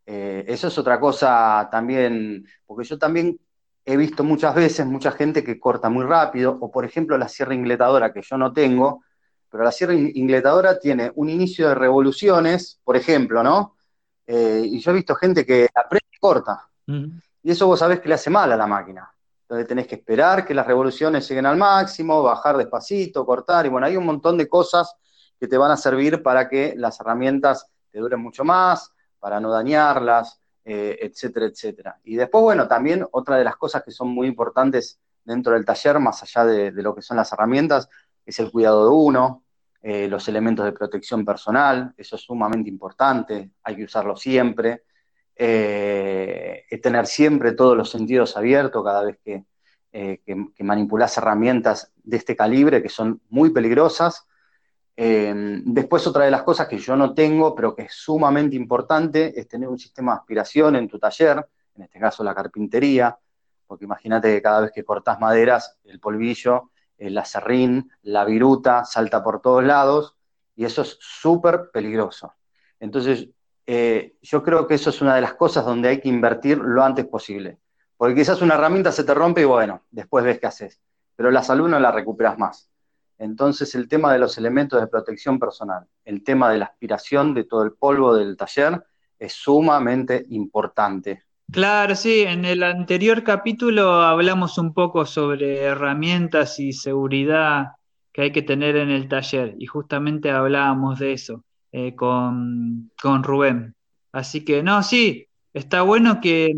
Eh, 0.05 0.45
eso 0.47 0.67
es 0.67 0.77
otra 0.77 0.99
cosa 0.99 1.67
también, 1.71 2.47
porque 2.65 2.87
yo 2.87 2.97
también 2.97 3.39
he 3.85 3.95
visto 3.95 4.23
muchas 4.23 4.55
veces 4.55 4.85
mucha 4.85 5.11
gente 5.11 5.43
que 5.43 5.59
corta 5.59 5.89
muy 5.89 6.05
rápido, 6.05 6.57
o 6.59 6.71
por 6.71 6.83
ejemplo 6.83 7.17
la 7.17 7.27
sierra 7.27 7.53
ingletadora 7.53 8.11
que 8.11 8.21
yo 8.21 8.37
no 8.37 8.51
tengo, 8.51 9.03
pero 9.49 9.63
la 9.63 9.71
sierra 9.71 9.93
ingletadora 9.93 10.79
tiene 10.79 11.11
un 11.15 11.29
inicio 11.29 11.69
de 11.69 11.75
revoluciones, 11.75 12.81
por 12.83 12.97
ejemplo, 12.97 13.43
¿no? 13.43 13.75
y 14.29 14.79
yo 14.79 14.91
he 14.91 14.95
visto 14.95 15.15
gente 15.15 15.45
que 15.45 15.69
aprende 15.73 16.07
y 16.11 16.17
corta. 16.17 16.67
Y 16.85 17.51
eso 17.51 17.65
vos 17.65 17.79
sabés 17.79 18.01
que 18.01 18.09
le 18.09 18.15
hace 18.15 18.29
mal 18.29 18.51
a 18.51 18.57
la 18.57 18.67
máquina 18.67 19.09
donde 19.47 19.65
tenés 19.65 19.87
que 19.87 19.95
esperar 19.95 20.45
que 20.45 20.53
las 20.53 20.67
revoluciones 20.67 21.27
lleguen 21.27 21.45
al 21.45 21.57
máximo, 21.57 22.21
bajar 22.21 22.57
despacito, 22.57 23.25
cortar, 23.25 23.65
y 23.65 23.69
bueno, 23.69 23.87
hay 23.87 23.95
un 23.95 24.05
montón 24.05 24.37
de 24.37 24.47
cosas 24.47 24.95
que 25.39 25.47
te 25.47 25.57
van 25.57 25.71
a 25.71 25.77
servir 25.77 26.21
para 26.21 26.49
que 26.49 26.73
las 26.75 26.99
herramientas 26.99 27.67
te 27.91 27.99
duren 27.99 28.19
mucho 28.19 28.43
más, 28.43 28.91
para 29.19 29.39
no 29.39 29.49
dañarlas, 29.49 30.39
eh, 30.65 30.97
etcétera, 31.01 31.45
etcétera. 31.45 31.99
Y 32.03 32.15
después, 32.15 32.43
bueno, 32.43 32.67
también 32.67 33.05
otra 33.11 33.37
de 33.37 33.43
las 33.43 33.55
cosas 33.55 33.83
que 33.83 33.91
son 33.91 34.09
muy 34.09 34.27
importantes 34.27 34.99
dentro 35.23 35.53
del 35.53 35.65
taller, 35.65 35.99
más 35.99 36.21
allá 36.23 36.45
de, 36.45 36.71
lo 36.71 36.93
que 36.93 37.01
son 37.01 37.17
las 37.17 37.31
herramientas, 37.31 37.89
es 38.25 38.39
el 38.39 38.51
cuidado 38.51 38.83
de 38.83 38.95
uno, 38.95 39.43
eh, 39.81 40.07
los 40.07 40.27
elementos 40.27 40.65
de 40.65 40.73
protección 40.73 41.23
personal, 41.23 41.93
eso 41.95 42.17
es 42.17 42.21
sumamente 42.21 42.69
importante, 42.69 43.51
hay 43.63 43.75
que 43.75 43.85
usarlo 43.85 44.17
siempre. 44.17 44.83
Eh, 45.39 46.65
tener 46.81 47.05
siempre 47.05 47.51
todos 47.51 47.75
los 47.75 47.89
sentidos 47.89 48.37
abiertos 48.37 48.83
cada 48.83 49.03
vez 49.03 49.19
que, 49.23 49.45
eh, 49.91 50.21
manipulas 50.59 51.17
herramientas 51.17 51.91
de 52.03 52.17
este 52.17 52.35
calibre 52.35 52.81
que 52.81 52.89
son 52.89 53.21
muy 53.29 53.49
peligrosas. 53.51 54.25
Eh, 54.95 55.61
después 55.63 56.07
otra 56.07 56.25
de 56.25 56.31
las 56.31 56.43
cosas 56.43 56.67
que 56.67 56.77
yo 56.77 56.95
no 56.95 57.13
tengo, 57.13 57.53
pero 57.53 57.75
que 57.75 57.83
es 57.83 57.93
sumamente 57.93 58.55
importante, 58.55 59.39
es 59.39 59.47
tener 59.47 59.69
un 59.69 59.77
sistema 59.77 60.13
de 60.13 60.19
aspiración 60.19 60.75
en 60.75 60.87
tu 60.87 60.97
taller, 60.97 61.45
en 61.75 61.83
este 61.83 61.99
caso 61.99 62.23
la 62.23 62.33
carpintería, 62.33 63.17
porque 63.67 63.85
imagínate 63.85 64.33
que 64.33 64.41
cada 64.41 64.61
vez 64.61 64.71
que 64.71 64.83
cortas 64.83 65.19
maderas, 65.19 65.77
el 65.83 65.99
polvillo, 65.99 66.71
el 66.97 67.17
acerrín, 67.17 67.91
la 68.03 68.25
viruta, 68.25 68.85
salta 68.85 69.23
por 69.23 69.41
todos 69.41 69.63
lados, 69.63 70.15
y 70.55 70.65
eso 70.65 70.81
es 70.81 70.97
súper 70.99 71.69
peligroso. 71.71 72.33
Entonces, 72.79 73.29
eh, 73.67 74.15
yo 74.21 74.41
creo 74.43 74.65
que 74.65 74.75
eso 74.75 74.89
es 74.89 75.01
una 75.01 75.13
de 75.13 75.21
las 75.21 75.33
cosas 75.33 75.65
donde 75.65 75.89
hay 75.89 75.99
que 75.99 76.07
invertir 76.07 76.57
lo 76.57 76.83
antes 76.83 77.05
posible. 77.05 77.59
Porque 77.97 78.15
quizás 78.15 78.41
una 78.41 78.55
herramienta 78.55 78.91
se 78.91 79.03
te 79.03 79.13
rompe 79.13 79.41
y 79.41 79.45
bueno, 79.45 79.83
después 79.91 80.23
ves 80.23 80.39
qué 80.39 80.47
haces. 80.47 80.81
Pero 81.15 81.31
la 81.31 81.43
salud 81.43 81.67
no 81.67 81.79
la 81.79 81.91
recuperas 81.91 82.37
más. 82.37 82.69
Entonces 83.17 83.75
el 83.75 83.87
tema 83.89 84.13
de 84.13 84.19
los 84.19 84.37
elementos 84.37 84.79
de 84.79 84.87
protección 84.87 85.37
personal, 85.37 85.85
el 86.05 86.23
tema 86.23 86.49
de 86.49 86.59
la 86.59 86.65
aspiración 86.65 87.33
de 87.33 87.43
todo 87.43 87.63
el 87.63 87.73
polvo 87.73 88.15
del 88.15 88.37
taller 88.37 88.83
es 89.19 89.33
sumamente 89.33 90.25
importante. 90.29 91.23
Claro, 91.51 91.95
sí, 91.95 92.21
en 92.21 92.45
el 92.45 92.61
anterior 92.61 93.23
capítulo 93.23 93.93
hablamos 94.01 94.57
un 94.57 94.73
poco 94.73 95.05
sobre 95.05 95.63
herramientas 95.63 96.59
y 96.59 96.73
seguridad 96.73 97.71
que 98.13 98.23
hay 98.23 98.31
que 98.31 98.43
tener 98.43 98.75
en 98.77 98.89
el 98.89 99.07
taller 99.07 99.55
y 99.57 99.65
justamente 99.65 100.29
hablábamos 100.29 100.99
de 100.99 101.13
eso. 101.13 101.43
Eh, 101.79 101.93
con, 101.95 102.89
Rubén. 103.23 103.75
Así 104.11 104.43
que 104.43 104.63
no, 104.63 104.81
sí, 104.81 105.27
está 105.53 105.83
bueno 105.83 106.19
que, 106.21 106.55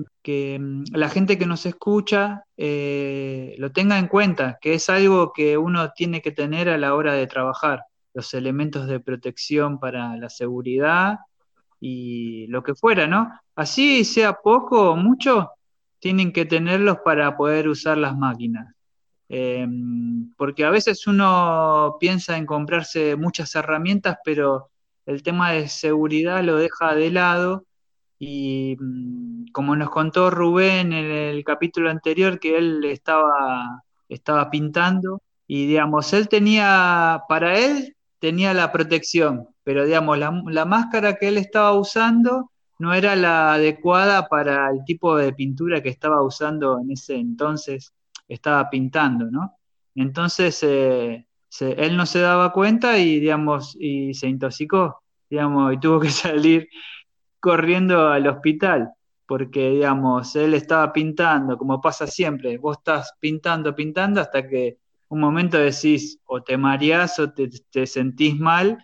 mm, 0.60 0.84
la 0.94 1.10
gente 1.10 1.38
que 1.38 1.46
nos 1.46 1.66
escucha 1.66 2.44
eh, 2.56 3.54
lo 3.58 3.72
tenga 3.74 4.00
en 4.00 4.08
cuenta, 4.08 4.58
que 4.62 4.76
es 4.76 4.90
algo 4.90 5.34
que 5.34 5.58
uno 5.58 5.92
tiene 5.92 6.22
que 6.22 6.32
tener 6.32 6.70
a 6.70 6.78
la 6.78 6.96
hora 6.96 7.14
de 7.16 7.28
trabajar, 7.28 7.82
los 8.14 8.34
elementos 8.34 8.88
de 8.88 9.02
protección 9.02 9.80
para 9.80 10.16
la 10.16 10.30
seguridad 10.30 11.18
y 11.82 12.48
lo 12.48 12.64
que 12.64 12.76
fuera, 12.76 13.06
¿no? 13.08 13.30
Así 13.56 14.06
sea 14.06 14.34
poco 14.42 14.92
o 14.92 14.96
mucho, 14.96 15.52
tienen 16.00 16.32
que 16.32 16.46
tenerlos 16.46 17.00
para 17.04 17.36
poder 17.36 17.68
usar 17.68 17.98
las 17.98 18.18
máquinas. 18.18 18.74
Em, 19.30 20.34
porque 20.38 20.66
a 20.66 20.72
veces 20.72 21.08
uno 21.08 21.98
piensa 22.00 22.38
en 22.38 22.46
comprarse 22.46 23.16
muchas 23.18 23.54
herramientas, 23.56 24.18
pero 24.26 24.69
el 25.10 25.24
tema 25.24 25.52
de 25.52 25.68
seguridad 25.68 26.44
lo 26.44 26.58
deja 26.58 26.94
de 26.94 27.10
lado 27.10 27.66
y 28.20 28.78
mm, 28.80 29.46
como 29.52 29.76
nos 29.76 29.90
contó 29.90 30.30
Rubén 30.30 30.94
en 30.94 31.06
el 31.12 31.44
capítulo 31.44 31.90
anterior 31.90 32.40
que 32.40 32.58
él 32.58 32.86
estaba, 32.86 33.84
estaba 34.08 34.52
pintando 34.52 35.22
y 35.48 35.66
digamos, 35.66 36.14
él 36.14 36.30
tenía, 36.30 37.24
para 37.28 37.58
él 37.58 37.96
tenía 38.20 38.54
la 38.54 38.72
protección, 38.72 39.48
pero 39.64 39.86
digamos, 39.86 40.20
la, 40.20 40.66
máscara 40.66 41.16
que 41.16 41.30
él 41.30 41.38
estaba 41.38 41.74
usando 41.74 42.52
no 42.78 42.94
era 42.94 43.16
la 43.16 43.54
adecuada 43.54 44.28
para 44.28 44.70
el 44.70 44.84
tipo 44.86 45.16
de 45.18 45.34
pintura 45.34 45.82
que 45.82 45.90
estaba 45.90 46.22
usando 46.22 46.80
en 46.80 46.92
ese 46.92 47.16
entonces, 47.16 47.94
estaba 48.28 48.70
pintando, 48.70 49.32
¿no? 49.32 49.56
Entonces, 49.96 50.60
eh, 50.62 51.26
él 51.60 51.98
no 51.98 52.06
se 52.06 52.20
daba 52.20 52.52
cuenta 52.52 52.98
y, 52.98 53.20
digamos, 53.20 53.76
y 53.80 54.14
se 54.14 54.28
intoxicó, 54.28 55.02
digamos, 55.30 55.74
y 55.74 55.80
tuvo 55.80 56.00
que 56.00 56.10
salir 56.10 56.70
corriendo 57.40 58.10
al 58.10 58.28
hospital, 58.28 58.92
porque, 59.26 59.72
digamos, 59.72 60.36
él 60.36 60.54
estaba 60.54 60.92
pintando, 60.92 61.58
como 61.58 61.82
pasa 61.82 62.08
siempre, 62.08 62.58
vos 62.58 62.78
estás 62.78 63.14
pintando, 63.20 63.76
pintando, 63.76 64.22
hasta 64.22 64.48
que 64.48 64.78
un 65.10 65.20
momento 65.20 65.58
decís, 65.58 66.20
o 66.26 66.42
te 66.42 66.58
mareás 66.58 67.20
o 67.20 67.32
te, 67.32 67.50
te 67.72 67.88
sentís 67.88 68.40
mal, 68.40 68.78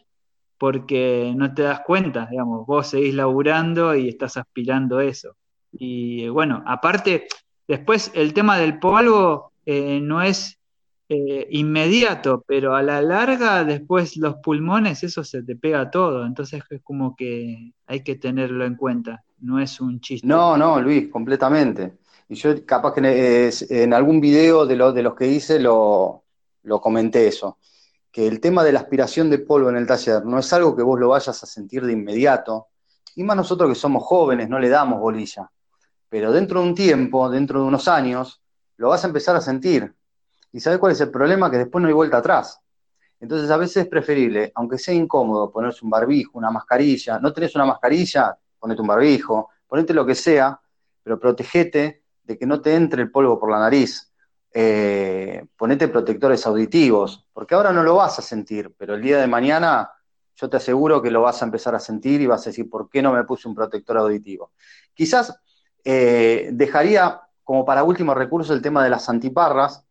porque 0.58 1.34
no 1.36 1.54
te 1.54 1.64
das 1.64 1.82
cuenta, 1.82 2.28
digamos, 2.30 2.66
vos 2.66 2.88
seguís 2.88 3.14
laburando 3.14 3.96
y 3.96 4.10
estás 4.10 4.38
aspirando 4.38 5.00
eso. 5.00 5.36
Y 5.72 6.28
bueno, 6.30 6.64
aparte, 6.66 7.28
después 7.68 8.12
el 8.16 8.34
tema 8.34 8.58
del 8.58 8.80
polvo 8.80 9.52
eh, 9.66 10.00
no 10.02 10.22
es 10.22 10.60
eh, 11.08 11.48
inmediato, 11.52 12.44
pero 12.48 12.76
a 12.76 12.82
la 12.82 13.02
larga 13.02 13.64
después 13.64 14.18
los 14.18 14.38
pulmones, 14.38 15.04
eso 15.04 15.24
se 15.24 15.44
te 15.44 15.56
pega 15.56 15.92
todo, 15.92 16.26
entonces 16.26 16.64
es 16.70 16.82
como 16.82 17.16
que 17.16 17.74
hay 17.86 18.04
que 18.04 18.16
tenerlo 18.16 18.66
en 18.66 18.76
cuenta, 18.76 19.24
no 19.40 19.60
es 19.60 19.80
un 19.80 20.00
chiste. 20.00 20.26
No, 20.26 20.58
no, 20.58 20.82
Luis, 20.82 21.10
completamente. 21.10 22.00
Y 22.28 22.34
yo 22.34 22.66
capaz 22.66 22.94
que 22.96 23.52
en 23.70 23.94
algún 23.94 24.20
video 24.20 24.66
de, 24.66 24.76
de 24.76 25.04
los 25.04 25.14
que 25.14 25.28
hice 25.28 25.60
lo, 25.60 26.24
lo 26.64 26.82
comenté 26.82 27.28
eso, 27.28 27.60
que 28.12 28.28
el 28.28 28.40
tema 28.40 28.64
de 28.64 28.72
la 28.72 28.80
aspiración 28.80 29.30
de 29.30 29.38
polvo 29.38 29.70
en 29.70 29.78
el 29.78 29.86
taller 29.86 30.26
no 30.26 30.40
es 30.40 30.52
algo 30.54 30.76
que 30.76 30.82
vos 30.82 31.00
lo 31.00 31.10
vayas 31.10 31.44
a 31.44 31.46
sentir 31.46 31.86
de 31.86 31.94
inmediato, 31.94 32.68
y 33.16 33.24
más 33.24 33.38
nosotros 33.38 33.70
que 33.70 33.76
somos 33.76 34.04
jóvenes 34.04 34.50
no 34.50 34.58
le 34.58 34.70
damos 34.70 35.00
bolilla, 35.00 35.52
pero 36.10 36.32
dentro 36.32 36.62
de 36.62 36.68
un 36.68 36.74
tiempo, 36.74 37.30
dentro 37.30 37.62
de 37.62 37.68
unos 37.68 37.88
años, 37.88 38.42
lo 38.78 38.90
vas 38.90 39.04
a 39.04 39.08
empezar 39.08 39.36
a 39.36 39.42
sentir 39.42 39.94
¿Y 40.56 40.62
sabes 40.62 40.80
cuál 40.80 40.94
es 40.94 41.02
el 41.02 41.12
problema? 41.12 41.52
Que 41.52 41.58
después 41.58 41.82
no 41.82 41.90
hay 41.90 41.94
vuelta 41.94 42.16
atrás. 42.16 42.62
Entonces 43.20 43.52
a 43.52 43.58
veces 43.58 43.84
es 43.84 43.88
preferible, 43.90 44.54
aunque 44.56 44.78
sea 44.78 44.94
incómodo, 44.94 45.52
ponerse 45.52 45.84
un 45.84 45.90
barbijo, 45.90 46.38
una 46.38 46.50
mascarilla. 46.50 47.20
No 47.20 47.34
tenés 47.34 47.54
una 47.56 47.66
mascarilla, 47.66 48.38
ponete 48.58 48.80
un 48.80 48.88
barbijo, 48.88 49.50
ponete 49.68 49.94
lo 49.94 50.06
que 50.06 50.16
sea, 50.16 50.58
pero 51.04 51.20
protegete 51.20 52.04
de 52.24 52.38
que 52.38 52.46
no 52.46 52.62
te 52.62 52.74
entre 52.74 53.02
el 53.02 53.12
polvo 53.12 53.38
por 53.38 53.52
la 53.52 53.60
nariz. 53.60 54.14
Eh, 54.54 55.46
ponete 55.58 55.90
protectores 55.90 56.46
auditivos, 56.48 57.28
porque 57.34 57.54
ahora 57.54 57.74
no 57.74 57.84
lo 57.84 57.96
vas 57.96 58.18
a 58.20 58.22
sentir, 58.22 58.74
pero 58.78 58.96
el 58.96 59.02
día 59.02 59.20
de 59.20 59.28
mañana 59.28 59.92
yo 60.38 60.50
te 60.50 60.56
aseguro 60.56 61.02
que 61.02 61.12
lo 61.12 61.22
vas 61.22 61.42
a 61.42 61.46
empezar 61.46 61.76
a 61.76 61.80
sentir 61.80 62.22
y 62.22 62.28
vas 62.28 62.48
a 62.48 62.52
decir, 62.52 62.70
¿por 62.70 62.90
qué 62.90 63.02
no 63.02 63.12
me 63.12 63.26
puse 63.26 63.50
un 63.50 63.56
protector 63.56 63.98
auditivo? 63.98 64.54
Quizás 64.94 65.38
eh, 65.84 66.48
dejaría 66.54 67.20
como 67.44 67.66
para 67.66 67.84
último 67.84 68.14
recurso 68.14 68.54
el 68.54 68.62
tema 68.62 68.82
de 68.86 68.90
las 68.90 69.10
antiparras, 69.10 69.85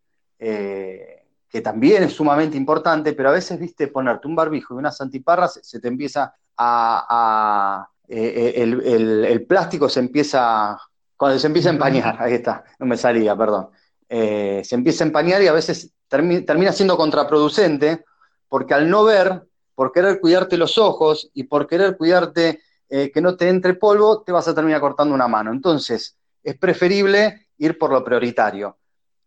eh, 0.47 1.23
que 1.49 1.59
también 1.61 2.03
es 2.03 2.13
sumamente 2.13 2.55
importante, 2.55 3.13
pero 3.13 3.29
a 3.29 3.31
veces, 3.31 3.59
viste, 3.59 3.87
ponerte 3.87 4.27
un 4.27 4.35
barbijo 4.35 4.75
y 4.75 4.77
unas 4.77 5.01
antiparras, 5.01 5.59
se 5.63 5.79
te 5.79 5.87
empieza 5.87 6.35
a... 6.55 7.87
Eh, 8.07 8.53
eh, 8.57 8.61
el, 8.61 9.45
plástico 9.47 9.89
se 9.89 10.01
empieza, 10.01 10.77
cuando 11.17 11.39
se 11.39 11.47
empieza 11.47 11.69
a 11.69 11.73
empañar, 11.73 12.17
ahí 12.19 12.33
está, 12.33 12.63
no 12.77 12.85
me 12.85 12.95
salía, 12.95 13.35
perdón, 13.35 13.69
se 14.07 14.75
empieza 14.75 15.03
a 15.03 15.07
empañar 15.07 15.41
y 15.41 15.47
a 15.47 15.53
veces 15.53 15.91
termina 16.07 16.71
siendo 16.71 16.95
contraproducente, 16.95 18.05
porque 18.47 18.75
al 18.75 18.87
no 18.87 19.03
ver, 19.03 19.47
por 19.73 19.91
querer 19.91 20.19
cuidarte 20.19 20.57
los 20.57 20.77
ojos 20.77 21.31
y 21.33 21.45
por 21.45 21.65
querer 21.65 21.97
cuidarte 21.97 22.61
que 22.87 23.21
no 23.21 23.35
te 23.35 23.49
entre 23.49 23.73
polvo, 23.73 24.21
te 24.21 24.31
vas 24.31 24.47
a 24.47 24.53
terminar 24.53 24.81
cortando 24.81 25.15
una 25.15 25.27
mano. 25.27 25.51
Entonces, 25.51 26.15
es 26.43 26.55
preferible 26.55 27.47
ir 27.57 27.79
por 27.79 27.91
lo 27.91 28.03
prioritario. 28.03 28.77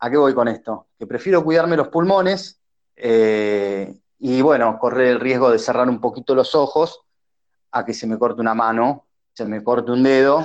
¿A 0.00 0.10
qué 0.10 0.16
voy 0.16 0.34
con 0.34 0.48
esto? 0.48 0.88
Que 0.98 1.06
prefiero 1.06 1.42
cuidarme 1.42 1.76
los 1.76 1.88
pulmones 1.88 2.60
eh, 2.94 3.98
y, 4.18 4.40
bueno, 4.42 4.78
correr 4.78 5.08
el 5.08 5.20
riesgo 5.20 5.50
de 5.50 5.58
cerrar 5.58 5.88
un 5.88 6.00
poquito 6.00 6.34
los 6.34 6.54
ojos 6.54 7.00
a 7.72 7.84
que 7.84 7.94
se 7.94 8.06
me 8.06 8.18
corte 8.18 8.40
una 8.40 8.54
mano, 8.54 9.06
se 9.32 9.44
me 9.44 9.62
corte 9.62 9.90
un 9.90 10.02
dedo 10.02 10.44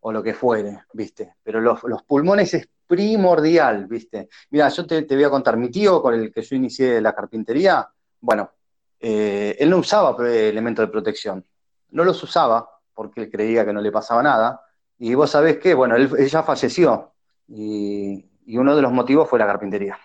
o 0.00 0.12
lo 0.12 0.22
que 0.22 0.34
fuere, 0.34 0.84
¿viste? 0.92 1.34
Pero 1.42 1.60
los, 1.60 1.80
pulmones 2.06 2.54
es 2.54 2.68
primordial, 2.86 3.86
¿viste? 3.86 4.28
Mira, 4.50 4.68
yo 4.68 4.86
te, 4.86 5.02
voy 5.02 5.24
a 5.24 5.30
contar, 5.30 5.56
mi 5.56 5.70
tío 5.70 6.02
con 6.02 6.14
el 6.14 6.32
que 6.32 6.42
yo 6.42 6.56
inicié 6.56 7.00
la 7.00 7.14
carpintería, 7.14 7.88
bueno, 8.20 8.50
eh, 8.98 9.56
él 9.58 9.70
no 9.70 9.78
usaba 9.78 10.16
elementos 10.28 10.86
de 10.86 10.92
protección, 10.92 11.44
no 11.90 12.04
los 12.04 12.22
usaba 12.22 12.68
porque 12.94 13.22
él 13.22 13.30
creía 13.30 13.64
que 13.64 13.72
no 13.72 13.80
le 13.80 13.92
pasaba 13.92 14.22
nada, 14.22 14.60
y 14.98 15.14
vos 15.14 15.30
sabés 15.30 15.58
que, 15.58 15.72
bueno, 15.72 15.96
él, 15.96 16.10
él 16.18 16.28
ya 16.28 16.42
falleció, 16.42 17.12
y, 17.48 18.29
y 18.50 18.58
uno 18.58 18.74
de 18.74 18.82
los 18.82 18.90
motivos 18.90 19.28
fue 19.28 19.38
la 19.38 19.46
carpintería, 19.46 19.96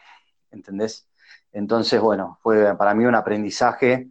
¿entendés? 0.52 1.10
Entonces, 1.52 2.00
bueno, 2.00 2.38
fue 2.44 2.78
para 2.78 2.94
mí 2.94 3.04
un 3.06 3.16
aprendizaje 3.16 4.10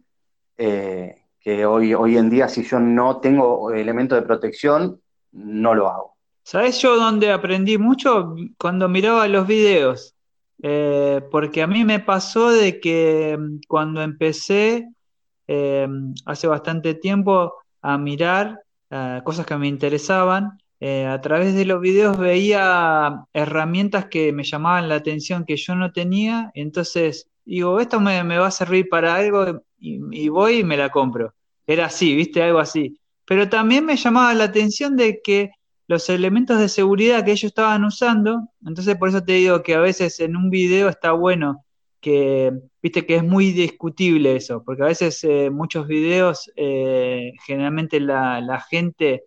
eh, 0.57 1.21
que 1.39 1.65
hoy, 1.65 1.93
hoy 1.93 2.17
en 2.17 2.29
día, 2.29 2.49
si 2.49 2.63
yo 2.63 2.77
no 2.81 3.21
tengo 3.21 3.71
elementos 3.71 4.19
de 4.19 4.25
protección, 4.25 4.99
no 5.31 5.73
lo 5.73 5.87
hago. 5.87 6.17
¿Sabes 6.43 6.81
yo 6.81 6.97
dónde 6.97 7.31
aprendí 7.31 7.77
mucho? 7.77 8.35
Cuando 8.57 8.89
miraba 8.89 9.25
los 9.29 9.47
videos. 9.47 10.15
Eh, 10.61 11.21
porque 11.31 11.61
a 11.61 11.67
mí 11.67 11.85
me 11.85 11.99
pasó 11.99 12.49
de 12.51 12.81
que 12.81 13.37
mm, 13.39 13.59
cuando 13.69 14.01
empecé 14.01 14.89
eh, 15.47 15.87
hace 16.25 16.47
bastante 16.47 16.93
tiempo 16.95 17.53
a 17.81 17.97
mirar 17.97 18.59
cosas 19.25 19.45
que 19.45 19.57
me 19.57 19.67
interesaban, 19.67 20.57
eh, 20.87 21.07
a 21.07 21.19
través 21.19 21.55
de 21.55 21.65
los 21.65 21.81
videos 21.81 22.15
veía 22.15 23.25
herramientas 23.33 24.05
que 24.05 24.31
me 24.31 24.43
llamaban 24.43 24.87
la 24.87 24.93
atención 24.93 25.43
que 25.43 25.57
yo 25.57 25.73
no 25.73 25.91
tenía, 25.91 26.51
entonces 26.53 27.27
digo, 27.43 27.79
esto 27.79 27.99
me, 27.99 28.21
va 28.37 28.45
a 28.45 28.51
servir 28.51 28.87
para 28.87 29.15
algo 29.15 29.63
y, 29.79 30.29
voy 30.29 30.59
y 30.59 30.63
me 30.63 30.77
la 30.77 30.91
compro. 30.91 31.33
Era 31.65 31.87
así, 31.87 32.15
viste, 32.15 32.43
algo 32.43 32.59
así. 32.59 32.99
Pero 33.25 33.49
también 33.49 33.83
me 33.83 33.97
llamaba 33.97 34.31
la 34.35 34.43
atención 34.43 34.95
de 34.95 35.21
que 35.23 35.49
los 35.87 36.07
elementos 36.07 36.59
de 36.59 36.69
seguridad 36.69 37.25
que 37.25 37.31
ellos 37.31 37.45
estaban 37.45 37.83
usando, 37.83 38.47
entonces 38.63 38.95
por 38.95 39.09
eso 39.09 39.23
te 39.23 39.33
digo 39.33 39.63
que 39.63 39.73
a 39.73 39.79
veces 39.79 40.19
en 40.19 40.35
un 40.35 40.51
video 40.51 40.87
está 40.89 41.13
bueno 41.13 41.65
que, 41.99 42.53
viste 42.83 43.07
que 43.07 43.15
es 43.15 43.23
muy 43.23 43.53
discutible 43.53 44.35
eso, 44.35 44.61
porque 44.63 44.83
a 44.83 44.87
veces 44.87 45.23
eh, 45.23 45.49
muchos 45.49 45.87
videos, 45.87 46.51
eh, 46.55 47.31
generalmente 47.43 47.99
la, 47.99 48.39
la 48.39 48.61
gente 48.61 49.23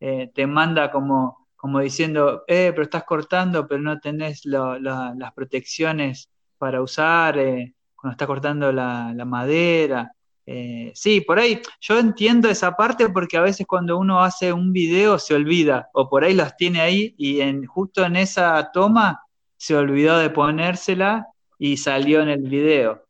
eh, 0.00 0.30
te 0.34 0.46
manda 0.46 0.90
como, 0.90 1.40
como 1.60 1.80
diciendo, 1.80 2.42
eh, 2.48 2.70
pero 2.70 2.84
estás 2.84 3.04
cortando, 3.04 3.68
pero 3.68 3.82
no 3.82 4.00
tenés 4.00 4.46
las 4.46 5.32
protecciones 5.34 6.30
para 6.56 6.80
usar 6.80 7.38
eh, 7.38 7.74
cuando 7.94 8.12
estás 8.12 8.26
cortando 8.26 8.72
la, 8.72 9.12
madera. 9.26 10.10
Eh, 10.46 10.90
sí, 10.94 11.20
por 11.20 11.38
ahí 11.38 11.60
yo 11.82 11.98
entiendo 11.98 12.48
esa 12.48 12.74
parte 12.74 13.10
porque 13.10 13.36
a 13.36 13.42
veces 13.42 13.66
cuando 13.66 13.98
uno 13.98 14.22
hace 14.22 14.54
un 14.54 14.72
video 14.72 15.18
se 15.18 15.34
olvida 15.34 15.90
o 15.92 16.08
por 16.08 16.24
ahí 16.24 16.32
las 16.32 16.56
tiene 16.56 16.80
ahí 16.80 17.14
y 17.18 17.42
justo 17.66 18.06
en 18.06 18.16
esa 18.16 18.70
toma 18.72 19.20
se 19.58 19.76
olvidó 19.76 20.16
de 20.16 20.30
ponérsela 20.30 21.26
y 21.58 21.76
salió 21.76 22.22
en 22.22 22.30
el 22.30 22.48
video. 22.48 23.04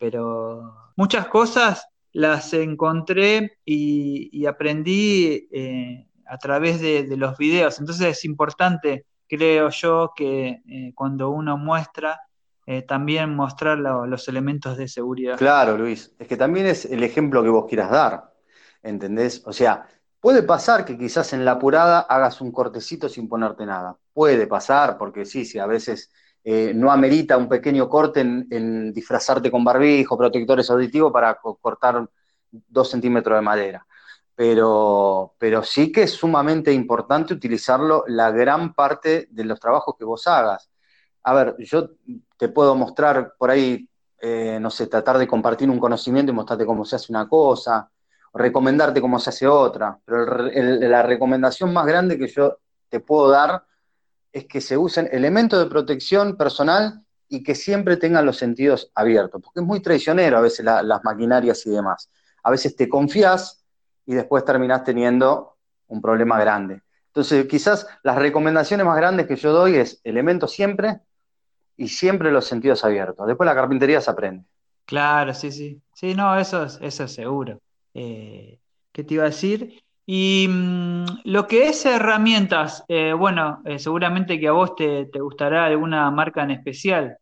pero 0.00 0.90
muchas 0.96 1.28
cosas 1.28 1.86
las 2.12 2.52
encontré 2.54 3.58
y, 3.64 4.44
aprendí 4.46 5.48
a 6.26 6.38
través 6.38 6.80
de, 6.80 7.06
los 7.16 7.36
videos. 7.36 7.78
Entonces 7.78 8.06
es 8.06 8.24
importante, 8.24 9.06
creo 9.28 9.68
yo, 9.70 10.12
que 10.14 10.62
eh, 10.68 10.92
cuando 10.94 11.30
uno 11.30 11.56
muestra, 11.56 12.20
eh, 12.66 12.82
también 12.82 13.34
mostrar 13.34 13.78
los 13.78 14.28
elementos 14.28 14.78
de 14.78 14.88
seguridad. 14.88 15.36
Claro, 15.36 15.76
Luis, 15.76 16.14
es 16.18 16.26
que 16.26 16.36
también 16.36 16.66
es 16.66 16.86
el 16.86 17.02
ejemplo 17.02 17.42
que 17.42 17.50
vos 17.50 17.66
quieras 17.68 17.90
dar, 17.90 18.32
¿entendés? 18.82 19.42
O 19.44 19.52
sea, 19.52 19.86
puede 20.18 20.42
pasar 20.42 20.84
que 20.86 20.96
quizás 20.96 21.34
en 21.34 21.44
la 21.44 21.52
apurada 21.52 22.00
hagas 22.00 22.40
un 22.40 22.50
cortecito 22.50 23.08
sin 23.08 23.28
ponerte 23.28 23.66
nada. 23.66 23.96
Puede 24.14 24.46
pasar, 24.46 24.96
porque 24.96 25.26
sí, 25.26 25.44
sí, 25.44 25.58
a 25.58 25.66
veces 25.66 26.10
eh, 26.42 26.72
no 26.74 26.90
amerita 26.90 27.36
un 27.36 27.48
pequeño 27.48 27.86
corte 27.86 28.20
en, 28.20 28.46
en, 28.50 28.92
disfrazarte 28.94 29.50
con 29.50 29.62
barbijo, 29.62 30.16
protectores 30.16 30.70
auditivos 30.70 31.12
para 31.12 31.34
cortar 31.34 32.08
dos 32.50 32.90
centímetros 32.90 33.36
de 33.36 33.42
madera 33.42 33.86
pero, 34.34 35.34
pero 35.38 35.62
sí 35.62 35.92
que 35.92 36.02
es 36.04 36.12
sumamente 36.12 36.72
importante 36.72 37.34
utilizarlo 37.34 38.04
la 38.08 38.30
gran 38.30 38.74
parte 38.74 39.28
de 39.30 39.44
los 39.44 39.60
trabajos 39.60 39.94
que 39.98 40.04
vos 40.04 40.26
hagas. 40.26 40.68
A 41.22 41.34
ver, 41.34 41.56
yo 41.58 41.90
te 42.36 42.48
puedo 42.48 42.74
mostrar 42.74 43.34
por 43.38 43.50
ahí, 43.50 43.88
eh, 44.20 44.58
no 44.60 44.70
sé, 44.70 44.86
tratar 44.88 45.18
de 45.18 45.26
compartir 45.26 45.70
un 45.70 45.78
conocimiento 45.78 46.32
y 46.32 46.34
mostrarte 46.34 46.66
cómo 46.66 46.84
se 46.84 46.96
hace 46.96 47.12
una 47.12 47.28
cosa, 47.28 47.90
recomendarte 48.32 49.00
cómo 49.00 49.18
se 49.20 49.30
hace 49.30 49.46
otra, 49.46 49.98
pero 50.04 50.48
la 50.48 51.02
recomendación 51.02 51.72
más 51.72 51.86
grande 51.86 52.18
que 52.18 52.26
yo 52.26 52.58
te 52.88 53.00
puedo 53.00 53.30
dar 53.30 53.64
es 54.32 54.46
que 54.46 54.60
se 54.60 54.76
usen 54.76 55.08
elementos 55.12 55.60
de 55.60 55.70
protección 55.70 56.36
personal 56.36 57.04
y 57.28 57.44
que 57.44 57.54
siempre 57.54 57.96
tengan 57.96 58.26
los 58.26 58.36
sentidos 58.36 58.90
abiertos, 58.94 59.40
porque 59.40 59.60
es 59.60 59.66
muy 59.66 59.80
traicionero 59.80 60.38
a 60.38 60.40
veces 60.40 60.64
las 60.64 61.04
maquinarias 61.04 61.64
y 61.66 61.70
demás. 61.70 62.10
A 62.42 62.50
veces 62.50 62.74
te 62.74 62.88
confías 62.88 63.63
y 64.06 64.14
después 64.14 64.44
terminás 64.44 64.84
teniendo 64.84 65.56
un 65.88 66.00
problema 66.00 66.38
grande. 66.38 66.82
Entonces, 67.08 67.46
quizás 67.46 67.86
las 68.02 68.16
recomendaciones 68.16 68.84
más 68.84 68.96
grandes 68.96 69.26
que 69.26 69.36
yo 69.36 69.52
doy 69.52 69.76
es 69.76 70.00
elementos 70.04 70.52
siempre 70.52 71.00
y 71.76 71.88
siempre 71.88 72.32
los 72.32 72.46
sentidos 72.46 72.84
abiertos. 72.84 73.26
Después 73.26 73.46
la 73.46 73.54
carpintería 73.54 74.00
se 74.00 74.10
aprende. 74.10 74.44
Claro, 74.84 75.32
sí, 75.32 75.50
sí. 75.50 75.80
Sí, 75.94 76.14
no, 76.14 76.36
eso 76.36 76.64
es, 76.64 76.78
eso 76.82 77.08
seguro. 77.08 77.60
Eh, 77.94 78.58
¿qué 78.94 79.04
te 79.04 79.14
iba 79.14 79.24
a 79.24 79.26
decir? 79.26 79.82
Y 80.06 80.46
mm, 80.48 81.04
lo 81.24 81.46
que 81.46 81.68
es 81.68 81.84
herramientas, 81.86 82.84
eh, 82.88 83.12
bueno, 83.12 83.62
eh, 83.64 83.78
seguramente 83.78 84.38
que 84.38 84.48
a 84.48 84.52
vos 84.52 84.76
te, 84.76 85.06
te, 85.06 85.20
gustará 85.20 85.66
alguna 85.66 86.10
marca 86.10 86.42
en 86.42 86.52
especial, 86.52 87.16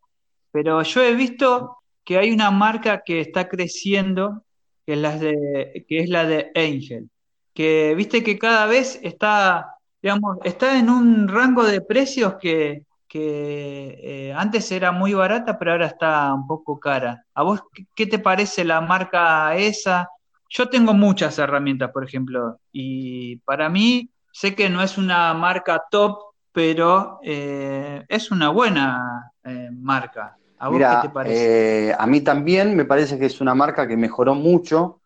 pero 0.50 0.82
yo 0.82 1.02
he 1.02 1.14
visto 1.14 1.78
que 2.04 2.18
hay 2.18 2.30
una 2.32 2.50
marca 2.50 3.02
que 3.04 3.20
está 3.20 3.48
creciendo, 3.48 4.44
que 4.86 4.94
es 4.94 4.98
la 4.98 5.16
de, 5.18 5.84
que 5.88 6.00
es 6.00 6.08
la 6.08 6.24
de 6.26 6.50
Angel, 6.54 7.08
que 7.54 7.94
viste 7.94 8.22
que 8.22 8.38
cada 8.38 8.66
vez 8.66 8.98
está, 9.02 9.76
digamos, 10.02 10.38
está 10.44 10.78
en 10.78 10.90
un 10.90 11.28
rango 11.28 11.64
de 11.64 11.80
precios 11.80 12.34
que, 12.40 12.84
que 13.08 13.98
eh, 14.02 14.34
antes 14.34 14.72
era 14.72 14.90
muy 14.92 15.12
barata, 15.14 15.58
pero 15.58 15.72
ahora 15.72 15.86
está 15.86 16.32
un 16.34 16.46
poco 16.46 16.80
cara. 16.80 17.24
¿A 17.34 17.42
vos 17.42 17.60
qué 17.94 18.06
te 18.06 18.18
parece 18.18 18.64
la 18.64 18.80
marca 18.80 19.54
esa? 19.56 20.08
Yo 20.48 20.68
tengo 20.68 20.94
muchas 20.94 21.38
herramientas, 21.38 21.90
por 21.92 22.04
ejemplo, 22.04 22.58
y 22.72 23.36
para 23.38 23.68
mí 23.68 24.10
sé 24.32 24.54
que 24.54 24.70
no 24.70 24.82
es 24.82 24.98
una 24.98 25.34
marca 25.34 25.82
top, 25.90 26.18
pero 26.52 27.20
eh, 27.22 28.04
es 28.08 28.30
una 28.30 28.48
buena 28.50 29.32
eh, 29.44 29.68
marca. 29.72 30.36
¿A 30.62 30.68
vos 30.68 30.78
qué 30.78 31.08
te 31.08 31.08
parece? 31.08 31.96
a 31.98 32.06
mí 32.06 32.20
también 32.20 32.76
me 32.76 32.84
parece 32.84 33.18
que 33.18 33.26
es 33.26 33.40
una 33.40 33.54
marca 33.54 33.86
que 33.86 33.96
mejoró 33.96 34.34
mucho 34.34 35.00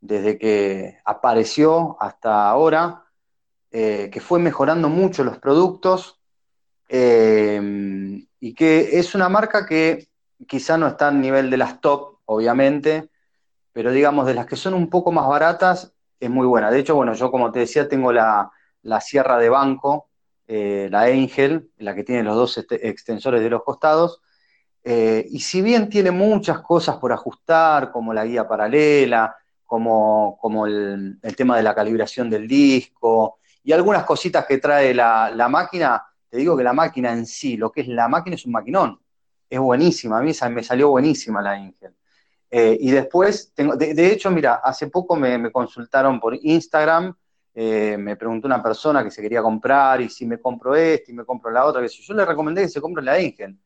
desde 0.00 0.38
que 0.38 0.98
apareció 1.04 1.96
hasta 2.00 2.48
ahora, 2.48 3.04
que 3.70 4.20
fue 4.20 4.38
mejorando 4.38 4.88
mucho 4.88 5.24
los 5.24 5.38
productos 5.38 6.20
eh, 6.92 8.26
y 8.40 8.54
que 8.54 8.98
es 8.98 9.14
una 9.14 9.28
marca 9.28 9.64
que 9.64 10.08
quizá 10.48 10.76
no 10.76 10.88
está 10.88 11.08
al 11.08 11.20
nivel 11.20 11.48
de 11.48 11.56
las 11.56 11.80
top, 11.80 12.18
obviamente, 12.24 13.08
pero 13.72 13.92
digamos, 13.92 14.26
de 14.26 14.34
las 14.34 14.46
que 14.46 14.56
son 14.56 14.74
un 14.74 14.90
poco 14.90 15.12
más 15.12 15.28
baratas, 15.28 15.94
es 16.18 16.28
muy 16.28 16.46
buena. 16.46 16.70
De 16.70 16.80
hecho, 16.80 16.96
bueno, 16.96 17.14
yo 17.14 17.30
como 17.30 17.52
te 17.52 17.60
decía, 17.60 17.88
tengo 17.88 18.12
la, 18.12 18.50
sierra 19.00 19.38
de 19.38 19.48
banco, 19.48 20.08
eh, 20.48 20.88
la 20.90 21.02
Angel, 21.02 21.70
la 21.78 21.94
que 21.94 22.02
tiene 22.02 22.24
los 22.24 22.34
dos 22.34 22.58
este, 22.58 22.88
extensores 22.88 23.40
de 23.40 23.50
los 23.50 23.62
costados, 23.62 24.20
eh, 24.82 25.26
y 25.30 25.40
si 25.40 25.60
bien 25.60 25.88
tiene 25.88 26.10
muchas 26.10 26.60
cosas 26.60 26.96
por 26.96 27.12
ajustar, 27.12 27.90
como 27.90 28.14
la 28.14 28.24
guía 28.24 28.48
paralela, 28.48 29.36
como, 29.66 30.66
el, 30.66 31.20
tema 31.36 31.56
de 31.56 31.62
la 31.62 31.74
calibración 31.74 32.28
del 32.30 32.48
disco, 32.48 33.38
y 33.62 33.72
algunas 33.72 34.04
cositas 34.04 34.46
que 34.46 34.58
trae 34.58 34.94
la, 34.94 35.48
máquina, 35.50 36.02
te 36.28 36.38
digo 36.38 36.56
que 36.56 36.64
la 36.64 36.72
máquina 36.72 37.12
en 37.12 37.26
sí, 37.26 37.56
lo 37.56 37.70
que 37.70 37.82
es 37.82 37.88
la 37.88 38.08
máquina 38.08 38.36
es 38.36 38.46
un 38.46 38.52
maquinón. 38.52 39.00
Es 39.48 39.58
buenísima, 39.58 40.18
a 40.18 40.22
mí 40.22 40.32
me 40.50 40.62
salió 40.62 40.90
buenísima 40.90 41.42
la 41.42 41.58
Ingel. 41.58 41.94
Eh, 42.50 42.76
y 42.80 42.90
después, 42.90 43.52
tengo, 43.54 43.76
de, 43.76 44.12
hecho, 44.12 44.30
mira, 44.30 44.54
hace 44.54 44.88
poco 44.88 45.14
me, 45.14 45.52
consultaron 45.52 46.18
por 46.18 46.34
Instagram, 46.40 47.14
eh, 47.54 47.96
me 47.98 48.16
preguntó 48.16 48.46
una 48.46 48.62
persona 48.62 49.04
que 49.04 49.10
se 49.10 49.22
quería 49.22 49.42
comprar 49.42 50.00
y 50.00 50.08
si 50.08 50.24
me 50.24 50.40
compro 50.40 50.74
este 50.74 51.12
y 51.12 51.14
me 51.14 51.24
compro 51.24 51.50
la 51.50 51.64
otra, 51.64 51.82
que 51.82 51.88
yo 51.88 52.14
le 52.14 52.24
recomendé 52.24 52.62
que 52.62 52.68
se 52.68 52.80
compre 52.80 53.04
la 53.04 53.20
Ingel. 53.20 53.56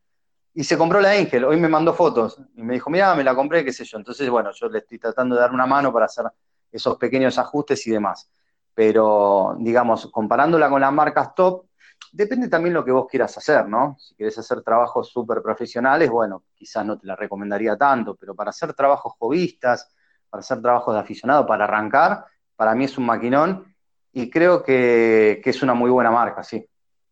Y 0.54 0.64
se 0.64 0.78
compró 0.78 1.00
la 1.00 1.10
Angel, 1.10 1.44
hoy 1.44 1.58
me 1.58 1.68
mandó 1.68 1.92
fotos 1.92 2.38
y 2.54 2.62
me 2.62 2.74
dijo, 2.74 2.88
mira, 2.88 3.14
me 3.14 3.24
la 3.24 3.34
compré, 3.34 3.64
qué 3.64 3.72
sé 3.72 3.84
yo. 3.84 3.98
Entonces, 3.98 4.30
bueno, 4.30 4.50
yo 4.52 4.68
le 4.68 4.78
estoy 4.78 4.98
tratando 4.98 5.34
de 5.34 5.40
dar 5.40 5.52
una 5.52 5.66
mano 5.66 5.92
para 5.92 6.06
hacer 6.06 6.26
esos 6.70 6.96
pequeños 6.96 7.36
ajustes 7.38 7.86
y 7.86 7.90
demás. 7.90 8.30
Pero, 8.72 9.56
digamos, 9.58 10.08
comparándola 10.12 10.68
con 10.68 10.80
las 10.80 10.92
marcas 10.92 11.34
top, 11.34 11.64
Depende 12.14 12.48
también 12.48 12.74
lo 12.74 12.84
que 12.84 12.92
vos 12.92 13.08
quieras 13.10 13.36
hacer, 13.36 13.68
¿no? 13.68 13.96
Si 13.98 14.14
querés 14.14 14.38
hacer 14.38 14.62
trabajos 14.62 15.10
súper 15.10 15.42
profesionales, 15.42 16.08
bueno, 16.08 16.44
quizás 16.54 16.86
no 16.86 16.96
te 16.96 17.08
la 17.08 17.16
recomendaría 17.16 17.76
tanto, 17.76 18.14
pero 18.14 18.36
para 18.36 18.50
hacer 18.50 18.72
trabajos 18.72 19.14
hobbyistas, 19.18 19.92
para 20.30 20.38
hacer 20.38 20.62
trabajos 20.62 20.94
de 20.94 21.00
aficionado, 21.00 21.44
para 21.44 21.64
arrancar, 21.64 22.24
para 22.54 22.72
mí 22.76 22.84
es 22.84 22.96
un 22.98 23.06
maquinón 23.06 23.74
y 24.12 24.30
creo 24.30 24.62
que, 24.62 25.42
es 25.44 25.62
una 25.64 25.74
muy 25.74 25.90
buena 25.90 26.12
marca, 26.12 26.44
sí. 26.44 26.64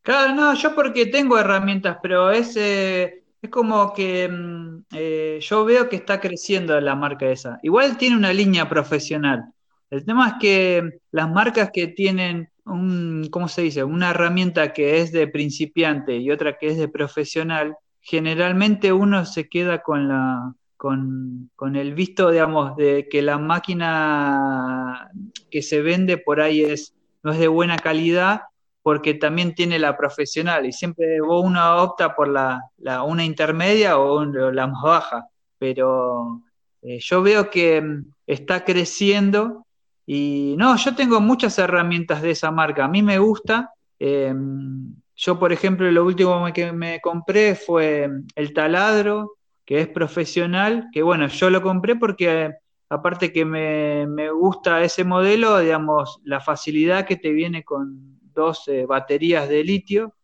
Claro, 0.02 0.34
no, 0.34 0.54
yo 0.54 0.72
porque 0.72 1.06
tengo 1.06 1.36
herramientas, 1.36 1.98
pero 2.00 2.30
es, 2.30 2.56
eh, 2.56 3.21
es 3.42 3.50
como 3.50 3.92
que 3.92 4.28
mm, 4.28 4.84
eh, 4.92 5.38
yo 5.42 5.64
veo 5.64 5.88
que 5.88 5.96
está 5.96 6.20
creciendo 6.20 6.80
la 6.80 6.94
marca 6.94 7.28
esa. 7.28 7.58
Igual 7.62 7.98
tiene 7.98 8.16
una 8.16 8.32
línea 8.32 8.68
profesional. 8.68 9.52
El 9.90 10.04
tema 10.04 10.28
es 10.28 10.34
que 10.40 11.00
las 11.10 11.28
marcas 11.28 11.70
que 11.72 11.88
tienen 11.88 12.48
un, 12.64 13.28
¿cómo 13.30 13.48
se 13.48 13.62
dice? 13.62 13.82
Una 13.84 14.10
herramienta 14.10 14.72
que 14.72 15.00
es 15.00 15.12
de 15.12 15.26
principiante 15.26 16.16
y 16.16 16.30
otra 16.30 16.56
que 16.56 16.68
es 16.68 16.78
de 16.78 16.88
profesional, 16.88 17.76
generalmente 18.00 18.92
uno 18.92 19.26
se 19.26 19.48
queda 19.48 19.82
con 19.82 20.08
la, 20.08 20.54
con, 20.76 21.76
el 21.76 21.94
visto, 21.94 22.30
digamos, 22.30 22.76
de 22.76 23.08
que 23.10 23.22
la 23.22 23.38
máquina 23.38 25.10
que 25.50 25.62
se 25.62 25.82
vende 25.82 26.16
por 26.16 26.40
ahí 26.40 26.62
es, 26.62 26.94
no 27.22 27.32
es 27.32 27.38
de 27.38 27.48
buena 27.48 27.76
calidad 27.76 28.42
porque 28.82 29.14
también 29.14 29.54
tiene 29.54 29.78
la 29.78 29.96
profesional 29.96 30.66
y 30.66 30.72
siempre 30.72 31.20
uno 31.22 31.82
opta 31.82 32.14
por 32.14 32.28
la, 32.28 32.60
una 33.04 33.24
intermedia 33.24 33.98
o 33.98 34.24
la 34.24 34.66
más 34.66 34.82
baja, 34.82 35.26
pero 35.58 36.42
eh, 36.82 36.98
yo 37.00 37.22
veo 37.22 37.48
que 37.48 37.80
mm, 37.80 38.04
está 38.26 38.64
creciendo 38.64 39.66
y 40.04 40.54
no, 40.58 40.76
yo 40.76 40.94
tengo 40.94 41.20
muchas 41.20 41.58
herramientas 41.58 42.22
de 42.22 42.32
esa 42.32 42.50
marca. 42.50 42.84
A 42.84 42.88
mí 42.88 43.02
me 43.02 43.18
gusta. 43.18 43.70
Em, 43.98 44.94
yo, 45.14 45.38
por 45.38 45.52
ejemplo, 45.52 45.90
lo 45.90 46.04
último 46.04 46.44
que 46.52 46.72
me 46.72 47.00
compré 47.00 47.54
fue 47.54 48.10
el 48.34 48.52
taladro, 48.52 49.36
que 49.64 49.80
es 49.80 49.88
profesional, 49.88 50.88
que 50.92 51.02
bueno, 51.02 51.28
yo 51.28 51.50
lo 51.50 51.62
compré 51.62 51.94
porque 51.96 52.52
aparte 52.88 53.32
que 53.32 53.44
me, 53.44 54.30
gusta 54.30 54.82
ese 54.82 55.04
modelo, 55.04 55.58
digamos, 55.60 56.20
la 56.24 56.40
facilidad 56.40 57.06
que 57.06 57.16
te 57.16 57.30
viene 57.30 57.62
con 57.62 58.20
dos 58.34 58.64
baterías 58.86 59.48
de 59.48 59.64
litio, 59.64 60.14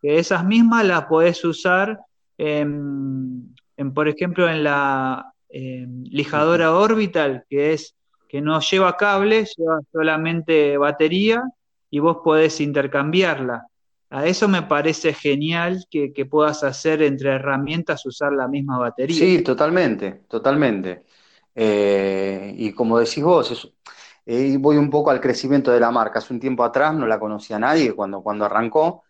que 0.00 0.18
esas 0.18 0.44
mismas 0.44 0.84
las 0.84 1.06
podés 1.06 1.44
usar, 1.44 1.98
en, 2.36 3.54
por 3.94 4.08
ejemplo, 4.08 4.48
en 4.48 4.64
la 4.64 5.32
em, 5.48 6.04
lijadora 6.04 6.74
orbital, 6.74 7.44
que 7.48 7.72
es 7.72 7.94
que 8.28 8.40
no 8.40 8.60
lleva 8.60 8.96
cable, 8.96 9.46
lleva 9.56 9.80
solamente 9.92 10.76
batería 10.76 11.42
y 11.88 12.00
vos 12.00 12.18
podés 12.24 12.60
intercambiarla. 12.60 13.66
A 14.10 14.26
eso 14.26 14.48
me 14.48 14.62
parece 14.62 15.14
genial 15.14 15.86
que, 15.90 16.10
puedas 16.28 16.64
hacer 16.64 17.02
entre 17.02 17.30
herramientas 17.30 18.04
usar 18.06 18.32
la 18.32 18.48
misma 18.48 18.78
batería. 18.78 19.16
Sí, 19.16 19.42
totalmente, 19.42 20.22
totalmente. 20.28 21.04
Eh, 21.54 22.54
y 22.58 22.72
como 22.72 22.98
decís 22.98 23.22
vos, 23.22 23.72
eh, 24.26 24.56
voy 24.58 24.76
un 24.76 24.90
poco 24.90 25.10
al 25.10 25.20
crecimiento 25.20 25.70
de 25.70 25.80
la 25.80 25.90
marca. 25.90 26.18
Hace 26.18 26.32
un 26.32 26.40
tiempo 26.40 26.64
atrás 26.64 26.94
no 26.94 27.06
la 27.06 27.18
conocía 27.18 27.58
nadie 27.58 27.92
cuando, 27.92 28.22
cuando 28.22 28.44
arrancó 28.44 29.04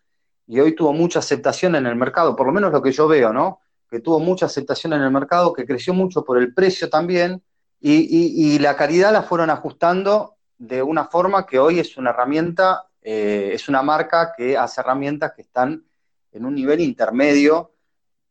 y 0.47 0.59
hoy 0.59 0.75
tuvo 0.75 0.93
mucha 0.93 1.19
aceptación 1.19 1.75
en 1.75 1.85
el 1.85 1.95
mercado, 1.95 2.35
por 2.35 2.47
lo 2.47 2.53
menos 2.53 2.71
lo 2.71 2.81
que 2.81 2.91
yo 2.91 3.07
veo, 3.07 3.33
¿no? 3.33 3.59
Que 3.89 3.99
tuvo 3.99 4.19
mucha 4.19 4.45
aceptación 4.45 4.93
en 4.93 5.01
el 5.01 5.11
mercado, 5.11 5.53
que 5.53 5.65
creció 5.65 5.93
mucho 5.93 6.23
por 6.23 6.37
el 6.37 6.53
precio 6.53 6.89
también 6.89 7.41
y, 7.79 8.57
la 8.59 8.75
calidad 8.75 9.13
la 9.13 9.21
fueron 9.21 9.49
ajustando 9.49 10.37
de 10.57 10.81
una 10.81 11.05
forma 11.05 11.45
que 11.45 11.59
hoy 11.59 11.79
es 11.79 11.97
una 11.97 12.09
herramienta, 12.11 12.87
eh, 13.01 13.51
es 13.53 13.69
una 13.69 13.83
marca 13.83 14.33
que 14.35 14.57
hace 14.57 14.81
herramientas 14.81 15.33
que 15.35 15.43
están 15.43 15.85
en 16.31 16.45
un 16.45 16.55
nivel 16.55 16.81
intermedio 16.81 17.73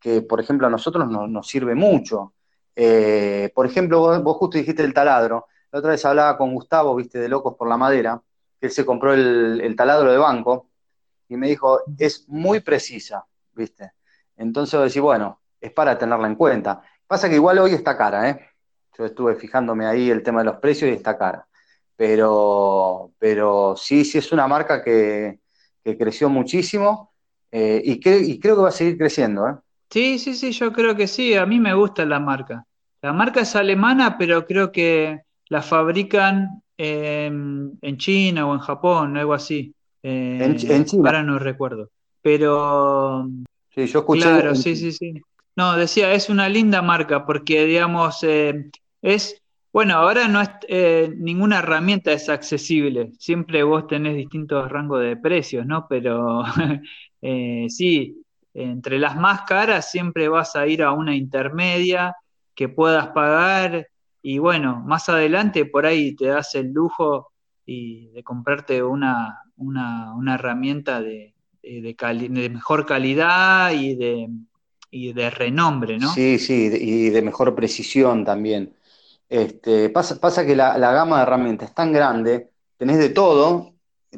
que, 0.00 0.22
por 0.22 0.40
ejemplo, 0.40 0.66
a 0.66 0.70
nosotros 0.70 1.08
nos, 1.08 1.46
sirve 1.46 1.74
mucho. 1.74 2.34
Eh, 2.74 3.50
por 3.54 3.64
ejemplo, 3.64 4.20
vos, 4.22 4.36
justo 4.36 4.58
dijiste 4.58 4.82
el 4.82 4.92
taladro. 4.92 5.46
La 5.74 5.80
otra 5.80 5.90
vez 5.90 6.04
hablaba 6.04 6.38
con 6.38 6.54
Gustavo, 6.54 6.94
viste, 6.94 7.18
de 7.18 7.28
Locos 7.28 7.56
por 7.56 7.68
la 7.68 7.76
Madera, 7.76 8.22
que 8.60 8.66
él 8.66 8.72
se 8.72 8.86
compró 8.86 9.12
el, 9.12 9.60
el 9.60 9.74
taladro 9.74 10.12
de 10.12 10.18
banco 10.18 10.68
y 11.28 11.36
me 11.36 11.48
dijo, 11.48 11.80
es 11.98 12.28
muy 12.28 12.60
precisa, 12.60 13.26
viste. 13.52 13.90
Entonces 14.36 14.80
decís, 14.80 15.02
bueno, 15.02 15.40
es 15.60 15.72
para 15.72 15.98
tenerla 15.98 16.28
en 16.28 16.36
cuenta. 16.36 16.80
Pasa 17.08 17.28
que 17.28 17.34
igual 17.34 17.58
hoy 17.58 17.72
está 17.72 17.98
cara, 17.98 18.30
¿eh? 18.30 18.40
Yo 18.96 19.04
estuve 19.04 19.34
fijándome 19.34 19.84
ahí 19.84 20.10
el 20.10 20.22
tema 20.22 20.42
de 20.42 20.44
los 20.44 20.58
precios 20.58 20.88
y 20.88 20.94
está 20.94 21.18
cara. 21.18 21.44
Pero, 21.96 23.10
pero 23.18 23.74
sí, 23.76 24.04
sí 24.04 24.18
es 24.18 24.30
una 24.30 24.46
marca 24.46 24.80
que, 24.80 25.40
creció 25.82 26.28
muchísimo 26.28 27.12
eh, 27.50 27.82
y, 27.84 27.98
creo 27.98 28.54
que 28.54 28.62
va 28.62 28.68
a 28.68 28.70
seguir 28.70 28.96
creciendo. 28.96 29.48
¿eh? 29.48 29.56
Sí, 29.90 30.20
sí, 30.20 30.34
sí, 30.34 30.52
yo 30.52 30.72
creo 30.72 30.94
que 30.94 31.08
sí. 31.08 31.34
A 31.34 31.44
mí 31.46 31.58
me 31.58 31.74
gusta 31.74 32.04
la 32.04 32.20
marca. 32.20 32.64
La 33.02 33.12
marca 33.12 33.40
es 33.40 33.56
alemana, 33.56 34.16
pero 34.16 34.46
creo 34.46 34.70
que 34.70 35.24
la 35.48 35.62
fabrican 35.62 36.62
en, 36.76 37.78
China 37.96 38.46
o 38.46 38.54
en 38.54 38.60
Japón, 38.60 39.16
algo 39.16 39.34
así. 39.34 39.74
en, 40.02 40.56
China. 40.56 40.84
Ahora 41.04 41.22
no 41.22 41.38
recuerdo. 41.38 41.90
Pero. 42.22 43.28
Sí, 43.74 43.86
yo 43.86 44.00
escuché. 44.00 44.22
Claro, 44.22 44.54
sí, 44.54 44.76
sí, 44.76 44.92
sí. 44.92 45.20
No, 45.56 45.76
decía, 45.76 46.12
es 46.12 46.28
una 46.28 46.48
linda 46.48 46.82
marca 46.82 47.24
porque, 47.26 47.64
digamos, 47.64 48.22
eh, 48.24 48.70
es, 49.02 49.40
bueno, 49.72 49.94
ahora 49.94 50.26
no 50.26 50.40
es, 50.40 50.50
eh, 50.68 51.12
ninguna 51.16 51.60
herramienta 51.60 52.12
es 52.12 52.28
accesible, 52.28 53.12
siempre 53.18 53.62
vos 53.62 53.86
tenés 53.86 54.16
distintos 54.16 54.68
rangos 54.70 55.02
de 55.02 55.16
precios, 55.16 55.64
¿no? 55.64 55.86
Pero 55.88 56.42
eh, 57.22 57.66
sí, 57.68 58.20
entre 58.52 58.98
las 58.98 59.16
más 59.16 59.42
caras 59.42 59.90
siempre 59.90 60.28
vas 60.28 60.56
a 60.56 60.66
ir 60.66 60.82
a 60.82 60.92
una 60.92 61.14
intermedia 61.14 62.16
que 62.54 62.68
puedas 62.68 63.08
pagar 63.08 63.88
y 64.26 64.38
bueno, 64.38 64.82
más 64.86 65.10
adelante 65.10 65.66
por 65.66 65.84
ahí 65.84 66.16
te 66.16 66.28
das 66.28 66.54
el 66.54 66.72
lujo 66.72 67.30
y 67.66 68.08
de 68.08 68.24
comprarte 68.24 68.82
una, 68.82 69.42
una, 69.58 70.34
herramienta 70.34 71.02
de, 71.02 71.34
de, 71.62 72.48
mejor 72.50 72.86
calidad 72.86 73.72
y 73.72 73.94
de, 73.96 74.30
y 74.90 75.12
de 75.12 75.28
renombre, 75.28 75.98
¿no? 75.98 76.10
Sí, 76.14 76.38
sí, 76.38 76.70
y 76.72 77.10
de 77.10 77.20
mejor 77.20 77.54
precisión 77.54 78.24
también. 78.24 78.74
Este, 79.28 79.90
pasa, 79.90 80.18
pasa 80.18 80.46
que 80.46 80.56
la, 80.56 80.78
gama 80.78 81.18
de 81.18 81.22
herramientas 81.24 81.68
es 81.68 81.74
tan 81.74 81.92
grande, 81.92 82.48
tenés 82.78 82.96
de 82.96 83.10
todo, 83.10 83.74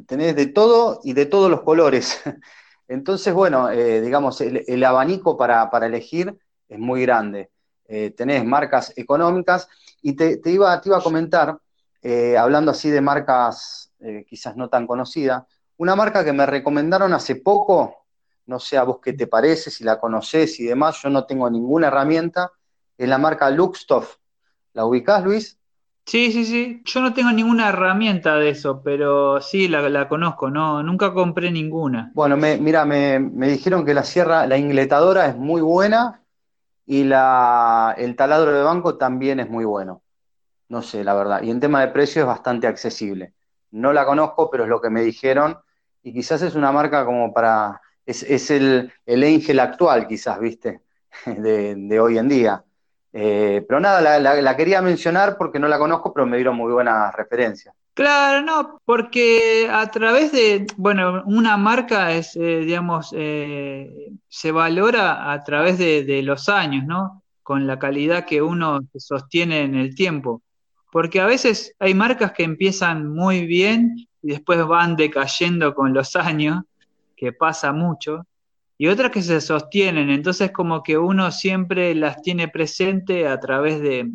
tenés 0.06 0.36
de 0.36 0.46
todo 0.46 1.00
y 1.02 1.14
de 1.14 1.26
todos 1.26 1.50
los 1.50 1.62
colores. 1.62 2.22
Entonces, 2.86 3.34
bueno, 3.34 3.70
eh, 3.72 4.00
digamos, 4.00 4.40
el, 4.40 4.84
abanico 4.84 5.36
para, 5.36 5.68
elegir 5.82 6.38
es 6.68 6.78
muy 6.78 7.02
grande. 7.02 7.50
Eh, 7.88 8.12
tenés 8.16 8.44
marcas 8.44 8.92
económicas 8.96 9.68
y 10.08 10.14
te, 10.14 10.40
iba, 10.50 10.80
te 10.80 10.88
iba 10.88 10.98
a 10.98 11.02
comentar, 11.02 11.58
eh, 12.02 12.36
hablando 12.38 12.70
así 12.70 12.90
de 12.90 13.00
marcas 13.00 13.92
quizás 14.28 14.56
no 14.56 14.68
tan 14.68 14.86
conocidas, 14.86 15.42
una 15.78 15.96
marca 15.96 16.24
que 16.24 16.32
me 16.32 16.46
recomendaron 16.46 17.12
hace 17.12 17.36
poco, 17.36 18.04
no 18.46 18.60
sé 18.60 18.78
a 18.78 18.84
vos 18.84 18.98
qué 19.02 19.14
te 19.14 19.26
parece, 19.26 19.70
si 19.70 19.82
la 19.82 19.98
conocés 19.98 20.60
y 20.60 20.64
demás, 20.64 21.02
yo 21.02 21.10
no 21.10 21.24
tengo 21.26 21.50
ninguna 21.50 21.88
herramienta, 21.88 22.52
es 22.96 23.08
la 23.08 23.18
marca 23.18 23.50
Luxtoff. 23.50 24.16
¿La 24.74 24.84
ubicás, 24.84 25.24
Luis? 25.24 25.58
Sí, 26.04 26.30
sí, 26.30 26.44
sí. 26.44 26.82
Yo 26.84 27.00
no 27.00 27.12
tengo 27.12 27.32
ninguna 27.32 27.70
herramienta 27.70 28.36
de 28.36 28.50
eso, 28.50 28.80
pero 28.80 29.40
sí 29.40 29.66
la, 29.66 30.08
conozco, 30.08 30.50
no, 30.50 30.82
nunca 30.82 31.12
compré 31.12 31.50
ninguna. 31.50 32.12
Bueno, 32.14 32.36
me, 32.36 32.58
mira, 32.58 32.84
me, 32.84 33.18
dijeron 33.48 33.84
que 33.84 33.92
la 33.92 34.04
sierra, 34.04 34.46
la 34.46 34.56
ingletadora 34.56 35.26
es 35.26 35.36
muy 35.36 35.60
buena 35.60 36.22
y 36.86 37.04
la, 37.04 37.94
el 37.98 38.16
taladro 38.16 38.52
de 38.52 38.62
banco 38.62 38.96
también 38.96 39.40
es 39.40 39.50
muy 39.50 39.64
bueno. 39.64 40.02
No 40.68 40.82
sé, 40.82 41.04
la 41.04 41.14
verdad. 41.14 41.42
Y 41.42 41.50
en 41.50 41.60
tema 41.60 41.80
de 41.80 41.88
precio 41.88 42.22
es 42.22 42.26
bastante 42.26 42.66
accesible. 42.66 43.34
No 43.70 43.92
la 43.92 44.06
conozco, 44.06 44.50
pero 44.50 44.64
es 44.64 44.70
lo 44.70 44.80
que 44.80 44.90
me 44.90 45.02
dijeron. 45.02 45.58
Y 46.02 46.12
quizás 46.12 46.42
es 46.42 46.54
una 46.54 46.72
marca 46.72 47.04
como 47.04 47.32
para. 47.32 47.80
Es, 48.04 48.22
es 48.22 48.50
el, 48.50 48.92
el 49.04 49.24
Angel 49.24 49.60
actual, 49.60 50.06
quizás, 50.06 50.38
viste, 50.38 50.80
de, 51.26 51.74
de 51.76 52.00
hoy 52.00 52.18
en 52.18 52.28
día. 52.28 52.64
Eh, 53.18 53.64
pero 53.66 53.80
nada, 53.80 54.18
la, 54.20 54.56
quería 54.56 54.82
mencionar 54.82 55.38
porque 55.38 55.58
no 55.58 55.68
la 55.68 55.78
conozco, 55.78 56.12
pero 56.12 56.26
me 56.26 56.36
dieron 56.36 56.54
muy 56.54 56.70
buenas 56.70 57.14
referencias. 57.14 57.74
Claro, 57.96 58.42
no, 58.44 58.78
porque 58.84 59.70
a 59.72 59.90
través 59.90 60.30
de, 60.30 60.66
bueno, 60.76 61.22
una 61.24 61.56
marca 61.56 62.12
es, 62.12 62.36
eh, 62.36 62.58
digamos, 62.58 63.14
eh, 63.16 64.12
se 64.28 64.52
valora 64.52 65.32
a 65.32 65.42
través 65.42 65.78
de, 65.78 66.22
los 66.22 66.50
años, 66.50 66.84
¿no? 66.84 67.22
Con 67.42 67.66
la 67.66 67.78
calidad 67.78 68.26
que 68.26 68.42
uno 68.42 68.80
sostiene 68.98 69.62
en 69.62 69.76
el 69.76 69.94
tiempo. 69.94 70.42
Porque 70.92 71.20
a 71.22 71.26
veces 71.26 71.74
hay 71.78 71.94
marcas 71.94 72.32
que 72.32 72.42
empiezan 72.42 73.08
muy 73.14 73.46
bien 73.46 73.96
y 74.22 74.28
después 74.28 74.66
van 74.66 74.96
decayendo 74.96 75.74
con 75.74 75.94
los 75.94 76.16
años, 76.16 76.64
que 77.16 77.32
pasa 77.32 77.72
mucho 77.72 78.26
y 78.78 78.88
otras 78.88 79.10
que 79.10 79.22
se 79.22 79.40
sostienen. 79.40 80.10
Entonces 80.10 80.50
como 80.52 80.82
que 80.82 80.98
uno 80.98 81.30
siempre 81.30 81.94
las 81.94 82.20
tiene 82.22 82.48
presente 82.48 83.26
a 83.26 83.38
través 83.40 83.80
de, 83.80 84.10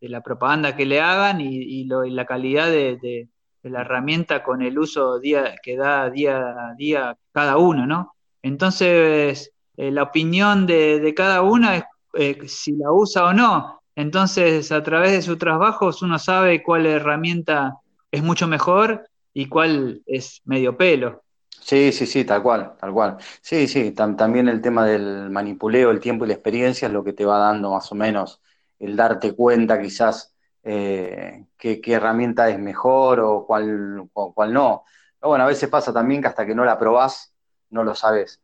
la 0.00 0.20
propaganda 0.22 0.76
que 0.76 0.86
le 0.86 1.00
hagan 1.00 1.40
y, 1.40 1.84
la 1.84 2.24
calidad 2.24 2.68
de, 2.68 3.28
la 3.62 3.80
herramienta 3.82 4.42
con 4.42 4.62
el 4.62 4.78
uso 4.78 5.18
día, 5.18 5.54
que 5.62 5.76
da 5.76 6.08
día 6.10 6.38
a 6.38 6.74
día 6.74 7.16
cada 7.32 7.58
uno, 7.58 7.86
¿no? 7.86 8.14
Entonces 8.40 9.52
eh, 9.76 9.90
la 9.90 10.04
opinión 10.04 10.66
de, 10.66 11.12
cada 11.14 11.42
uno 11.42 11.70
es 11.72 11.84
eh, 12.14 12.38
si 12.46 12.72
la 12.72 12.92
usa 12.92 13.26
o 13.26 13.32
no. 13.34 13.82
Entonces 13.94 14.70
a 14.72 14.82
través 14.82 15.12
de 15.12 15.22
sus 15.22 15.38
trabajos 15.38 16.02
uno 16.02 16.18
sabe 16.18 16.62
cuál 16.62 16.86
herramienta 16.86 17.74
es 18.10 18.22
mucho 18.22 18.46
mejor 18.46 19.06
y 19.34 19.46
cuál 19.46 20.02
es 20.06 20.40
medio 20.44 20.76
pelo. 20.76 21.22
Sí, 21.60 21.92
sí, 21.92 22.06
sí, 22.06 22.24
tal 22.24 22.42
cual, 22.42 22.76
tal 22.78 22.92
cual. 22.92 23.16
Sí, 23.42 23.68
sí, 23.68 23.92
también 23.92 24.48
el 24.48 24.62
tema 24.62 24.86
del 24.86 25.28
manipuleo, 25.30 25.90
el 25.90 26.00
tiempo 26.00 26.24
y 26.24 26.28
la 26.28 26.34
experiencia 26.34 26.86
es 26.86 26.92
lo 26.94 27.04
que 27.04 27.12
te 27.12 27.26
va 27.26 27.38
dando 27.38 27.72
más 27.72 27.90
o 27.92 27.94
menos 27.94 28.40
el 28.78 28.96
darte 28.96 29.34
cuenta 29.34 29.80
quizás 29.80 30.34
eh, 30.62 31.46
qué, 31.56 31.80
herramienta 31.86 32.48
es 32.48 32.58
mejor 32.58 33.20
o 33.20 33.46
cuál, 33.46 34.08
cuál 34.12 34.52
no. 34.52 34.84
Pero 35.18 35.30
bueno, 35.30 35.44
a 35.44 35.48
veces 35.48 35.68
pasa 35.68 35.92
también 35.92 36.22
que 36.22 36.28
hasta 36.28 36.46
que 36.46 36.54
no 36.54 36.64
la 36.64 36.78
probás, 36.78 37.34
no 37.70 37.84
lo 37.84 37.94
sabes. 37.94 38.40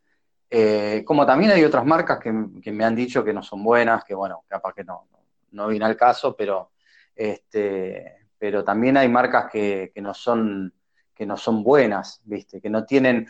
Eh, 0.51 1.03
como 1.07 1.27
también 1.27 1.53
hay 1.53 1.65
otras 1.65 1.85
marcas 1.85 2.19
que, 2.19 2.33
me 2.33 2.85
han 2.85 2.95
dicho 2.95 3.25
que 3.25 3.33
no 3.33 3.43
son 3.43 3.63
buenas, 3.65 4.05
que 4.05 4.15
bueno, 4.15 4.45
capaz 4.49 4.75
que 4.75 4.85
no, 4.85 5.09
no 5.53 5.69
viene 5.69 5.85
al 5.87 5.97
caso, 5.97 6.37
pero, 6.37 6.73
este, 7.15 8.29
pero 8.39 8.65
también 8.65 8.97
hay 8.97 9.09
marcas 9.09 9.51
que, 9.51 9.93
que 9.95 10.01
no 10.01 10.15
son 10.15 10.73
que 11.15 11.27
no 11.27 11.37
son 11.37 11.63
buenas, 11.63 12.21
¿viste? 12.25 12.61
Que 12.61 12.71
no 12.71 12.85
tienen, 12.85 13.29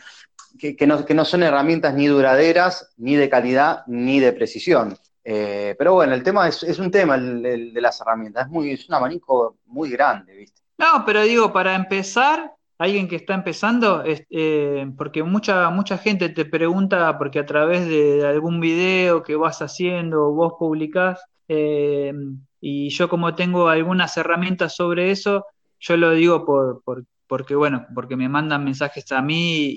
que, 0.57 0.87
no, 0.87 1.05
que 1.05 1.13
no 1.13 1.25
son 1.25 1.43
herramientas 1.43 1.93
ni 1.93 2.07
duraderas, 2.07 2.93
ni 2.97 3.15
de 3.15 3.29
calidad, 3.29 3.83
ni 3.87 4.19
de 4.19 4.33
precisión. 4.33 4.97
Eh, 5.23 5.75
pero 5.77 5.93
bueno, 5.93 6.13
el 6.13 6.23
tema 6.23 6.47
es, 6.47 6.63
un 6.79 6.91
tema 6.91 7.17
de 7.17 7.81
las 7.81 7.99
herramientas, 7.99 8.45
es, 8.45 8.51
muy, 8.51 8.71
es 8.71 8.87
un 8.87 8.95
abanico 8.95 9.57
muy 9.65 9.89
grande, 9.89 10.35
¿viste? 10.35 10.61
No, 10.77 11.03
pero 11.05 11.23
digo, 11.23 11.51
para 11.51 11.73
empezar, 11.73 12.51
alguien 12.77 13.07
que 13.07 13.15
está 13.15 13.33
empezando, 13.33 14.03
eh, 14.05 14.87
porque 14.97 15.23
mucha, 15.23 15.69
mucha 15.69 15.97
gente 15.97 16.29
te 16.29 16.45
pregunta, 16.45 17.17
porque 17.17 17.39
a 17.39 17.45
través 17.45 17.87
de, 17.87 18.27
algún 18.27 18.59
video 18.59 19.23
que 19.23 19.35
vas 19.35 19.61
haciendo 19.61 20.31
vos 20.31 20.53
publicás, 20.59 21.23
eh, 21.47 22.13
y 22.59 22.89
yo 22.89 23.09
como 23.09 23.35
tengo 23.35 23.69
algunas 23.69 24.17
herramientas 24.17 24.75
sobre 24.75 25.11
eso, 25.11 25.45
yo 25.79 25.97
lo 25.97 26.11
digo 26.11 26.45
por, 26.45 27.05
porque 27.27 27.55
bueno, 27.55 27.85
porque 27.93 28.15
me 28.15 28.29
mandan 28.29 28.63
mensajes 28.63 29.11
a 29.11 29.21
mí 29.21 29.67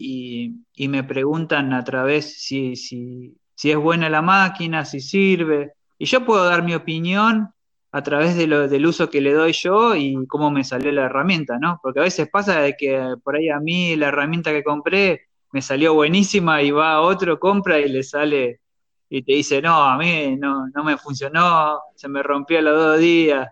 y, 0.75 0.89
me 0.89 1.05
preguntan 1.05 1.73
a 1.73 1.85
través 1.85 2.43
si, 2.43 2.77
si, 2.77 3.37
si, 3.55 3.71
es 3.71 3.77
buena 3.77 4.09
la 4.09 4.23
máquina, 4.23 4.85
si 4.85 5.01
sirve. 5.01 5.73
Y 5.99 6.07
yo 6.07 6.25
puedo 6.25 6.45
dar 6.45 6.63
mi 6.63 6.75
opinión 6.75 7.51
a 7.93 8.03
través 8.03 8.37
de 8.37 8.47
lo, 8.47 8.69
del 8.69 8.87
uso 8.87 9.11
que 9.11 9.21
le 9.21 9.33
doy 9.33 9.53
yo 9.53 9.97
y 9.97 10.27
cómo 10.27 10.51
me 10.51 10.65
salió 10.65 10.93
la 10.93 11.07
herramienta, 11.07 11.59
¿no? 11.59 11.81
Porque 11.83 12.01
a 12.01 12.05
veces 12.05 12.29
pasa 12.31 12.61
de 12.61 12.77
que 12.77 13.15
por 13.25 13.37
ahí 13.37 13.49
a 13.49 13.61
mí 13.61 13.97
la 13.97 14.09
herramienta 14.09 14.53
que 14.53 14.63
compré 14.63 15.23
me 15.53 15.63
salió 15.63 15.95
buenísima 15.95 16.63
y 16.63 16.71
va 16.71 16.93
a 16.95 17.01
otro, 17.01 17.39
compra 17.41 17.79
y 17.79 17.89
le 17.89 18.03
sale 18.03 18.61
y 19.09 19.23
te 19.23 19.33
dice, 19.33 19.63
no, 19.63 19.83
a 19.83 19.97
mí 19.97 20.37
no, 20.37 20.69
no 20.69 20.85
me 20.85 20.99
funcionó, 20.99 21.81
se 21.95 22.09
me 22.09 22.23
rompió 22.23 22.59
a 22.59 22.63
los 22.63 22.79
dos 22.79 22.99
días. 22.99 23.49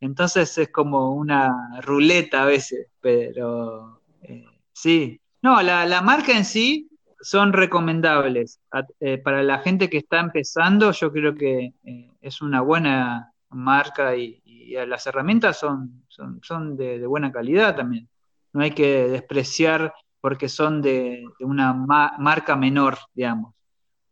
Entonces 0.00 0.56
es 0.58 0.68
como 0.70 1.14
una 1.14 1.80
ruleta 1.82 2.42
a 2.42 2.46
veces, 2.46 2.88
pero 3.00 4.02
eh, 4.22 4.44
sí. 4.72 5.20
No, 5.42 5.62
la, 5.62 6.00
marca 6.02 6.32
en 6.32 6.44
sí 6.44 6.90
son 7.20 7.52
recomendables. 7.52 8.60
Eh, 9.00 9.18
para 9.18 9.42
la 9.42 9.58
gente 9.58 9.88
que 9.88 9.98
está 9.98 10.20
empezando, 10.20 10.90
yo 10.92 11.12
creo 11.12 11.34
que 11.34 11.72
eh, 11.84 12.10
es 12.20 12.42
una 12.42 12.60
buena 12.60 13.32
marca 13.50 14.16
y, 14.16 14.42
las 14.88 15.06
herramientas 15.06 15.60
son, 15.60 16.04
son, 16.08 16.76
de, 16.76 17.06
buena 17.06 17.30
calidad 17.30 17.76
también. 17.76 18.08
No 18.52 18.62
hay 18.62 18.72
que 18.72 19.06
despreciar 19.06 19.94
porque 20.20 20.48
son 20.48 20.82
de, 20.82 21.24
una 21.38 21.72
marca 21.72 22.56
menor, 22.56 22.98
digamos. 23.14 23.54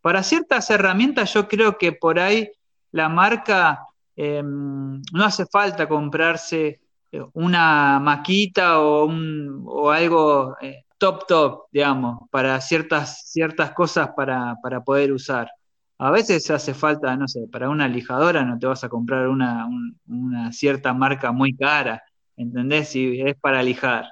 Para 0.01 0.23
ciertas 0.23 0.71
herramientas 0.71 1.35
yo 1.35 1.49
creo 1.49 1.77
que 1.77 1.91
por 1.91 2.21
ahí 2.21 2.53
la 2.93 3.09
marca 3.09 3.85
Em, 4.17 5.03
no 5.13 5.25
hace 5.25 5.45
falta 5.47 5.89
comprarse 5.89 6.81
eh, 7.13 7.23
una 7.35 7.99
maquita 8.01 8.81
o, 8.81 9.91
algo 9.91 10.57
eh, 10.61 10.85
top 10.99 11.27
top, 11.27 11.65
digamos, 11.73 12.29
para 12.31 12.61
ciertas, 12.61 13.31
ciertas 13.31 13.73
cosas 13.73 14.11
para, 14.17 14.57
poder 14.85 15.13
usar. 15.13 15.51
A 15.99 16.11
veces 16.11 16.51
hace 16.51 16.75
falta, 16.75 17.17
no 17.17 17.29
sé, 17.29 17.47
para 17.51 17.69
una 17.71 17.89
lijadora 17.89 18.45
no 18.45 18.59
te 18.59 18.67
vas 18.67 18.85
a 18.85 18.89
comprar 18.89 19.29
una, 19.29 19.69
una 20.07 20.53
cierta 20.53 20.93
marca 20.93 21.33
muy 21.33 21.57
cara, 21.57 22.03
¿entendés? 22.37 22.89
Si 22.91 23.21
es 23.21 23.37
para 23.37 23.63
lijar. 23.63 24.07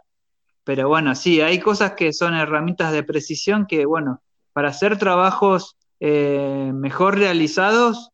Pero 0.65 0.89
bueno, 0.89 1.15
sí, 1.15 1.41
hay 1.41 1.59
cosas 1.59 1.93
que 1.93 2.13
son 2.13 2.35
herramientas 2.35 2.93
de 2.93 3.03
precisión 3.03 3.67
que, 3.67 3.85
bueno, 3.85 4.23
para 4.53 4.69
hacer 4.69 4.99
trabajos 4.99 5.77
eh, 6.01 6.73
mejor 6.75 7.19
realizados, 7.19 8.11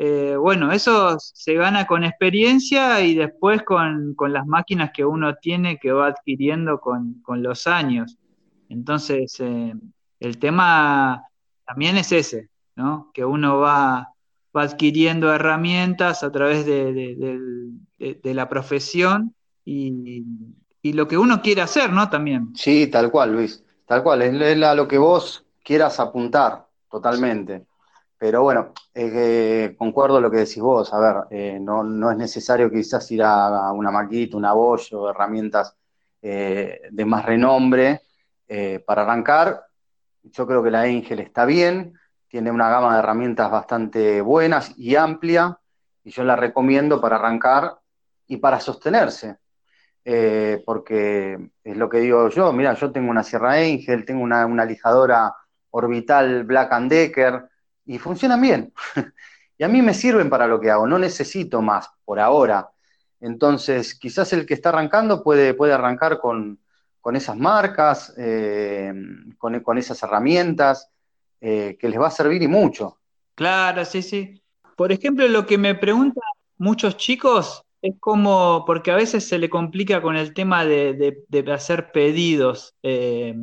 eh, 0.00 0.36
bueno, 0.36 0.70
eso 0.70 1.18
se 1.18 1.54
gana 1.54 1.88
con 1.88 2.04
experiencia 2.04 3.00
y 3.00 3.16
después 3.16 3.64
con, 3.64 4.14
las 4.28 4.46
máquinas 4.46 4.92
que 4.94 5.04
uno 5.04 5.34
tiene 5.34 5.78
que 5.78 5.90
va 5.90 6.06
adquiriendo 6.06 6.78
con, 6.80 7.20
los 7.42 7.66
años. 7.66 8.16
Entonces, 8.68 9.40
eh, 9.40 9.74
el 10.20 10.38
tema 10.38 11.24
también 11.66 11.96
es 11.96 12.12
ese, 12.12 12.48
¿no? 12.76 13.10
Que 13.12 13.24
uno 13.24 13.58
va, 13.58 14.12
va 14.56 14.62
adquiriendo 14.62 15.34
herramientas 15.34 16.22
a 16.22 16.30
través 16.30 16.64
de, 16.64 17.36
la 18.22 18.48
profesión 18.48 19.34
y, 19.64 20.24
lo 20.84 21.08
que 21.08 21.18
uno 21.18 21.42
quiere 21.42 21.60
hacer, 21.60 21.92
¿no? 21.92 22.08
También. 22.08 22.52
Sí, 22.54 22.86
tal 22.86 23.10
cual, 23.10 23.32
Luis, 23.32 23.64
tal 23.84 24.04
cual, 24.04 24.22
es, 24.22 24.62
a 24.62 24.74
lo 24.76 24.86
que 24.86 24.98
vos 24.98 25.44
quieras 25.64 25.98
apuntar, 25.98 26.68
totalmente. 26.88 27.66
Pero 28.18 28.42
bueno, 28.42 28.72
eh, 28.94 29.76
concuerdo 29.78 30.20
lo 30.20 30.30
que 30.30 30.38
decís 30.38 30.60
vos, 30.60 30.92
a 30.92 30.98
ver, 30.98 31.16
eh, 31.30 31.58
no, 31.60 32.10
es 32.10 32.16
necesario 32.16 32.70
quizás 32.70 33.08
ir 33.12 33.22
a, 33.22 33.72
una 33.72 33.92
maquita, 33.92 34.36
una 34.36 34.52
bollo, 34.52 35.10
herramientas 35.10 35.76
eh, 36.20 36.80
de 36.90 37.04
más 37.04 37.24
renombre 37.24 38.02
para 38.86 39.02
arrancar. 39.02 39.66
Yo 40.22 40.46
creo 40.46 40.62
que 40.62 40.70
la 40.70 40.82
Angel 40.82 41.20
está 41.20 41.44
bien, 41.44 41.94
tiene 42.28 42.50
una 42.50 42.70
gama 42.70 42.94
de 42.94 43.00
herramientas 43.00 43.50
bastante 43.50 44.20
buenas 44.20 44.72
y 44.78 44.96
amplia, 44.96 45.58
y 46.02 46.10
yo 46.10 46.24
la 46.24 46.34
recomiendo 46.34 47.00
para 47.00 47.16
arrancar 47.16 47.78
y 48.26 48.38
para 48.38 48.58
sostenerse. 48.58 49.36
Eh, 50.10 50.62
porque 50.64 51.50
es 51.62 51.76
lo 51.76 51.90
que 51.90 51.98
digo 51.98 52.30
yo, 52.30 52.50
mira, 52.52 52.72
yo 52.72 52.90
tengo 52.90 53.10
una 53.10 53.22
Sierra 53.22 53.52
Angel, 53.52 54.06
tengo 54.06 54.22
una, 54.22 54.64
lijadora 54.64 55.34
orbital 55.70 56.44
Black 56.44 56.72
Decker 56.88 57.46
y 57.88 57.98
funcionan 57.98 58.40
bien. 58.40 58.72
y 59.58 59.64
a 59.64 59.68
mí 59.68 59.82
me 59.82 59.94
sirven 59.94 60.30
para 60.30 60.46
lo 60.46 60.60
que 60.60 60.70
hago, 60.70 60.86
no 60.86 60.98
necesito 60.98 61.62
más 61.62 61.90
por 62.04 62.20
ahora. 62.20 62.70
Entonces, 63.20 63.94
quizás 63.94 64.32
el 64.32 64.46
que 64.46 64.54
está 64.54 64.68
arrancando 64.68 65.24
puede, 65.24 65.54
puede 65.54 65.72
arrancar 65.72 66.20
con, 66.20 66.60
esas 67.14 67.38
marcas, 67.38 68.12
eh, 68.18 68.92
con, 69.38 69.58
con, 69.60 69.78
esas 69.78 70.00
herramientas, 70.02 70.90
eh, 71.40 71.78
que 71.80 71.88
les 71.88 71.98
va 71.98 72.08
a 72.08 72.10
servir 72.10 72.42
y 72.42 72.48
mucho. 72.48 72.98
Claro, 73.34 73.84
sí, 73.86 74.02
sí. 74.02 74.42
Por 74.76 74.92
ejemplo, 74.92 75.26
lo 75.26 75.46
que 75.46 75.56
me 75.56 75.74
preguntan 75.74 76.22
muchos 76.58 76.98
chicos 76.98 77.64
es 77.80 77.94
como, 77.98 78.64
porque 78.66 78.90
a 78.90 78.96
veces 78.96 79.26
se 79.26 79.38
le 79.38 79.48
complica 79.48 80.02
con 80.02 80.16
el 80.16 80.34
tema 80.34 80.66
de, 80.66 81.16
hacer 81.50 81.90
pedidos 81.92 82.74
eh, 82.82 83.34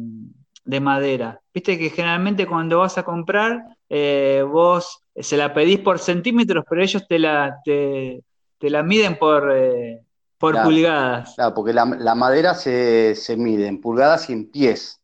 de 0.63 0.79
madera. 0.79 1.41
Viste 1.51 1.79
que 1.79 1.89
generalmente 1.89 2.45
cuando 2.45 2.79
vas 2.79 2.99
a 2.99 3.03
comprar, 3.03 3.74
eh, 3.89 4.43
vos 4.47 5.01
se 5.15 5.37
la 5.37 5.53
pedís 5.53 5.79
por 5.79 5.99
centímetros, 5.99 6.65
pero 6.69 6.81
ellos 6.81 7.07
te 7.07 7.19
la, 7.19 7.57
te, 7.63 8.23
la 8.59 8.83
miden 8.83 9.17
por, 9.17 9.53
por 10.37 10.61
pulgadas. 10.63 11.35
Claro, 11.35 11.53
porque 11.53 11.73
la, 11.73 12.15
madera 12.15 12.55
se, 12.55 13.15
se, 13.15 13.37
mide 13.37 13.67
en 13.67 13.79
pulgadas 13.79 14.29
y 14.29 14.33
en 14.33 14.51
pies. 14.51 14.99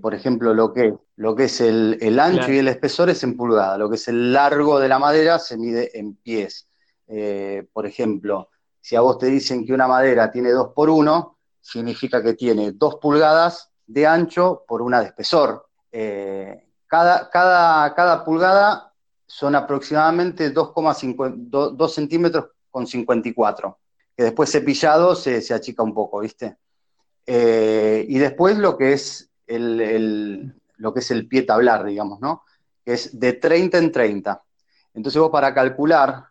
por 0.00 0.14
ejemplo, 0.14 0.52
lo 0.54 0.72
que 0.72 0.94
lo 1.16 1.36
que 1.36 1.44
es 1.44 1.60
el, 1.60 2.18
ancho 2.18 2.52
y 2.52 2.58
el 2.58 2.68
espesor 2.68 3.08
es 3.10 3.22
en 3.22 3.36
pulgada, 3.36 3.78
lo 3.78 3.88
que 3.88 3.96
es 3.96 4.08
el 4.08 4.32
largo 4.32 4.80
de 4.80 4.88
la 4.88 4.98
madera 4.98 5.38
se 5.38 5.56
mide 5.56 5.96
en 5.98 6.16
pies. 6.16 6.68
Eh, 7.06 7.66
por 7.72 7.86
ejemplo, 7.86 8.50
si 8.80 8.96
a 8.96 9.00
vos 9.00 9.18
te 9.18 9.26
dicen 9.26 9.64
que 9.64 9.72
una 9.72 9.86
madera 9.86 10.30
tiene 10.30 10.50
2 10.50 10.72
por 10.74 10.90
1, 10.90 11.38
significa 11.60 12.22
que 12.22 12.34
tiene 12.34 12.72
2 12.72 12.96
pulgadas 12.96 13.70
de 13.86 14.06
ancho 14.06 14.64
por 14.66 14.82
una 14.82 15.00
de 15.00 15.06
espesor. 15.06 15.66
Eh, 15.92 16.66
cada, 16.94 17.28
cada, 17.28 17.92
cada, 17.92 18.24
pulgada 18.24 18.92
son 19.26 19.56
aproximadamente 19.56 20.50
2, 20.50 21.92
centímetros 21.92 22.50
con 22.70 22.86
54, 22.86 23.78
que 24.16 24.22
después 24.22 24.52
cepillado 24.52 25.16
se, 25.16 25.42
se 25.42 25.54
achica 25.54 25.82
un 25.82 25.92
poco, 25.92 26.20
¿viste? 26.20 26.56
Eh, 27.26 28.06
y 28.08 28.16
después 28.18 28.58
lo 28.58 28.78
que 28.78 28.92
es 28.92 29.28
el, 29.48 30.54
lo 30.76 30.94
que 30.94 31.00
es 31.00 31.10
el 31.10 31.26
pie 31.26 31.42
tablar, 31.42 31.84
digamos, 31.84 32.20
¿no? 32.20 32.44
Que 32.84 32.92
es 32.92 33.18
de 33.18 33.32
30 33.32 33.78
en 33.78 33.90
30. 33.90 34.44
Entonces 34.94 35.20
vos 35.20 35.32
para 35.32 35.52
calcular 35.52 36.26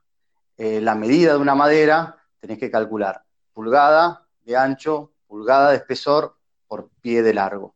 eh, 0.56 0.80
la 0.80 0.96
medida 0.96 1.34
de 1.34 1.40
una 1.40 1.56
madera, 1.56 2.16
tenés 2.40 2.58
que 2.58 2.72
calcular 2.72 3.22
pulgada 3.52 4.26
de 4.46 4.56
ancho, 4.56 5.12
pulgada 5.28 5.72
de 5.72 5.76
espesor 5.76 6.38
por 6.70 6.88
pie 7.02 7.22
de 7.22 7.34
largo. 7.34 7.76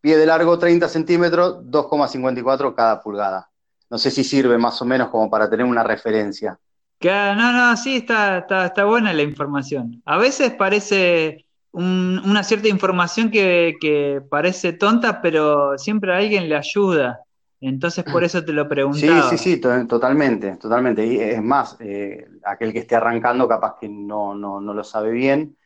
Pie 0.00 0.16
de 0.16 0.26
largo 0.26 0.58
30 0.58 0.88
centímetros, 0.88 1.64
2,54 1.64 2.74
cada 2.74 3.00
pulgada. 3.02 3.50
No 3.90 3.98
sé 3.98 4.10
si 4.10 4.22
sirve 4.22 4.58
más 4.58 4.80
o 4.82 4.84
menos 4.84 5.08
como 5.08 5.30
para 5.30 5.48
tener 5.48 5.66
una 5.66 5.82
referencia. 5.82 6.58
no, 7.02 7.52
no, 7.52 7.76
sí, 7.76 7.96
está, 7.96 8.38
está 8.38 8.84
buena 8.84 9.12
la 9.12 9.22
información. 9.22 10.02
A 10.04 10.18
veces 10.18 10.52
parece 10.52 11.46
una 11.72 12.42
cierta 12.42 12.68
información 12.68 13.30
que, 13.30 14.22
parece 14.30 14.72
tonta, 14.72 15.20
pero 15.20 15.76
siempre 15.78 16.12
a 16.12 16.18
alguien 16.18 16.48
le 16.48 16.56
ayuda. 16.56 17.20
Entonces 17.60 18.04
por 18.04 18.22
eso 18.22 18.44
te 18.44 18.52
lo 18.52 18.68
preguntaba. 18.68 19.28
Sí, 19.30 19.36
sí, 19.36 19.54
sí, 19.54 19.60
totalmente, 19.60 20.56
totalmente. 20.56 21.04
Y 21.04 21.18
es 21.18 21.42
más, 21.42 21.76
eh, 21.80 22.28
aquel 22.44 22.72
que 22.72 22.80
esté 22.80 22.94
arrancando 22.96 23.48
capaz 23.48 23.76
que 23.80 23.88
no, 23.88 24.34
no, 24.34 24.60
lo 24.60 24.84
sabe 24.84 25.10
bien, 25.10 25.56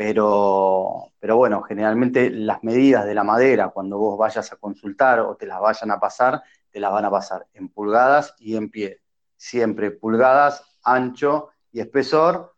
pero, 0.00 1.12
pero 1.18 1.36
bueno, 1.36 1.60
generalmente 1.60 2.30
las 2.30 2.64
medidas 2.64 3.04
de 3.04 3.14
la 3.14 3.22
madera, 3.22 3.68
cuando 3.68 3.98
vos 3.98 4.16
vayas 4.16 4.50
a 4.50 4.56
consultar 4.56 5.20
o 5.20 5.36
te 5.36 5.44
las 5.44 5.60
vayan 5.60 5.90
a 5.90 6.00
pasar, 6.00 6.42
te 6.70 6.80
las 6.80 6.90
van 6.90 7.04
a 7.04 7.10
pasar 7.10 7.46
en 7.52 7.68
pulgadas 7.68 8.34
y 8.38 8.56
en 8.56 8.70
pie. 8.70 9.00
Siempre 9.36 9.90
pulgadas, 9.90 10.64
ancho 10.84 11.50
y 11.70 11.80
espesor, 11.80 12.54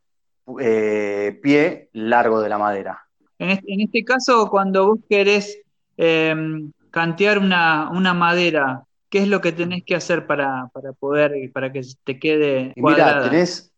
eh, 0.61 1.41
pie 1.43 1.89
largo 1.95 2.41
de 2.41 2.49
la 2.49 2.59
madera. 2.59 3.09
En 3.39 3.81
este, 3.81 4.05
caso, 4.05 4.49
cuando 4.49 4.87
vos 4.87 5.01
querés 5.11 5.63
em, 5.97 6.71
cantear 6.93 7.41
una, 7.41 8.15
madera, 8.15 8.85
¿qué 9.09 9.19
es 9.19 9.27
lo 9.27 9.41
que 9.41 9.51
tenés 9.51 9.83
que 9.83 9.97
hacer 9.97 10.29
para, 10.29 10.71
poder, 11.01 11.51
para 11.53 11.73
que 11.73 11.81
te 12.05 12.21
quede 12.21 12.73
Mira, 12.77 13.25
tenés 13.25 13.72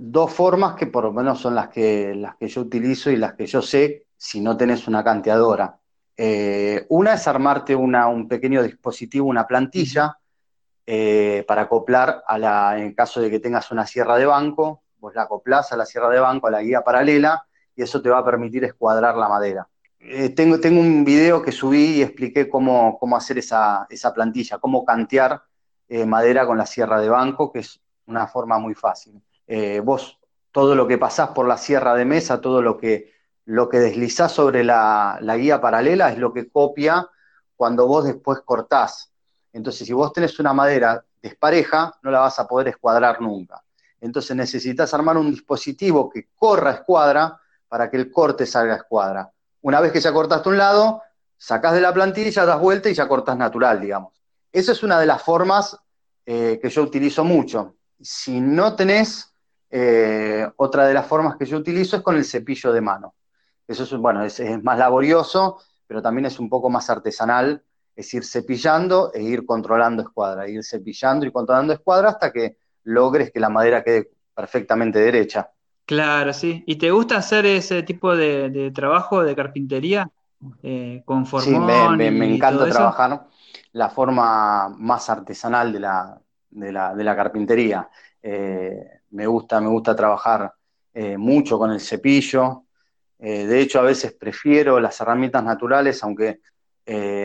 dos 0.00 0.32
formas 0.32 0.74
que 0.74 0.86
por 0.86 1.04
lo 1.04 1.12
menos 1.12 1.40
son 1.40 1.54
las 1.54 1.68
que, 1.68 2.14
las 2.14 2.36
que 2.36 2.48
yo 2.48 2.62
utilizo 2.62 3.10
y 3.10 3.16
las 3.16 3.34
que 3.34 3.46
yo 3.46 3.60
sé 3.60 4.06
si 4.16 4.40
no 4.40 4.56
tenés 4.56 4.88
una 4.88 5.04
canteadora. 5.04 5.78
Eh, 6.16 6.84
una 6.90 7.14
es 7.14 7.26
armarte 7.26 7.74
un 7.74 8.28
pequeño 8.28 8.62
dispositivo, 8.62 9.26
una 9.26 9.46
plantilla, 9.46 10.18
eh, 10.86 11.44
para 11.48 11.62
acoplar 11.62 12.22
a 12.26 12.36
la, 12.36 12.78
en 12.78 12.94
caso 12.94 13.20
de 13.20 13.30
que 13.30 13.40
tengas 13.40 13.70
una 13.70 13.86
sierra 13.86 14.16
de 14.16 14.26
banco, 14.26 14.82
vos 14.98 15.14
la 15.14 15.22
acoplás 15.22 15.72
a 15.72 15.76
la 15.76 15.86
sierra 15.86 16.10
de 16.10 16.20
banco, 16.20 16.46
a 16.46 16.50
la 16.50 16.62
guía 16.62 16.82
paralela, 16.82 17.46
y 17.74 17.82
eso 17.82 18.02
te 18.02 18.10
va 18.10 18.18
a 18.18 18.24
permitir 18.24 18.64
escuadrar 18.64 19.16
la 19.16 19.28
madera. 19.28 19.68
Eh, 19.98 20.30
tengo, 20.30 20.60
tengo 20.60 20.80
un 20.80 21.04
video 21.04 21.42
que 21.42 21.52
subí 21.52 21.96
y 21.96 22.02
expliqué 22.02 22.48
cómo, 22.48 22.98
cómo 22.98 23.16
hacer 23.16 23.38
esa, 23.38 23.86
plantilla, 24.14 24.58
cómo 24.58 24.84
cantear 24.84 25.42
madera 26.06 26.46
con 26.46 26.56
la 26.56 26.66
sierra 26.66 27.00
de 27.00 27.08
banco, 27.08 27.50
que 27.50 27.60
es 27.60 27.80
una 28.06 28.26
forma 28.26 28.58
muy 28.58 28.74
fácil. 28.74 29.20
Eh, 29.52 29.80
vos, 29.80 30.20
todo 30.52 30.76
lo 30.76 30.86
que 30.86 30.96
pasás 30.96 31.30
por 31.30 31.48
la 31.48 31.58
sierra 31.58 31.96
de 31.96 32.04
mesa, 32.04 32.40
todo 32.40 32.62
lo 32.62 32.78
que, 32.78 33.12
lo 33.46 33.68
que 33.68 33.80
deslizás 33.80 34.30
sobre 34.30 34.62
la, 34.62 35.18
la 35.20 35.36
guía 35.36 35.60
paralela 35.60 36.12
es 36.12 36.18
lo 36.18 36.32
que 36.32 36.48
copia 36.48 37.08
cuando 37.56 37.88
vos 37.88 38.04
después 38.04 38.42
cortás. 38.44 39.10
Entonces, 39.52 39.88
si 39.88 39.92
vos 39.92 40.12
tenés 40.12 40.38
una 40.38 40.52
madera 40.52 41.04
despareja, 41.20 41.92
no 42.02 42.12
la 42.12 42.20
vas 42.20 42.38
a 42.38 42.46
poder 42.46 42.68
escuadrar 42.68 43.20
nunca. 43.20 43.60
Entonces 44.00 44.36
necesitas 44.36 44.94
armar 44.94 45.16
un 45.16 45.32
dispositivo 45.32 46.08
que 46.08 46.28
corra 46.36 46.70
escuadra 46.70 47.36
para 47.66 47.90
que 47.90 47.96
el 47.96 48.08
corte 48.08 48.46
salga 48.46 48.76
escuadra. 48.76 49.32
Una 49.62 49.80
vez 49.80 49.90
que 49.90 50.00
ya 50.00 50.12
cortaste 50.12 50.48
un 50.48 50.58
lado, 50.58 51.02
sacás 51.36 51.74
de 51.74 51.80
la 51.80 51.92
plantilla, 51.92 52.46
das 52.46 52.60
vuelta 52.60 52.88
y 52.88 52.94
ya 52.94 53.08
cortas 53.08 53.36
natural, 53.36 53.80
digamos. 53.80 54.14
Esa 54.52 54.70
es 54.70 54.84
una 54.84 55.00
de 55.00 55.06
las 55.06 55.20
formas 55.20 55.76
eh, 56.24 56.60
que 56.62 56.70
yo 56.70 56.82
utilizo 56.82 57.24
mucho. 57.24 57.74
Si 58.00 58.40
no 58.40 58.76
tenés, 58.76 59.29
eh, 59.70 60.48
otra 60.56 60.86
de 60.86 60.94
las 60.94 61.06
formas 61.06 61.36
que 61.36 61.46
yo 61.46 61.58
utilizo 61.58 61.96
es 61.96 62.02
con 62.02 62.16
el 62.16 62.24
cepillo 62.24 62.72
de 62.72 62.80
mano. 62.80 63.14
Eso 63.66 63.84
es, 63.84 63.92
bueno, 63.92 64.24
es, 64.24 64.40
es 64.40 64.62
más 64.62 64.78
laborioso, 64.78 65.58
pero 65.86 66.02
también 66.02 66.26
es 66.26 66.38
un 66.38 66.48
poco 66.48 66.68
más 66.70 66.90
artesanal, 66.90 67.62
es 67.94 68.12
ir 68.14 68.24
cepillando 68.24 69.12
e 69.14 69.22
ir 69.22 69.44
controlando 69.44 70.02
escuadra, 70.02 70.48
ir 70.48 70.64
cepillando 70.64 71.26
y 71.26 71.32
controlando 71.32 71.72
escuadra 71.72 72.10
hasta 72.10 72.32
que 72.32 72.56
logres 72.84 73.30
que 73.30 73.40
la 73.40 73.48
madera 73.48 73.84
quede 73.84 74.10
perfectamente 74.34 74.98
derecha. 74.98 75.50
Claro, 75.84 76.32
sí. 76.32 76.62
¿Y 76.66 76.76
te 76.76 76.90
gusta 76.90 77.16
hacer 77.16 77.46
ese 77.46 77.82
tipo 77.82 78.16
de, 78.16 78.70
trabajo 78.74 79.22
de 79.22 79.34
carpintería? 79.34 80.08
Eh, 80.62 81.02
con 81.04 81.26
formón 81.26 81.98
Sí, 81.98 82.10
me, 82.10 82.34
encanta 82.34 82.68
trabajar 82.68 83.26
la 83.72 83.90
forma 83.90 84.68
más 84.68 85.10
artesanal 85.10 85.72
de 85.72 85.80
la, 85.80 86.20
de 86.50 86.72
la, 87.04 87.16
carpintería. 87.16 87.88
Eh, 88.22 88.99
me, 89.10 89.26
gusta, 89.26 89.60
me 89.60 89.68
gusta 89.68 89.94
trabajar 89.94 90.52
eh, 90.92 91.16
mucho 91.16 91.58
con 91.58 91.70
el 91.70 91.80
cepillo. 91.80 92.64
de 93.18 93.60
hecho, 93.60 93.80
a 93.80 93.82
veces 93.82 94.12
prefiero 94.12 94.80
las 94.80 95.00
herramientas 95.00 95.44
naturales, 95.44 96.02
aunque, 96.02 96.40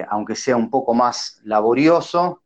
aunque 0.10 0.36
sea 0.36 0.58
un 0.58 0.70
poco 0.70 0.94
más 0.94 1.40
laborioso, 1.46 2.42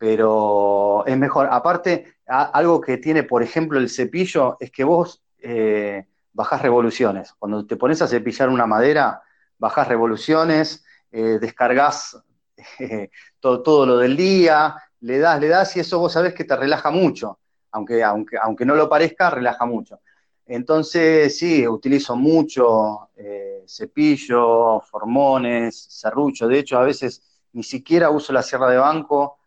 pero 0.00 1.04
es 1.06 1.16
mejor. 1.18 1.48
Aparte, 1.50 2.14
algo 2.26 2.80
que 2.80 2.96
tiene, 2.96 3.22
por 3.22 3.42
ejemplo, 3.42 3.78
el 3.78 3.90
cepillo 3.90 4.56
es 4.58 4.70
que 4.70 4.82
vos 4.82 5.22
eh, 5.42 6.06
bajás 6.32 6.62
revoluciones. 6.62 7.34
Cuando 7.38 7.66
te 7.66 7.76
pones 7.76 8.00
a 8.00 8.08
cepillar 8.08 8.48
una 8.48 8.66
madera, 8.66 9.22
bajás 9.58 9.88
revoluciones, 9.88 10.84
eh, 11.10 11.38
descargas 11.38 12.16
eh, 12.78 13.10
todo, 13.40 13.62
todo, 13.62 13.84
lo 13.84 13.98
del 13.98 14.16
día, 14.16 14.74
le 15.00 15.18
das, 15.18 15.38
le 15.38 15.48
das 15.48 15.76
y 15.76 15.80
eso 15.80 15.98
vos 15.98 16.12
sabés 16.12 16.32
que 16.32 16.44
te 16.44 16.56
relaja 16.56 16.90
mucho, 16.90 17.38
aunque, 17.72 18.02
aunque, 18.02 18.36
aunque 18.40 18.64
no 18.64 18.74
lo 18.74 18.88
parezca, 18.88 19.30
relaja 19.30 19.64
mucho. 19.66 20.00
Entonces, 20.46 21.38
sí, 21.38 21.66
utilizo 21.66 22.16
mucho 22.16 23.10
eh, 23.16 23.64
cepillo, 23.68 24.80
formones, 24.80 25.78
serrucho. 25.88 26.48
De 26.48 26.58
hecho, 26.58 26.78
a 26.78 26.82
veces 26.82 27.22
ni 27.52 27.62
siquiera 27.62 28.10
uso 28.10 28.32
la 28.32 28.42
sierra 28.42 28.68
de 28.68 28.78
banco, 28.78 29.38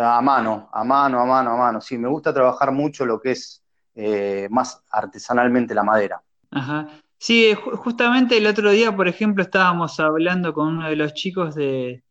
a 0.00 0.20
mano, 0.20 0.68
a 0.72 0.84
mano, 0.84 1.20
a 1.20 1.24
mano, 1.24 1.52
a 1.52 1.56
mano. 1.56 1.80
Sí, 1.80 1.96
me 1.96 2.08
gusta 2.08 2.32
trabajar 2.32 2.70
mucho 2.70 3.06
lo 3.06 3.20
que 3.20 3.32
es 3.32 3.62
eh, 3.94 4.46
más 4.50 4.82
artesanalmente 4.90 5.74
la 5.74 5.82
madera. 5.82 6.22
Ajá. 6.50 6.88
Sí, 7.18 7.54
justamente 7.54 8.36
el 8.36 8.46
otro 8.46 8.70
día, 8.70 8.94
por 8.94 9.06
ejemplo, 9.06 9.44
estábamos 9.44 10.00
hablando 10.00 10.52
con 10.52 10.68
uno 10.68 10.88
de 10.88 10.96
los 10.96 11.14
chicos 11.14 11.54
de, 11.54 12.02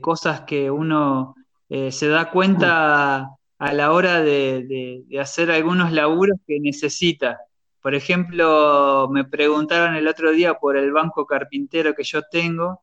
cosas 0.00 0.42
que 0.42 0.70
uno 0.70 1.34
eh, 1.68 1.90
se 1.90 2.08
da 2.08 2.30
cuenta 2.30 3.30
a 3.58 3.72
la 3.72 3.92
hora 3.92 4.22
de, 4.22 5.04
hacer 5.20 5.50
algunos 5.50 5.92
laburos 5.92 6.38
que 6.46 6.60
necesita. 6.60 7.40
Por 7.82 7.94
ejemplo, 7.94 9.08
me 9.10 9.24
preguntaron 9.24 9.96
el 9.96 10.08
otro 10.08 10.32
día 10.32 10.54
por 10.54 10.76
el 10.76 10.92
banco 10.92 11.26
carpintero 11.26 11.94
que 11.94 12.04
yo 12.04 12.22
tengo 12.30 12.82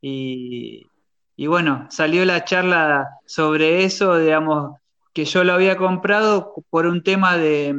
y, 0.00 0.86
bueno, 1.38 1.86
salió 1.90 2.24
la 2.24 2.44
charla 2.44 3.08
sobre 3.26 3.84
eso, 3.84 4.18
digamos, 4.18 4.76
que 5.12 5.24
yo 5.24 5.44
lo 5.44 5.54
había 5.54 5.76
comprado 5.76 6.54
por 6.70 6.86
un 6.86 7.02
tema 7.02 7.36
de, 7.36 7.74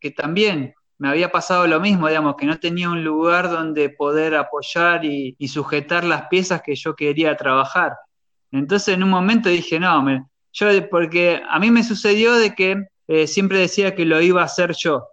que 0.00 0.10
también 0.10 0.74
me 0.98 1.08
había 1.08 1.30
pasado 1.30 1.66
lo 1.66 1.80
mismo, 1.80 2.08
digamos, 2.08 2.36
que 2.36 2.46
no 2.46 2.58
tenía 2.58 2.90
un 2.90 3.04
lugar 3.04 3.50
donde 3.50 3.90
poder 3.90 4.34
apoyar 4.34 5.04
y, 5.04 5.36
sujetar 5.48 6.04
las 6.04 6.26
piezas 6.28 6.62
que 6.62 6.74
yo 6.74 6.94
quería 6.94 7.36
trabajar. 7.36 7.96
Entonces 8.50 8.94
en 8.94 9.02
un 9.02 9.10
momento 9.10 9.48
dije, 9.48 9.78
no, 9.78 10.02
yo, 10.56 10.88
porque 10.88 11.42
a 11.48 11.58
mí 11.58 11.70
me 11.70 11.84
sucedió 11.84 12.34
de 12.34 12.54
que 12.54 12.86
eh, 13.08 13.26
siempre 13.26 13.58
decía 13.58 13.94
que 13.94 14.04
lo 14.04 14.20
iba 14.20 14.42
a 14.42 14.46
hacer 14.46 14.74
yo. 14.74 15.08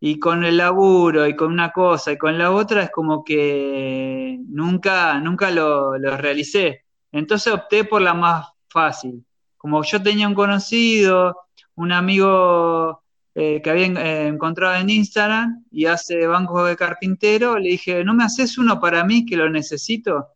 Y 0.00 0.18
con 0.18 0.44
el 0.44 0.56
laburo 0.56 1.26
y 1.26 1.36
con 1.36 1.52
una 1.52 1.72
cosa 1.72 2.12
y 2.12 2.18
con 2.18 2.38
la 2.38 2.52
otra 2.52 2.84
es 2.84 2.90
como 2.90 3.22
que 3.22 4.38
nunca, 4.48 5.20
nunca 5.20 5.50
lo, 5.50 5.98
lo 5.98 6.16
realicé. 6.16 6.84
Entonces 7.12 7.52
opté 7.52 7.84
por 7.84 8.00
la 8.00 8.14
más 8.14 8.46
fácil. 8.68 9.24
Como 9.58 9.82
yo 9.84 10.02
tenía 10.02 10.26
un 10.26 10.34
conocido, 10.34 11.36
un 11.74 11.92
amigo 11.92 13.02
eh, 13.34 13.60
que 13.62 13.70
había 13.70 13.86
eh, 13.86 14.26
encontrado 14.28 14.76
en 14.76 14.90
Instagram 14.90 15.64
y 15.70 15.86
hace 15.86 16.26
bancos 16.26 16.68
de 16.68 16.76
carpintero, 16.76 17.58
le 17.58 17.70
dije, 17.70 18.04
¿no 18.04 18.14
me 18.14 18.24
haces 18.24 18.58
uno 18.58 18.80
para 18.80 19.04
mí 19.04 19.26
que 19.26 19.36
lo 19.36 19.50
necesito? 19.50 20.28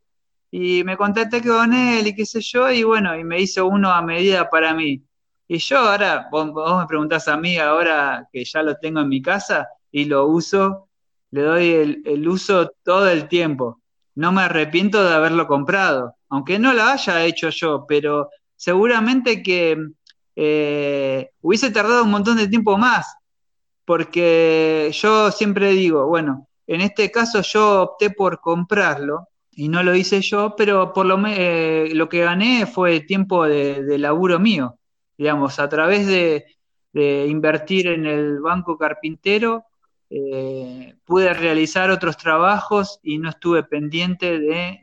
Y 0.56 0.84
me 0.84 0.96
contacté 0.96 1.42
con 1.42 1.74
él 1.74 2.06
y 2.06 2.14
qué 2.14 2.24
sé 2.24 2.40
yo, 2.40 2.70
y 2.70 2.84
bueno, 2.84 3.18
y 3.18 3.24
me 3.24 3.40
hizo 3.40 3.66
uno 3.66 3.90
a 3.90 4.00
medida 4.02 4.48
para 4.48 4.72
mí. 4.72 5.02
Y 5.48 5.58
yo 5.58 5.78
ahora, 5.78 6.28
vos, 6.30 6.46
me 6.78 6.86
preguntás 6.86 7.26
a 7.26 7.36
mí 7.36 7.56
ahora 7.58 8.28
que 8.32 8.44
ya 8.44 8.62
lo 8.62 8.76
tengo 8.76 9.00
en 9.00 9.08
mi 9.08 9.20
casa 9.20 9.66
y 9.90 10.04
lo 10.04 10.28
uso, 10.28 10.90
le 11.32 11.42
doy 11.42 12.02
el, 12.04 12.28
uso 12.28 12.72
todo 12.84 13.08
el 13.08 13.26
tiempo. 13.26 13.80
No 14.14 14.30
me 14.30 14.42
arrepiento 14.42 15.02
de 15.02 15.12
haberlo 15.12 15.48
comprado, 15.48 16.14
aunque 16.28 16.60
no 16.60 16.72
lo 16.72 16.84
haya 16.84 17.24
hecho 17.24 17.48
yo, 17.48 17.84
pero 17.88 18.30
seguramente 18.54 19.42
que 19.42 19.76
eh, 20.36 21.30
hubiese 21.40 21.72
tardado 21.72 22.04
un 22.04 22.12
montón 22.12 22.36
de 22.36 22.46
tiempo 22.46 22.78
más, 22.78 23.12
porque 23.84 24.92
yo 24.92 25.32
siempre 25.32 25.70
digo, 25.70 26.06
bueno, 26.06 26.46
en 26.68 26.80
este 26.80 27.10
caso 27.10 27.40
yo 27.40 27.82
opté 27.82 28.10
por 28.10 28.40
comprarlo 28.40 29.30
y 29.56 29.68
no 29.68 29.82
lo 29.82 29.94
hice 29.94 30.20
yo, 30.20 30.54
pero 30.56 30.92
por 30.92 31.06
lo, 31.06 31.20
eh, 31.26 31.90
lo 31.92 32.08
que 32.08 32.22
gané 32.22 32.66
fue 32.66 33.00
tiempo 33.00 33.46
de, 33.46 33.98
laburo 33.98 34.38
mío, 34.38 34.78
digamos, 35.16 35.58
a 35.58 35.68
través 35.68 36.06
de, 36.06 36.46
invertir 36.94 37.88
en 37.88 38.06
el 38.06 38.40
banco 38.40 38.78
carpintero. 38.78 39.64
Eh, 40.10 40.94
pude 41.04 41.34
realizar 41.34 41.90
otros 41.90 42.16
trabajos 42.16 43.00
y 43.02 43.18
no 43.18 43.30
estuve 43.30 43.64
pendiente 43.64 44.38
de 44.38 44.80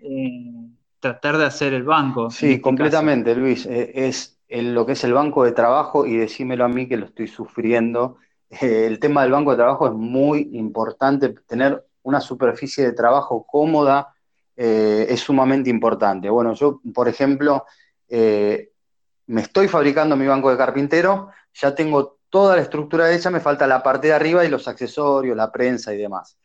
tratar 0.99 1.37
de 1.37 1.45
hacer 1.45 1.73
el 1.73 1.83
banco. 1.83 2.29
Sí, 2.29 2.49
este 2.49 2.61
completamente, 2.61 3.33
Luis. 3.33 3.65
es 3.65 4.37
lo 4.51 4.85
que 4.85 4.91
es 4.91 5.03
el 5.05 5.13
banco 5.13 5.45
de 5.45 5.53
trabajo 5.53 6.05
y 6.05 6.17
decímelo 6.17 6.65
a 6.65 6.69
mí 6.69 6.87
que 6.87 6.97
lo 6.97 7.05
estoy 7.05 7.27
sufriendo. 7.27 8.17
Eh, 8.49 8.85
el 8.85 8.99
tema 8.99 9.23
del 9.23 9.31
banco 9.31 9.51
de 9.51 9.57
trabajo 9.57 9.87
es 9.87 9.93
muy 9.93 10.49
importante, 10.53 11.29
tener 11.47 11.85
una 12.03 12.19
superficie 12.19 12.83
de 12.83 12.91
trabajo 12.91 13.45
cómoda 13.47 14.13
eh, 14.55 15.05
es 15.09 15.19
sumamente 15.21 15.69
importante. 15.69 16.29
Bueno, 16.29 16.53
yo, 16.53 16.81
por 16.93 17.07
ejemplo, 17.07 17.65
eh, 18.07 18.71
me 19.27 19.41
estoy 19.41 19.67
fabricando 19.67 20.15
mi 20.15 20.27
banco 20.27 20.51
de 20.51 20.57
carpintero, 20.57 21.29
ya 21.53 21.73
tengo 21.75 22.19
toda 22.29 22.55
la 22.55 22.61
estructura 22.61 23.11
hecha, 23.11 23.29
me 23.29 23.39
falta 23.39 23.67
la 23.67 23.83
parte 23.83 24.07
de 24.07 24.13
arriba 24.13 24.45
y 24.45 24.49
los 24.49 24.67
accesorios, 24.67 25.35
la 25.35 25.51
prensa 25.51 25.93
y 25.93 25.97
demás. 25.97 26.37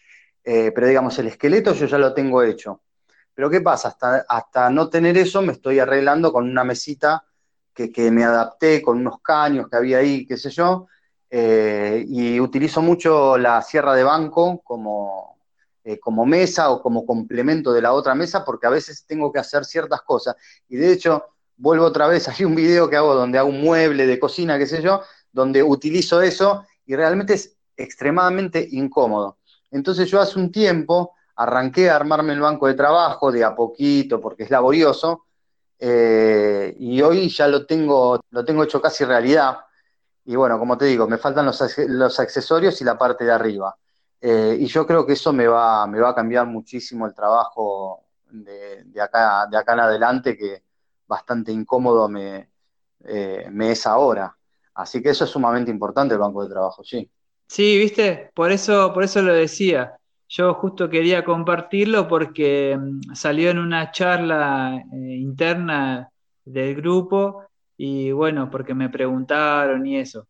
pero 0.43 0.87
digamos, 0.87 1.19
el 1.19 1.29
esqueleto 1.29 1.73
yo 1.75 1.87
ya 1.87 1.99
lo 1.99 2.15
tengo 2.15 2.43
hecho. 2.43 2.83
Pero 3.35 3.51
¿qué 3.51 3.61
pasa? 3.61 3.89
Hasta, 3.89 4.25
hasta 4.29 4.71
no 4.71 4.89
tener 4.89 5.17
eso 5.19 5.43
me 5.43 5.53
estoy 5.53 5.79
arreglando 5.79 6.33
con 6.33 6.49
una 6.49 6.65
mesita 6.65 7.25
que, 7.77 8.11
me 8.11 8.25
adapté 8.25 8.81
con 8.81 8.99
unos 8.99 9.21
caños 9.21 9.69
que 9.69 9.77
había 9.77 9.99
ahí, 9.99 10.27
qué 10.27 10.37
sé 10.37 10.51
yo, 10.51 10.89
eh, 11.29 12.05
y 12.09 12.41
utilizo 12.41 12.81
mucho 12.81 13.37
la 13.37 13.61
sierra 13.61 13.95
de 13.95 14.05
banco 14.05 14.63
como, 14.65 15.36
eh, 15.89 16.01
como 16.01 16.27
mesa 16.27 16.71
o 16.71 16.83
como 16.83 17.07
complemento 17.07 17.73
de 17.73 17.81
la 17.81 17.93
otra 17.93 18.13
mesa, 18.17 18.45
porque 18.45 18.67
a 18.67 18.71
veces 18.71 19.05
tengo 19.07 19.31
que 19.31 19.39
hacer 19.39 19.65
ciertas 19.65 20.03
cosas. 20.03 20.35
Y 20.69 20.75
de 20.75 20.91
hecho, 20.91 21.27
vuelvo 21.57 21.85
otra 21.85 22.09
vez, 22.09 22.27
hay 22.29 22.45
un 22.45 22.57
video 22.57 22.91
que 22.91 22.97
hago 22.97 23.15
donde 23.15 23.39
hago 23.39 23.51
un 23.51 23.61
mueble 23.61 24.05
de 24.05 24.19
cocina, 24.19 24.59
qué 24.59 24.67
sé 24.67 24.83
yo, 24.83 25.03
donde 25.31 25.63
utilizo 25.63 26.21
eso 26.21 26.65
y 26.87 26.97
realmente 26.97 27.35
es 27.35 27.57
extremadamente 27.77 28.67
incómodo. 28.69 29.39
Entonces 29.71 30.11
yo 30.11 30.21
hace 30.21 30.41
un 30.41 30.51
tiempo 30.51 31.15
arranqué 31.37 31.89
a 31.89 31.95
armarme 31.95 32.33
el 32.33 32.41
banco 32.41 32.67
de 32.67 32.75
trabajo 32.75 33.31
de 33.31 33.45
a 33.45 33.55
poquito, 33.55 34.21
porque 34.21 34.43
es 34.43 34.51
laborioso, 34.51 35.27
eh, 35.79 36.75
y 36.81 37.01
hoy 37.01 37.29
ya 37.29 37.47
lo 37.47 37.65
tengo, 37.65 38.21
lo 38.31 38.45
tengo 38.45 38.65
hecho 38.65 38.83
casi 38.83 39.05
realidad. 39.05 39.59
Y 40.25 40.35
bueno, 40.35 40.59
como 40.59 40.77
te 40.77 40.87
digo, 40.87 41.07
me 41.07 41.19
faltan 41.19 41.47
los, 41.47 41.63
los 41.79 42.19
accesorios 42.19 42.81
y 42.81 42.85
la 42.85 42.99
parte 42.99 43.25
de 43.25 43.31
arriba. 43.31 43.77
Eh, 44.21 44.57
y 44.61 44.67
yo 44.67 44.87
creo 44.87 45.07
que 45.07 45.13
eso 45.13 45.33
me 45.33 45.47
va, 45.47 45.87
me 45.87 46.01
va 46.01 46.11
a 46.11 46.15
cambiar 46.15 46.47
muchísimo 46.47 47.07
el 47.07 47.15
trabajo 47.15 48.05
de, 48.31 49.01
acá, 49.01 49.47
de 49.51 49.57
acá 49.57 49.75
en 49.75 49.81
adelante, 49.81 50.37
que 50.37 50.63
bastante 51.07 51.53
incómodo 51.53 52.09
me, 52.09 52.51
eh, 53.05 53.47
me 53.51 53.73
es 53.73 53.87
ahora. 53.87 54.37
Así 54.75 55.03
que 55.03 55.11
eso 55.11 55.25
es 55.25 55.31
sumamente 55.31 55.71
importante 55.71 56.15
el 56.15 56.21
banco 56.21 56.43
de 56.43 56.51
trabajo, 56.51 56.83
sí. 56.85 57.09
Sí, 57.47 57.79
viste, 57.79 58.31
por 58.35 58.51
eso, 58.51 58.93
por 58.93 59.05
eso 59.05 59.23
lo 59.23 59.33
decía. 59.33 59.97
Yo 60.29 60.55
justo 60.55 60.91
quería 60.91 61.25
compartirlo 61.25 62.09
porque 62.09 62.77
mm, 62.77 63.15
salió 63.15 63.51
en 63.51 63.59
una 63.59 63.93
charla 63.93 64.83
eh, 64.93 64.97
interna 65.17 66.11
del 66.45 66.75
grupo 66.75 67.45
y 67.77 68.11
bueno, 68.11 68.51
porque 68.51 68.75
me 68.75 68.89
preguntaron 68.89 69.87
y 69.87 69.99
eso. 69.99 70.27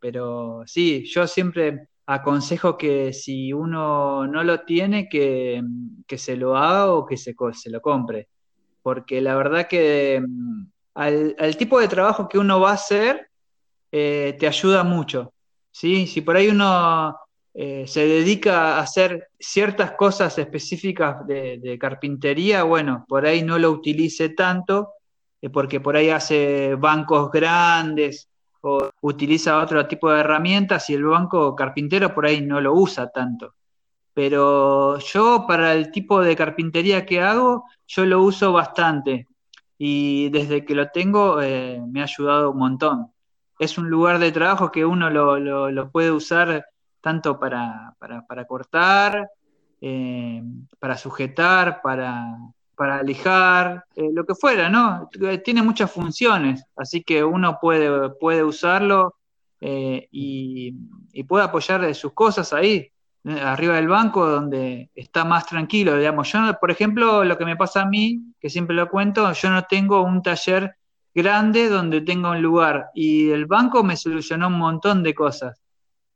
Pero 0.00 0.64
sí, 0.66 1.04
yo 1.06 1.26
siempre 1.26 1.88
aconsejo 2.06 2.76
que 2.76 3.12
si 3.12 3.52
uno 3.52 4.26
no 4.26 4.42
lo 4.44 4.60
tiene, 4.60 5.08
que, 5.08 5.62
mm, 5.62 6.04
se 6.16 6.36
lo 6.36 6.56
haga 6.56 6.92
o 6.92 7.06
que 7.06 7.16
se, 7.16 7.34
se, 7.54 7.70
lo 7.70 7.80
compre. 7.80 8.28
Porque 8.82 9.20
la 9.20 9.34
verdad 9.36 9.66
que 9.68 10.22
mm, 10.26 10.66
al, 10.94 11.56
tipo 11.56 11.80
de 11.80 11.88
trabajo 11.88 12.28
que 12.28 12.38
uno 12.38 12.60
va 12.60 12.70
a 12.70 12.74
hacer, 12.74 13.28
eh, 13.90 14.36
te 14.38 14.46
ayuda 14.46 14.84
mucho. 14.84 15.32
¿sí? 15.70 16.06
Si 16.06 16.20
por 16.20 16.36
ahí 16.36 16.48
uno 16.48 17.16
eh, 17.54 17.86
se 17.86 18.06
dedica 18.06 18.76
a 18.76 18.80
hacer 18.80 19.28
ciertas 19.38 19.92
cosas 19.92 20.38
específicas 20.38 21.26
de, 21.26 21.78
carpintería, 21.80 22.64
bueno, 22.64 23.04
por 23.08 23.26
ahí 23.26 23.42
no 23.42 23.58
lo 23.58 23.70
utilice 23.70 24.30
tanto, 24.30 24.90
eh, 25.40 25.50
porque 25.50 25.80
por 25.80 25.96
ahí 25.96 26.10
hace 26.10 26.74
bancos 26.76 27.30
grandes 27.30 28.28
o 28.62 28.90
utiliza 29.02 29.58
otro 29.58 29.86
tipo 29.86 30.10
de 30.10 30.20
herramientas 30.20 30.88
y 30.90 30.94
el 30.94 31.04
banco 31.04 31.54
carpintero 31.54 32.14
por 32.14 32.26
ahí 32.26 32.40
no 32.40 32.60
lo 32.60 32.74
usa 32.74 33.10
tanto. 33.10 33.54
Pero 34.14 34.98
yo 34.98 35.46
para 35.46 35.74
el 35.74 35.90
tipo 35.90 36.20
de 36.20 36.36
carpintería 36.36 37.06
que 37.06 37.20
hago, 37.20 37.64
yo 37.86 38.04
lo 38.06 38.22
uso 38.22 38.52
bastante 38.52 39.28
y 39.78 40.28
desde 40.30 40.64
que 40.64 40.74
lo 40.74 40.88
tengo 40.90 41.40
eh, 41.42 41.80
me 41.88 42.00
ha 42.00 42.04
ayudado 42.04 42.50
un 42.52 42.58
montón. 42.58 43.12
Es 43.58 43.78
un 43.78 43.88
lugar 43.90 44.18
de 44.18 44.32
trabajo 44.32 44.72
que 44.72 44.84
uno 44.84 45.10
lo 45.10 45.90
puede 45.90 46.10
usar 46.10 46.66
tanto 47.02 47.38
para, 47.38 47.94
cortar, 48.48 49.28
eh, 49.80 50.42
para 50.78 50.96
sujetar, 50.96 51.82
para, 51.82 52.36
para 52.82 52.98
alejar, 52.98 53.84
eh, 53.94 54.10
lo 54.12 54.26
que 54.26 54.34
fuera, 54.34 54.68
¿no? 54.68 55.08
Tiene 55.44 55.62
muchas 55.62 55.88
funciones, 55.88 56.64
así 56.74 57.04
que 57.04 57.22
uno 57.22 57.58
puede, 57.60 58.10
puede 58.10 58.42
usarlo 58.42 59.14
eh, 59.60 60.08
y, 60.10 60.72
puede 61.28 61.44
apoyar 61.44 61.94
sus 61.94 62.12
cosas 62.12 62.52
ahí, 62.52 62.90
arriba 63.24 63.76
del 63.76 63.86
banco, 63.86 64.26
donde 64.26 64.90
está 64.96 65.24
más 65.24 65.46
tranquilo, 65.46 65.96
digamos. 65.96 66.32
Yo, 66.32 66.40
por 66.60 66.72
ejemplo, 66.72 67.22
lo 67.22 67.38
que 67.38 67.44
me 67.44 67.54
pasa 67.54 67.82
a 67.82 67.86
mí, 67.86 68.20
que 68.40 68.50
siempre 68.50 68.74
lo 68.74 68.88
cuento, 68.88 69.32
yo 69.32 69.50
no 69.50 69.62
tengo 69.62 70.02
un 70.02 70.20
taller 70.20 70.74
grande 71.14 71.68
donde 71.68 72.00
tenga 72.00 72.30
un 72.30 72.42
lugar. 72.42 72.90
Y 72.94 73.30
el 73.30 73.46
banco 73.46 73.84
me 73.84 73.96
solucionó 73.96 74.48
un 74.48 74.58
montón 74.58 75.04
de 75.04 75.14
cosas. 75.14 75.62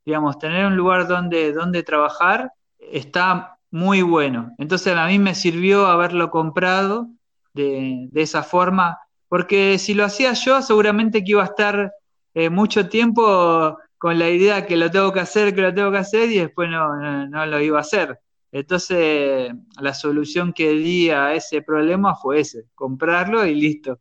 Digamos, 0.04 0.36
tener 0.40 0.66
un 0.66 0.76
lugar 0.76 1.06
donde, 1.06 1.52
donde 1.52 1.84
trabajar 1.84 2.50
está 2.80 3.55
muy 3.70 4.02
bueno. 4.02 4.52
Entonces 4.58 4.94
a 4.94 5.06
mí 5.06 5.18
me 5.18 5.34
sirvió 5.34 5.86
haberlo 5.86 6.30
comprado 6.30 7.08
de, 7.54 8.08
esa 8.14 8.42
forma, 8.42 8.98
porque 9.28 9.78
si 9.78 9.94
lo 9.94 10.04
hacía 10.04 10.32
yo 10.34 10.62
seguramente 10.62 11.24
que 11.24 11.32
iba 11.32 11.42
a 11.42 11.46
estar 11.46 11.92
eh, 12.34 12.50
mucho 12.50 12.88
tiempo 12.88 13.78
con 13.98 14.18
la 14.18 14.28
idea 14.28 14.66
que 14.66 14.76
lo 14.76 14.90
tengo 14.90 15.12
que 15.12 15.20
hacer, 15.20 15.54
que 15.54 15.62
lo 15.62 15.74
tengo 15.74 15.90
que 15.90 15.98
hacer 15.98 16.30
y 16.30 16.38
después 16.38 16.68
no, 16.70 17.26
no 17.26 17.46
lo 17.46 17.60
iba 17.60 17.78
a 17.78 17.80
hacer. 17.80 18.20
Entonces, 18.52 19.52
la 19.80 19.92
solución 19.92 20.52
que 20.52 20.70
di 20.70 21.10
a 21.10 21.34
ese 21.34 21.62
problema 21.62 22.16
fue 22.16 22.40
ese, 22.40 22.64
comprarlo 22.74 23.44
y 23.44 23.54
listo. 23.54 24.00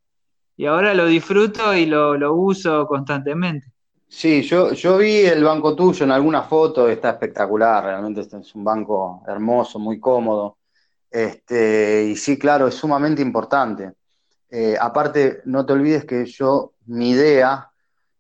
Y 0.55 0.65
ahora 0.65 0.93
lo 0.93 1.07
disfruto 1.07 1.73
y 1.73 1.85
lo, 1.85 2.33
uso 2.33 2.87
constantemente. 2.87 3.67
Sí, 4.17 4.43
yo, 4.43 4.71
yo 4.71 4.97
vi 4.97 5.25
el 5.25 5.43
banco 5.43 5.75
tuyo 5.75 6.05
en 6.05 6.11
alguna 6.11 6.43
foto, 6.43 6.87
está 6.87 7.09
espectacular, 7.09 7.83
realmente 7.83 8.21
es 8.21 8.55
un 8.55 8.63
banco 8.63 9.21
hermoso, 9.27 9.77
muy 9.77 9.99
cómodo. 9.99 10.59
Este, 11.11 12.05
y 12.05 12.15
sí, 12.15 12.39
claro, 12.39 12.69
es 12.69 12.75
sumamente 12.75 13.21
importante. 13.21 13.91
Eh, 14.49 14.77
aparte, 14.79 15.41
no 15.45 15.65
te 15.65 15.73
olvides 15.73 16.05
que 16.05 16.25
yo, 16.27 16.75
mi 16.85 17.09
idea, 17.09 17.69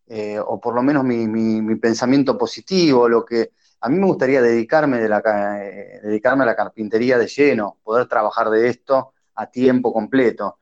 eh, 0.07 0.37
o 0.37 0.59
por 0.59 0.75
lo 0.75 0.83
menos 0.83 1.05
mi, 1.05 1.27
mi, 1.27 1.75
pensamiento 1.77 2.37
positivo, 2.37 3.07
lo 3.07 3.23
que, 3.23 3.53
a 3.79 3.87
mí 3.87 3.97
me 3.97 4.07
gustaría 4.07 4.41
dedicarme, 4.41 4.99
de 4.99 5.07
la, 5.07 5.21
eh, 5.63 6.01
dedicarme 6.03 6.43
a 6.43 6.47
la 6.47 6.57
carpintería 6.57 7.17
de 7.17 7.27
lleno, 7.27 7.77
poder 7.85 8.07
trabajar 8.07 8.49
de 8.49 8.67
esto 8.67 9.13
a 9.35 9.47
tiempo 9.47 9.93
completo. 9.93 10.59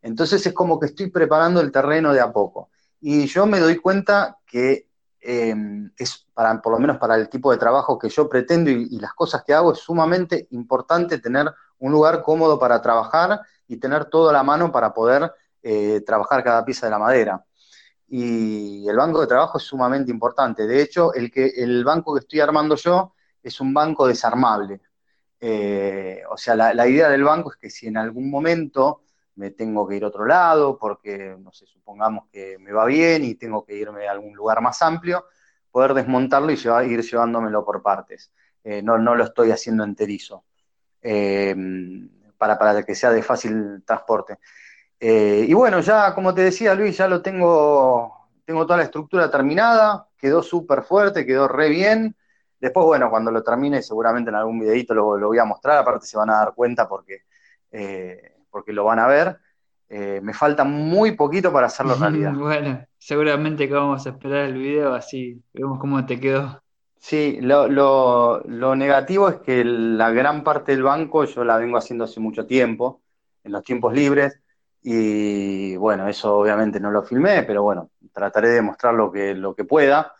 Entonces 0.00 0.46
es 0.46 0.52
como 0.52 0.78
que 0.78 0.86
estoy 0.86 1.10
preparando 1.10 1.60
el 1.60 1.72
terreno 1.72 2.12
de 2.12 2.20
a 2.20 2.32
poco. 2.32 2.70
Y 3.00 3.26
yo 3.26 3.46
me 3.46 3.60
doy 3.60 3.76
cuenta 3.76 4.38
que 4.46 4.88
em, 5.20 5.90
es, 5.98 6.26
para, 6.34 6.60
por 6.60 6.72
lo 6.72 6.78
menos 6.78 6.98
para 6.98 7.16
el 7.16 7.28
tipo 7.28 7.50
de 7.52 7.58
trabajo 7.58 7.98
que 7.98 8.08
yo 8.08 8.28
pretendo 8.28 8.70
y, 8.70 8.98
las 8.98 9.14
cosas 9.14 9.44
que 9.44 9.54
hago, 9.54 9.72
es 9.72 9.78
sumamente 9.78 10.48
importante 10.50 11.18
tener 11.18 11.52
un 11.78 11.92
lugar 11.92 12.22
cómodo 12.22 12.58
para 12.58 12.80
trabajar 12.80 13.40
y 13.68 13.76
tener 13.76 14.06
todo 14.06 14.30
a 14.30 14.32
la 14.32 14.42
mano 14.42 14.72
para 14.72 14.94
poder 14.94 15.32
eh, 15.62 16.02
trabajar 16.06 16.42
cada 16.44 16.64
pieza 16.64 16.86
de 16.86 16.90
la 16.90 16.98
madera 16.98 17.44
y 18.08 18.88
el 18.88 18.96
banco 18.96 19.20
de 19.20 19.26
trabajo 19.26 19.58
es 19.58 19.64
sumamente 19.64 20.10
importante. 20.10 20.66
De 20.66 20.80
hecho, 20.80 21.12
el, 21.14 21.30
que, 21.30 21.46
el 21.56 21.84
banco 21.84 22.14
que 22.14 22.20
estoy 22.20 22.40
armando 22.40 22.76
yo 22.76 23.14
es 23.42 23.60
un 23.60 23.74
banco 23.74 24.06
desarmable. 24.06 24.80
Eh, 25.40 26.22
o 26.30 26.36
sea, 26.36 26.54
la, 26.54 26.88
idea 26.88 27.08
del 27.08 27.24
banco 27.24 27.52
es 27.52 27.56
que 27.56 27.70
si 27.70 27.88
en 27.88 27.96
algún 27.96 28.30
momento 28.30 29.02
me 29.36 29.50
tengo 29.50 29.86
que 29.86 29.96
ir 29.96 30.04
a 30.04 30.08
otro 30.08 30.26
lado, 30.26 30.78
porque, 30.78 31.36
no 31.38 31.52
sé, 31.52 31.66
supongamos 31.66 32.24
que 32.32 32.58
me 32.58 32.72
va 32.72 32.84
bien 32.86 33.24
y 33.24 33.34
tengo 33.34 33.64
que 33.64 33.74
irme 33.74 34.08
a 34.08 34.12
algún 34.12 34.34
lugar 34.34 34.60
más 34.60 34.82
amplio, 34.82 35.26
poder 35.70 35.94
desmontarlo 35.94 36.50
y 36.50 36.54
ir 36.54 37.02
llevándomelo 37.02 37.64
por 37.64 37.82
partes. 37.82 38.32
Eh, 38.64 38.82
no, 38.82 38.98
no, 38.98 39.14
lo 39.14 39.24
estoy 39.24 39.50
haciendo 39.50 39.84
enterizo, 39.84 40.44
eh, 41.02 41.54
para, 42.36 42.58
para 42.58 42.82
que 42.82 42.94
sea 42.94 43.10
de 43.10 43.22
fácil 43.22 43.82
transporte. 43.84 44.38
Eh, 44.98 45.44
y 45.48 45.52
bueno, 45.54 45.80
ya 45.80 46.14
como 46.14 46.34
te 46.34 46.42
decía 46.42 46.74
Luis, 46.74 46.96
ya 46.96 47.06
lo 47.06 47.20
tengo, 47.20 48.28
tengo 48.44 48.64
toda 48.64 48.78
la 48.78 48.84
estructura 48.84 49.30
terminada, 49.30 50.08
quedó 50.16 50.42
súper 50.42 50.82
fuerte, 50.82 51.26
quedó 51.26 51.48
re 51.48 51.68
bien. 51.68 52.16
Después, 52.58 52.86
bueno, 52.86 53.10
cuando 53.10 53.30
lo 53.30 53.42
termine, 53.42 53.82
seguramente 53.82 54.30
en 54.30 54.36
algún 54.36 54.58
videito 54.58 54.94
lo, 54.94 55.18
lo 55.18 55.28
voy 55.28 55.38
a 55.38 55.44
mostrar, 55.44 55.78
aparte 55.78 56.06
se 56.06 56.16
van 56.16 56.30
a 56.30 56.36
dar 56.38 56.54
cuenta 56.54 56.88
porque, 56.88 57.24
eh, 57.70 58.35
porque 58.56 58.72
lo 58.72 58.84
van 58.84 58.98
a 58.98 59.06
ver. 59.06 59.36
Eh, 59.86 60.18
me 60.22 60.32
falta 60.32 60.64
muy 60.64 61.12
poquito 61.12 61.52
para 61.52 61.66
hacerlo 61.66 61.94
realidad. 62.00 62.32
bueno, 62.32 62.86
seguramente 62.96 63.68
que 63.68 63.74
vamos 63.74 64.06
a 64.06 64.10
esperar 64.10 64.46
el 64.46 64.54
video, 64.54 64.94
así 64.94 65.42
vemos 65.52 65.78
cómo 65.78 66.06
te 66.06 66.18
quedó. 66.18 66.62
Sí, 66.98 67.36
lo, 67.42 67.68
lo, 67.68 68.40
lo 68.46 68.74
negativo 68.74 69.28
es 69.28 69.36
que 69.40 69.62
la 69.62 70.10
gran 70.10 70.42
parte 70.42 70.72
del 70.72 70.84
banco 70.84 71.26
yo 71.26 71.44
la 71.44 71.58
vengo 71.58 71.76
haciendo 71.76 72.04
hace 72.04 72.18
mucho 72.18 72.46
tiempo, 72.46 73.02
en 73.44 73.52
los 73.52 73.62
tiempos 73.62 73.92
libres 73.92 74.40
y 74.82 75.76
bueno, 75.76 76.08
eso 76.08 76.38
obviamente 76.38 76.80
no 76.80 76.90
lo 76.90 77.02
filmé, 77.02 77.42
pero 77.42 77.62
bueno, 77.62 77.90
trataré 78.10 78.48
de 78.48 78.62
mostrar 78.62 78.94
lo 78.94 79.12
que, 79.12 79.34
lo 79.34 79.54
que 79.54 79.64
pueda 79.64 80.14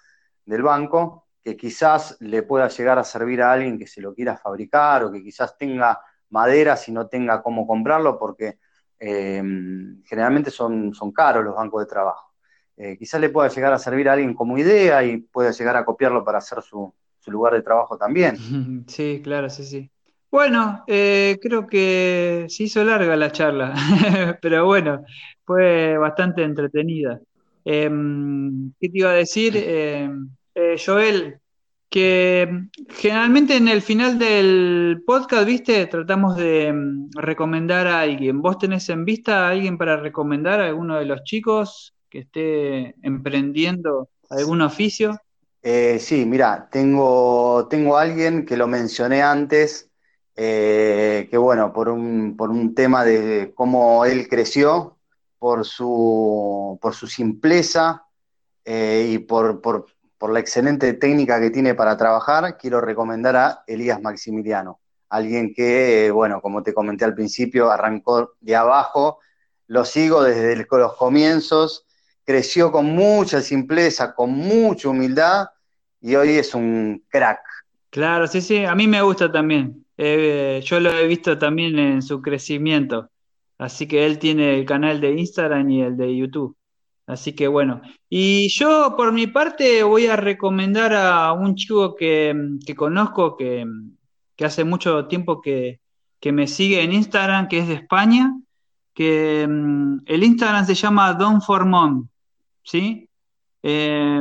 del 0.45 0.63
banco, 0.63 1.29
que 1.43 1.57
quizás 1.57 2.19
le 2.21 2.43
pueda 2.43 2.69
llegar 2.69 2.99
a 2.99 3.05
servir 3.05 3.41
a 3.41 3.53
alguien 3.53 3.79
que 3.79 3.87
se 3.87 4.03
lo 4.03 4.13
quiera 4.13 4.37
fabricar 4.37 5.05
o 5.05 5.11
que 5.11 5.23
quizás 5.23 5.57
tenga 5.57 5.99
madera 6.31 6.77
si 6.77 6.93
no 6.93 7.09
tenga 7.09 7.43
cómo 7.43 7.67
comprarlo, 7.67 8.19
porque 8.19 8.59
em, 8.99 10.03
generalmente 10.05 10.51
son, 10.51 10.95
son 10.95 11.13
caros 11.13 11.45
los 11.45 11.55
bancos 11.55 11.83
de 11.83 11.91
trabajo. 11.91 12.33
Eh, 12.77 12.97
quizás 12.99 13.21
le 13.21 13.31
pueda 13.31 13.49
llegar 13.49 13.73
a 13.73 13.79
servir 13.79 14.09
a 14.09 14.13
alguien 14.13 14.35
como 14.35 14.59
idea 14.59 15.03
y 15.03 15.19
pueda 15.19 15.51
llegar 15.51 15.77
a 15.77 15.85
copiarlo 15.85 16.25
para 16.25 16.39
hacer 16.39 16.63
su, 16.63 16.93
su 17.19 17.31
lugar 17.31 17.55
de 17.55 17.63
trabajo 17.63 17.97
también. 17.97 18.37
Sí, 18.87 19.21
claro, 19.23 19.51
sí, 19.51 19.65
sí. 19.65 19.91
Bueno, 20.31 20.85
eh, 20.87 21.39
creo 21.41 21.67
que 21.67 22.47
se 22.49 22.65
hizo 22.65 22.85
larga 22.85 23.17
la 23.17 23.33
charla, 23.33 23.75
pero 24.43 24.67
bueno, 24.67 25.05
fue 25.45 25.97
bastante 25.97 26.43
entretenida. 26.43 27.21
Em, 27.65 28.73
¿qué 28.79 28.89
te 28.89 28.99
iba 28.99 29.11
a 29.11 29.15
decir? 29.15 29.57
Em, 29.57 30.29
eh, 30.55 30.77
Joel, 30.85 31.41
que 31.89 32.49
generalmente 32.91 33.57
en 33.57 33.69
el 33.69 33.83
final 33.83 34.19
del 34.19 35.03
podcast, 35.07 35.47
viste, 35.47 35.87
tratamos 35.87 36.37
de 36.37 36.67
em, 36.67 37.09
recomendar 37.15 37.87
a 37.87 38.01
alguien. 38.01 38.43
¿Vos 38.43 38.59
tenés 38.59 38.89
en 38.89 39.05
vista 39.05 39.47
a 39.47 39.51
alguien 39.51 39.79
para 39.79 39.97
recomendar 39.97 40.61
a 40.61 40.67
alguno 40.67 40.99
de 40.99 41.07
los 41.07 41.23
chicos 41.25 41.95
que 42.11 42.21
esté 42.21 42.95
emprendiendo 43.03 44.09
algún 44.31 44.63
oficio? 44.63 45.19
Eh, 45.63 45.99
sí, 45.99 46.25
mira, 46.27 46.69
tengo, 46.71 47.67
tengo 47.69 47.97
alguien 47.97 48.47
que 48.47 48.57
lo 48.57 48.67
mencioné 48.67 49.23
antes, 49.23 49.91
eh, 50.37 51.27
que 51.31 51.39
bueno, 51.39 51.73
por 51.73 51.89
un, 51.89 52.37
por 52.37 52.51
un 52.51 52.75
tema 52.75 53.05
de 53.05 53.53
cómo 53.55 54.05
él 54.05 54.29
creció, 54.29 54.97
por 55.39 55.65
su, 55.65 56.79
por 56.81 56.95
su 56.95 57.07
simpleza 57.07 58.07
eh, 58.65 59.11
y 59.13 59.19
por, 59.19 59.61
por, 59.61 59.87
por, 60.27 60.33
la 60.33 60.41
excelente 60.41 60.93
técnica 60.95 61.41
que 61.41 61.51
tiene 61.51 61.75
para 61.75 61.97
trabajar, 61.97 62.57
quiero 62.59 62.81
recomendar 62.81 63.37
a 63.37 63.63
Elías 63.67 64.03
Maximiliano, 64.03 64.81
alguien 65.09 65.55
que, 65.55 66.11
bueno, 66.11 66.41
como 66.41 66.63
te 66.63 66.75
comenté 66.75 67.05
al 67.05 67.15
principio, 67.15 67.71
arrancó 67.71 68.35
de 68.41 68.57
abajo, 68.57 69.21
lo 69.69 69.85
sigo 69.85 70.23
desde 70.25 70.57
los 70.57 70.95
comienzos, 70.95 71.87
creció 72.25 72.73
con 72.73 72.87
mucha 72.87 73.41
simpleza, 73.41 74.15
con 74.15 74.31
mucha 74.31 74.89
humildad 74.89 75.47
y 76.01 76.17
hoy 76.17 76.31
es 76.31 76.55
un 76.55 77.05
crack. 77.09 77.41
Claro, 77.91 78.27
sí, 78.27 78.41
sí, 78.41 78.65
a 78.65 78.75
mí 78.75 78.89
me 78.89 79.03
gusta 79.03 79.31
también. 79.31 79.87
Eh, 79.97 80.61
yo 80.65 80.81
lo 80.81 80.91
he 80.91 81.07
visto 81.07 81.39
también 81.39 81.79
en 81.79 82.03
su 82.03 82.21
crecimiento. 82.21 83.11
Así 83.59 83.87
que 83.87 84.05
él 84.05 84.19
tiene 84.19 84.59
el 84.59 84.67
canal 84.67 85.01
de 85.01 85.13
Instagram 85.13 85.71
y 85.71 85.83
el 85.83 85.97
de 85.97 86.17
YouTube. 86.17 86.57
Así 87.07 87.35
que 87.35 87.49
bueno. 87.49 87.83
Y 88.09 88.49
yo 88.49 88.95
por 88.97 89.13
mi 89.13 89.27
parte 89.27 89.83
voy 89.83 90.07
a 90.07 90.17
recomendar 90.17 90.93
a 90.95 91.33
un 91.33 91.55
chico 91.55 91.95
que, 91.95 92.35
conozco, 92.77 93.37
que, 93.37 93.65
hace 94.45 94.65
mucho 94.65 95.07
tiempo 95.07 95.41
que, 95.41 95.81
me 96.25 96.49
sigue 96.49 96.83
en 96.83 96.93
Instagram, 96.93 97.47
que 97.47 97.61
es 97.61 97.69
de 97.69 97.75
España, 97.75 98.37
que 98.95 99.47
mm, 99.49 99.99
el 100.07 100.25
Instagram 100.25 100.67
se 100.67 100.75
llama 100.75 101.15
Don 101.15 101.41
for 101.41 101.65
Mom. 101.65 102.09
¿Sí? 102.65 103.09
Eh, 103.63 104.21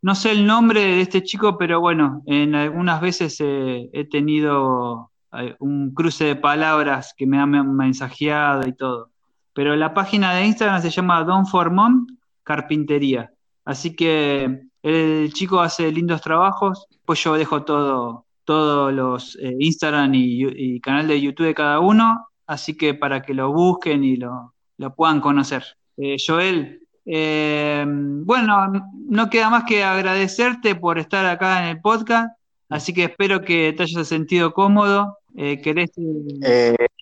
no 0.00 0.14
sé 0.14 0.30
el 0.30 0.46
nombre 0.46 0.80
de 0.80 1.00
este 1.00 1.24
chico, 1.24 1.58
pero 1.58 1.80
bueno, 1.80 2.22
en 2.26 2.54
algunas 2.54 3.00
veces 3.00 3.38
he 3.40 4.08
tenido 4.08 5.10
eh, 5.32 5.56
un 5.58 5.92
cruce 5.92 6.24
de 6.24 6.36
palabras 6.36 7.14
que 7.16 7.26
me 7.26 7.38
han 7.38 7.76
mensajeado 7.76 8.66
y 8.66 8.72
todo. 8.74 9.10
Pero 9.58 9.74
la 9.74 9.92
página 9.92 10.34
de 10.34 10.46
Instagram 10.46 10.80
se 10.80 10.88
llama 10.88 11.24
Don 11.24 11.44
for 11.44 11.72
Mom 11.72 12.06
Carpintería. 12.44 13.32
Así 13.64 13.96
que 13.96 14.60
el 14.84 15.32
chico 15.32 15.58
hace 15.58 15.90
lindos 15.90 16.20
trabajos, 16.20 16.86
pues 17.04 17.24
yo 17.24 17.34
dejo 17.34 17.64
todo, 17.64 18.24
todos 18.44 18.92
los 18.92 19.36
eh, 19.42 19.56
Instagram 19.58 20.12
y, 20.14 20.78
canal 20.78 21.08
de 21.08 21.20
YouTube 21.20 21.46
de 21.46 21.54
cada 21.56 21.80
uno, 21.80 22.28
así 22.46 22.76
que 22.76 22.94
para 22.94 23.22
que 23.22 23.34
lo 23.34 23.52
busquen 23.52 24.04
y 24.04 24.16
lo, 24.16 24.54
puedan 24.96 25.20
conocer. 25.20 25.64
Eh, 25.96 26.18
Joel, 26.24 26.80
eh, 27.04 27.84
bueno, 27.84 28.72
no 29.08 29.28
queda 29.28 29.50
más 29.50 29.64
que 29.64 29.82
agradecerte 29.82 30.76
por 30.76 31.00
estar 31.00 31.26
acá 31.26 31.64
en 31.64 31.70
el 31.70 31.80
podcast, 31.80 32.28
así 32.68 32.94
que 32.94 33.02
espero 33.02 33.40
que 33.42 33.74
te 33.76 33.82
hayas 33.82 34.06
sentido 34.06 34.52
cómodo. 34.52 35.18
¿Querés 35.34 35.90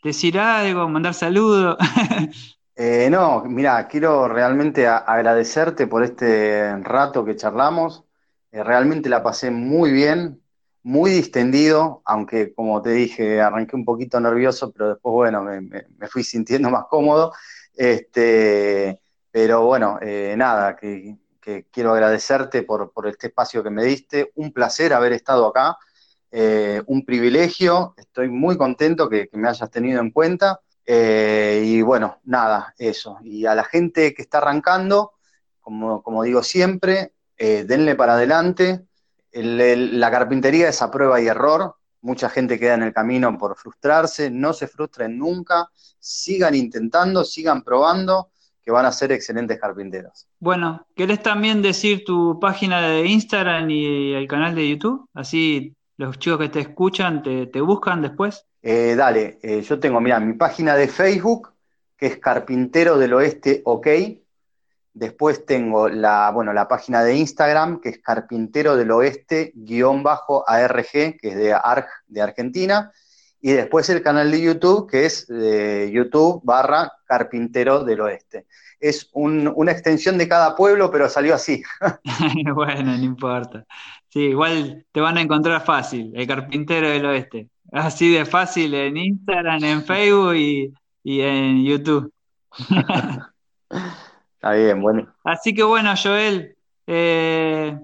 decir 0.02 0.38
algo, 0.38 0.88
mandar 0.88 1.14
saludos? 1.14 1.76
no, 3.10 3.44
mira, 3.44 3.88
quiero 3.88 4.28
realmente 4.28 4.86
agradecerte 4.86 5.86
por 5.86 6.02
este 6.04 6.76
rato 6.82 7.24
que 7.24 7.36
charlamos. 7.36 8.04
realmente 8.52 9.08
la 9.08 9.22
pasé 9.22 9.50
muy 9.50 9.90
bien, 9.92 10.40
muy 10.82 11.10
distendido, 11.10 12.02
aunque 12.04 12.54
como 12.54 12.80
te 12.82 12.90
dije, 12.90 13.40
arranqué 13.40 13.76
un 13.76 13.84
poquito 13.84 14.20
nervioso, 14.20 14.72
pero 14.72 14.90
después, 14.90 15.12
bueno, 15.12 15.42
me, 15.42 15.60
me 15.60 16.08
fui 16.08 16.22
sintiendo 16.24 16.70
más 16.70 16.84
cómodo. 16.88 17.32
Este, 17.76 19.00
Pero 19.30 19.66
bueno, 19.66 19.98
eh, 20.00 20.34
nada, 20.36 20.76
que, 20.76 21.18
quiero 21.70 21.92
agradecerte 21.92 22.62
por, 22.64 22.90
este 23.06 23.28
espacio 23.28 23.62
que 23.62 23.70
me 23.70 23.84
diste. 23.84 24.32
Un 24.34 24.52
placer 24.52 24.92
haber 24.92 25.12
estado 25.12 25.46
acá. 25.46 25.76
Eh, 26.30 26.82
un 26.86 27.04
privilegio. 27.04 27.94
Estoy 27.96 28.28
muy 28.28 28.56
contento 28.56 29.08
que, 29.08 29.28
me 29.32 29.48
hayas 29.48 29.70
tenido 29.70 30.00
en 30.00 30.10
cuenta. 30.10 30.60
Eh, 30.84 31.62
y 31.64 31.82
bueno, 31.82 32.20
nada, 32.24 32.74
eso. 32.78 33.18
Y 33.22 33.46
a 33.46 33.54
la 33.54 33.64
gente 33.64 34.14
que 34.14 34.22
está 34.22 34.38
arrancando, 34.38 35.12
como, 35.60 36.02
como 36.02 36.22
digo 36.22 36.42
siempre, 36.42 37.12
denle 37.38 37.94
para 37.96 38.14
adelante. 38.14 38.86
la 39.32 40.10
carpintería 40.10 40.68
es 40.68 40.80
a 40.80 40.90
prueba 40.90 41.20
y 41.20 41.26
error 41.26 41.76
mucha 42.06 42.30
gente 42.30 42.58
queda 42.58 42.74
en 42.74 42.84
el 42.84 42.94
camino 42.94 43.36
por 43.36 43.56
frustrarse, 43.56 44.30
no 44.30 44.52
se 44.52 44.68
frustren 44.68 45.18
nunca, 45.18 45.68
sigan 45.98 46.54
intentando, 46.54 47.24
sigan 47.24 47.62
probando, 47.62 48.30
que 48.62 48.70
van 48.72 48.86
a 48.86 48.92
ser 48.92 49.12
excelentes 49.12 49.60
carpinteros. 49.60 50.26
Bueno, 50.40 50.86
¿querés 50.96 51.22
también 51.22 51.62
decir 51.62 52.04
tu 52.04 52.40
página 52.40 52.80
de 52.80 53.06
Instagram 53.06 53.70
y 53.70 54.14
el 54.14 54.26
canal 54.26 54.54
de 54.54 54.68
YouTube? 54.70 55.08
Así 55.14 55.75
los 55.96 56.18
chicos 56.18 56.38
que 56.40 56.48
te 56.48 56.60
escuchan 56.60 57.22
te, 57.22 57.60
buscan 57.60 58.02
después. 58.02 58.46
Eh, 58.62 58.94
dale, 58.96 59.38
eh, 59.42 59.62
yo 59.62 59.78
tengo, 59.78 60.00
mira, 60.00 60.20
mi 60.20 60.34
página 60.34 60.74
de 60.74 60.88
Facebook, 60.88 61.52
que 61.96 62.06
es 62.06 62.18
Carpintero 62.18 62.98
del 62.98 63.14
Oeste 63.14 63.62
OK, 63.64 63.86
Después 64.96 65.44
tengo 65.44 65.90
la, 65.90 66.30
bueno, 66.30 66.54
la 66.54 66.68
página 66.68 67.04
de 67.04 67.14
Instagram, 67.16 67.82
que 67.82 67.90
es 67.90 67.98
Carpintero 67.98 68.78
del 68.78 68.90
Oeste, 68.90 69.52
guion 69.54 70.02
bajo 70.02 70.48
ARG, 70.48 71.18
que 71.20 71.28
es 71.28 71.36
de 71.36 71.52
ARG 71.52 71.84
de 72.06 72.22
Argentina. 72.22 72.90
Y 73.38 73.52
después 73.52 73.90
el 73.90 74.00
canal 74.02 74.30
de 74.30 74.40
YouTube, 74.40 74.90
que 74.90 75.04
es 75.04 75.26
de 75.26 75.90
YouTube 75.92 76.40
barra 76.44 76.94
Carpintero 77.04 77.84
del 77.84 78.00
Oeste. 78.00 78.46
Es 78.80 79.10
una 79.12 79.70
extensión 79.70 80.16
de 80.16 80.28
cada 80.28 80.56
pueblo, 80.56 80.90
pero 80.90 81.10
salió 81.10 81.34
así. 81.34 81.62
bueno, 82.54 82.96
no 82.96 83.04
importa. 83.04 83.66
Sí, 84.16 84.28
igual 84.28 84.86
te 84.92 85.02
van 85.02 85.18
a 85.18 85.20
encontrar 85.20 85.62
fácil, 85.62 86.10
el 86.14 86.26
Carpintero 86.26 86.88
del 86.88 87.04
Oeste. 87.04 87.50
Así 87.70 88.10
de 88.10 88.24
fácil 88.24 88.72
en 88.72 88.96
Instagram, 88.96 89.62
en 89.62 89.84
Facebook 89.84 90.34
y, 90.36 90.72
y 91.04 91.20
en 91.20 91.62
YouTube. 91.62 92.10
bien, 94.40 94.80
bueno. 94.80 95.06
Así 95.22 95.52
que 95.52 95.62
bueno, 95.62 95.92
Joel, 96.02 96.56
eh, 96.86 97.78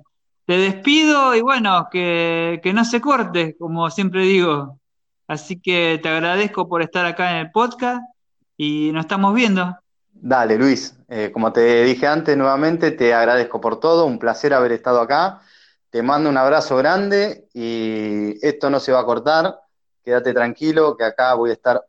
te 0.47 0.57
despido 0.57 1.35
y 1.35 1.43
bueno, 1.43 1.89
que, 1.93 2.63
no 2.75 2.87
se 2.87 3.03
corte, 3.03 3.55
como 3.59 3.91
siempre 3.91 4.23
digo. 4.23 4.79
Así 5.29 5.61
que 5.61 6.01
te 6.03 6.09
agradezco 6.09 6.67
por 6.67 6.81
estar 6.81 7.05
acá 7.05 7.33
en 7.33 7.37
el 7.45 7.51
podcast 7.51 8.01
y 8.57 8.91
nos 8.93 9.05
estamos 9.05 9.35
viendo. 9.35 9.77
Dale, 10.15 10.57
Luis. 10.57 10.99
Eh, 11.11 11.31
como 11.31 11.53
te 11.53 11.85
dije 11.85 12.07
antes, 12.07 12.39
nuevamente 12.39 12.91
te 12.91 13.13
agradezco 13.13 13.61
por 13.61 13.79
todo. 13.79 14.07
Un 14.07 14.19
placer 14.19 14.55
haber 14.55 14.73
estado 14.73 14.99
acá. 15.03 15.43
Te 15.93 16.03
mando 16.03 16.31
un 16.31 16.39
abrazo 16.39 16.75
grande 16.79 17.49
y 17.53 18.35
esto 18.41 18.71
no 18.71 18.81
se 18.81 18.93
va 18.93 19.01
a 19.01 19.05
cortar. 19.05 19.61
Quédate 20.03 20.33
tranquilo 20.33 20.97
que 20.97 21.05
acá 21.05 21.35
voy 21.35 21.51
a 21.51 21.53
estar 21.53 21.83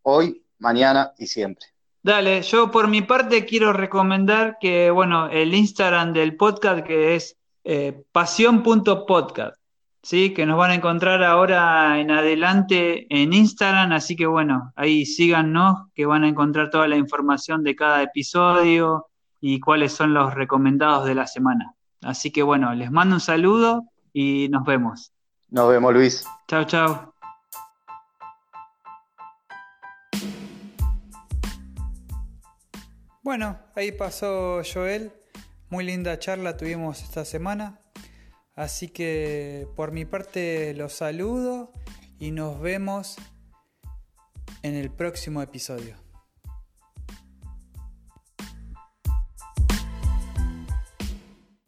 hoy, 0.00 0.42
mañana 0.58 1.12
y 1.18 1.26
siempre. 1.26 1.66
Dale, 2.02 2.40
yo 2.40 2.70
por 2.70 2.88
mi 2.88 3.02
parte 3.02 3.44
quiero 3.44 3.74
recomendar 3.74 4.56
que, 4.58 4.90
bueno, 4.90 5.28
el 5.28 5.54
Instagram 5.54 6.14
del 6.14 6.38
podcast 6.38 6.86
que 6.86 7.16
es 7.16 7.36
eh, 7.64 8.02
pasión.podcast, 8.12 9.60
¿sí? 10.02 10.32
Que 10.32 10.46
nos 10.46 10.56
van 10.56 10.70
a 10.70 10.76
encontrar 10.76 11.22
ahora 11.22 12.00
en 12.00 12.10
adelante 12.10 13.06
en 13.10 13.34
Instagram, 13.34 13.92
así 13.92 14.16
que 14.16 14.24
bueno, 14.24 14.72
ahí 14.74 15.04
síganos, 15.04 15.90
que 15.94 16.06
van 16.06 16.24
a 16.24 16.28
encontrar 16.28 16.70
toda 16.70 16.88
la 16.88 16.96
información 16.96 17.62
de 17.62 17.76
cada 17.76 18.02
episodio 18.04 19.08
y 19.38 19.60
cuáles 19.60 19.92
son 19.92 20.14
los 20.14 20.32
recomendados 20.32 21.04
de 21.04 21.14
la 21.14 21.26
semana. 21.26 21.74
Así 22.02 22.30
que 22.30 22.42
bueno, 22.42 22.74
les 22.74 22.90
mando 22.90 23.16
un 23.16 23.20
saludo 23.20 23.84
y 24.12 24.48
nos 24.50 24.64
vemos. 24.64 25.12
Nos 25.50 25.68
vemos, 25.68 25.92
Luis. 25.92 26.24
Chao, 26.48 26.64
chao. 26.64 27.14
Bueno, 33.22 33.58
ahí 33.76 33.92
pasó 33.92 34.62
Joel. 34.64 35.12
Muy 35.68 35.84
linda 35.84 36.18
charla 36.18 36.56
tuvimos 36.56 37.02
esta 37.02 37.24
semana. 37.24 37.78
Así 38.54 38.88
que 38.88 39.68
por 39.76 39.92
mi 39.92 40.04
parte 40.04 40.74
los 40.74 40.94
saludo 40.94 41.70
y 42.18 42.30
nos 42.30 42.60
vemos 42.60 43.16
en 44.62 44.74
el 44.74 44.90
próximo 44.90 45.42
episodio. 45.42 45.99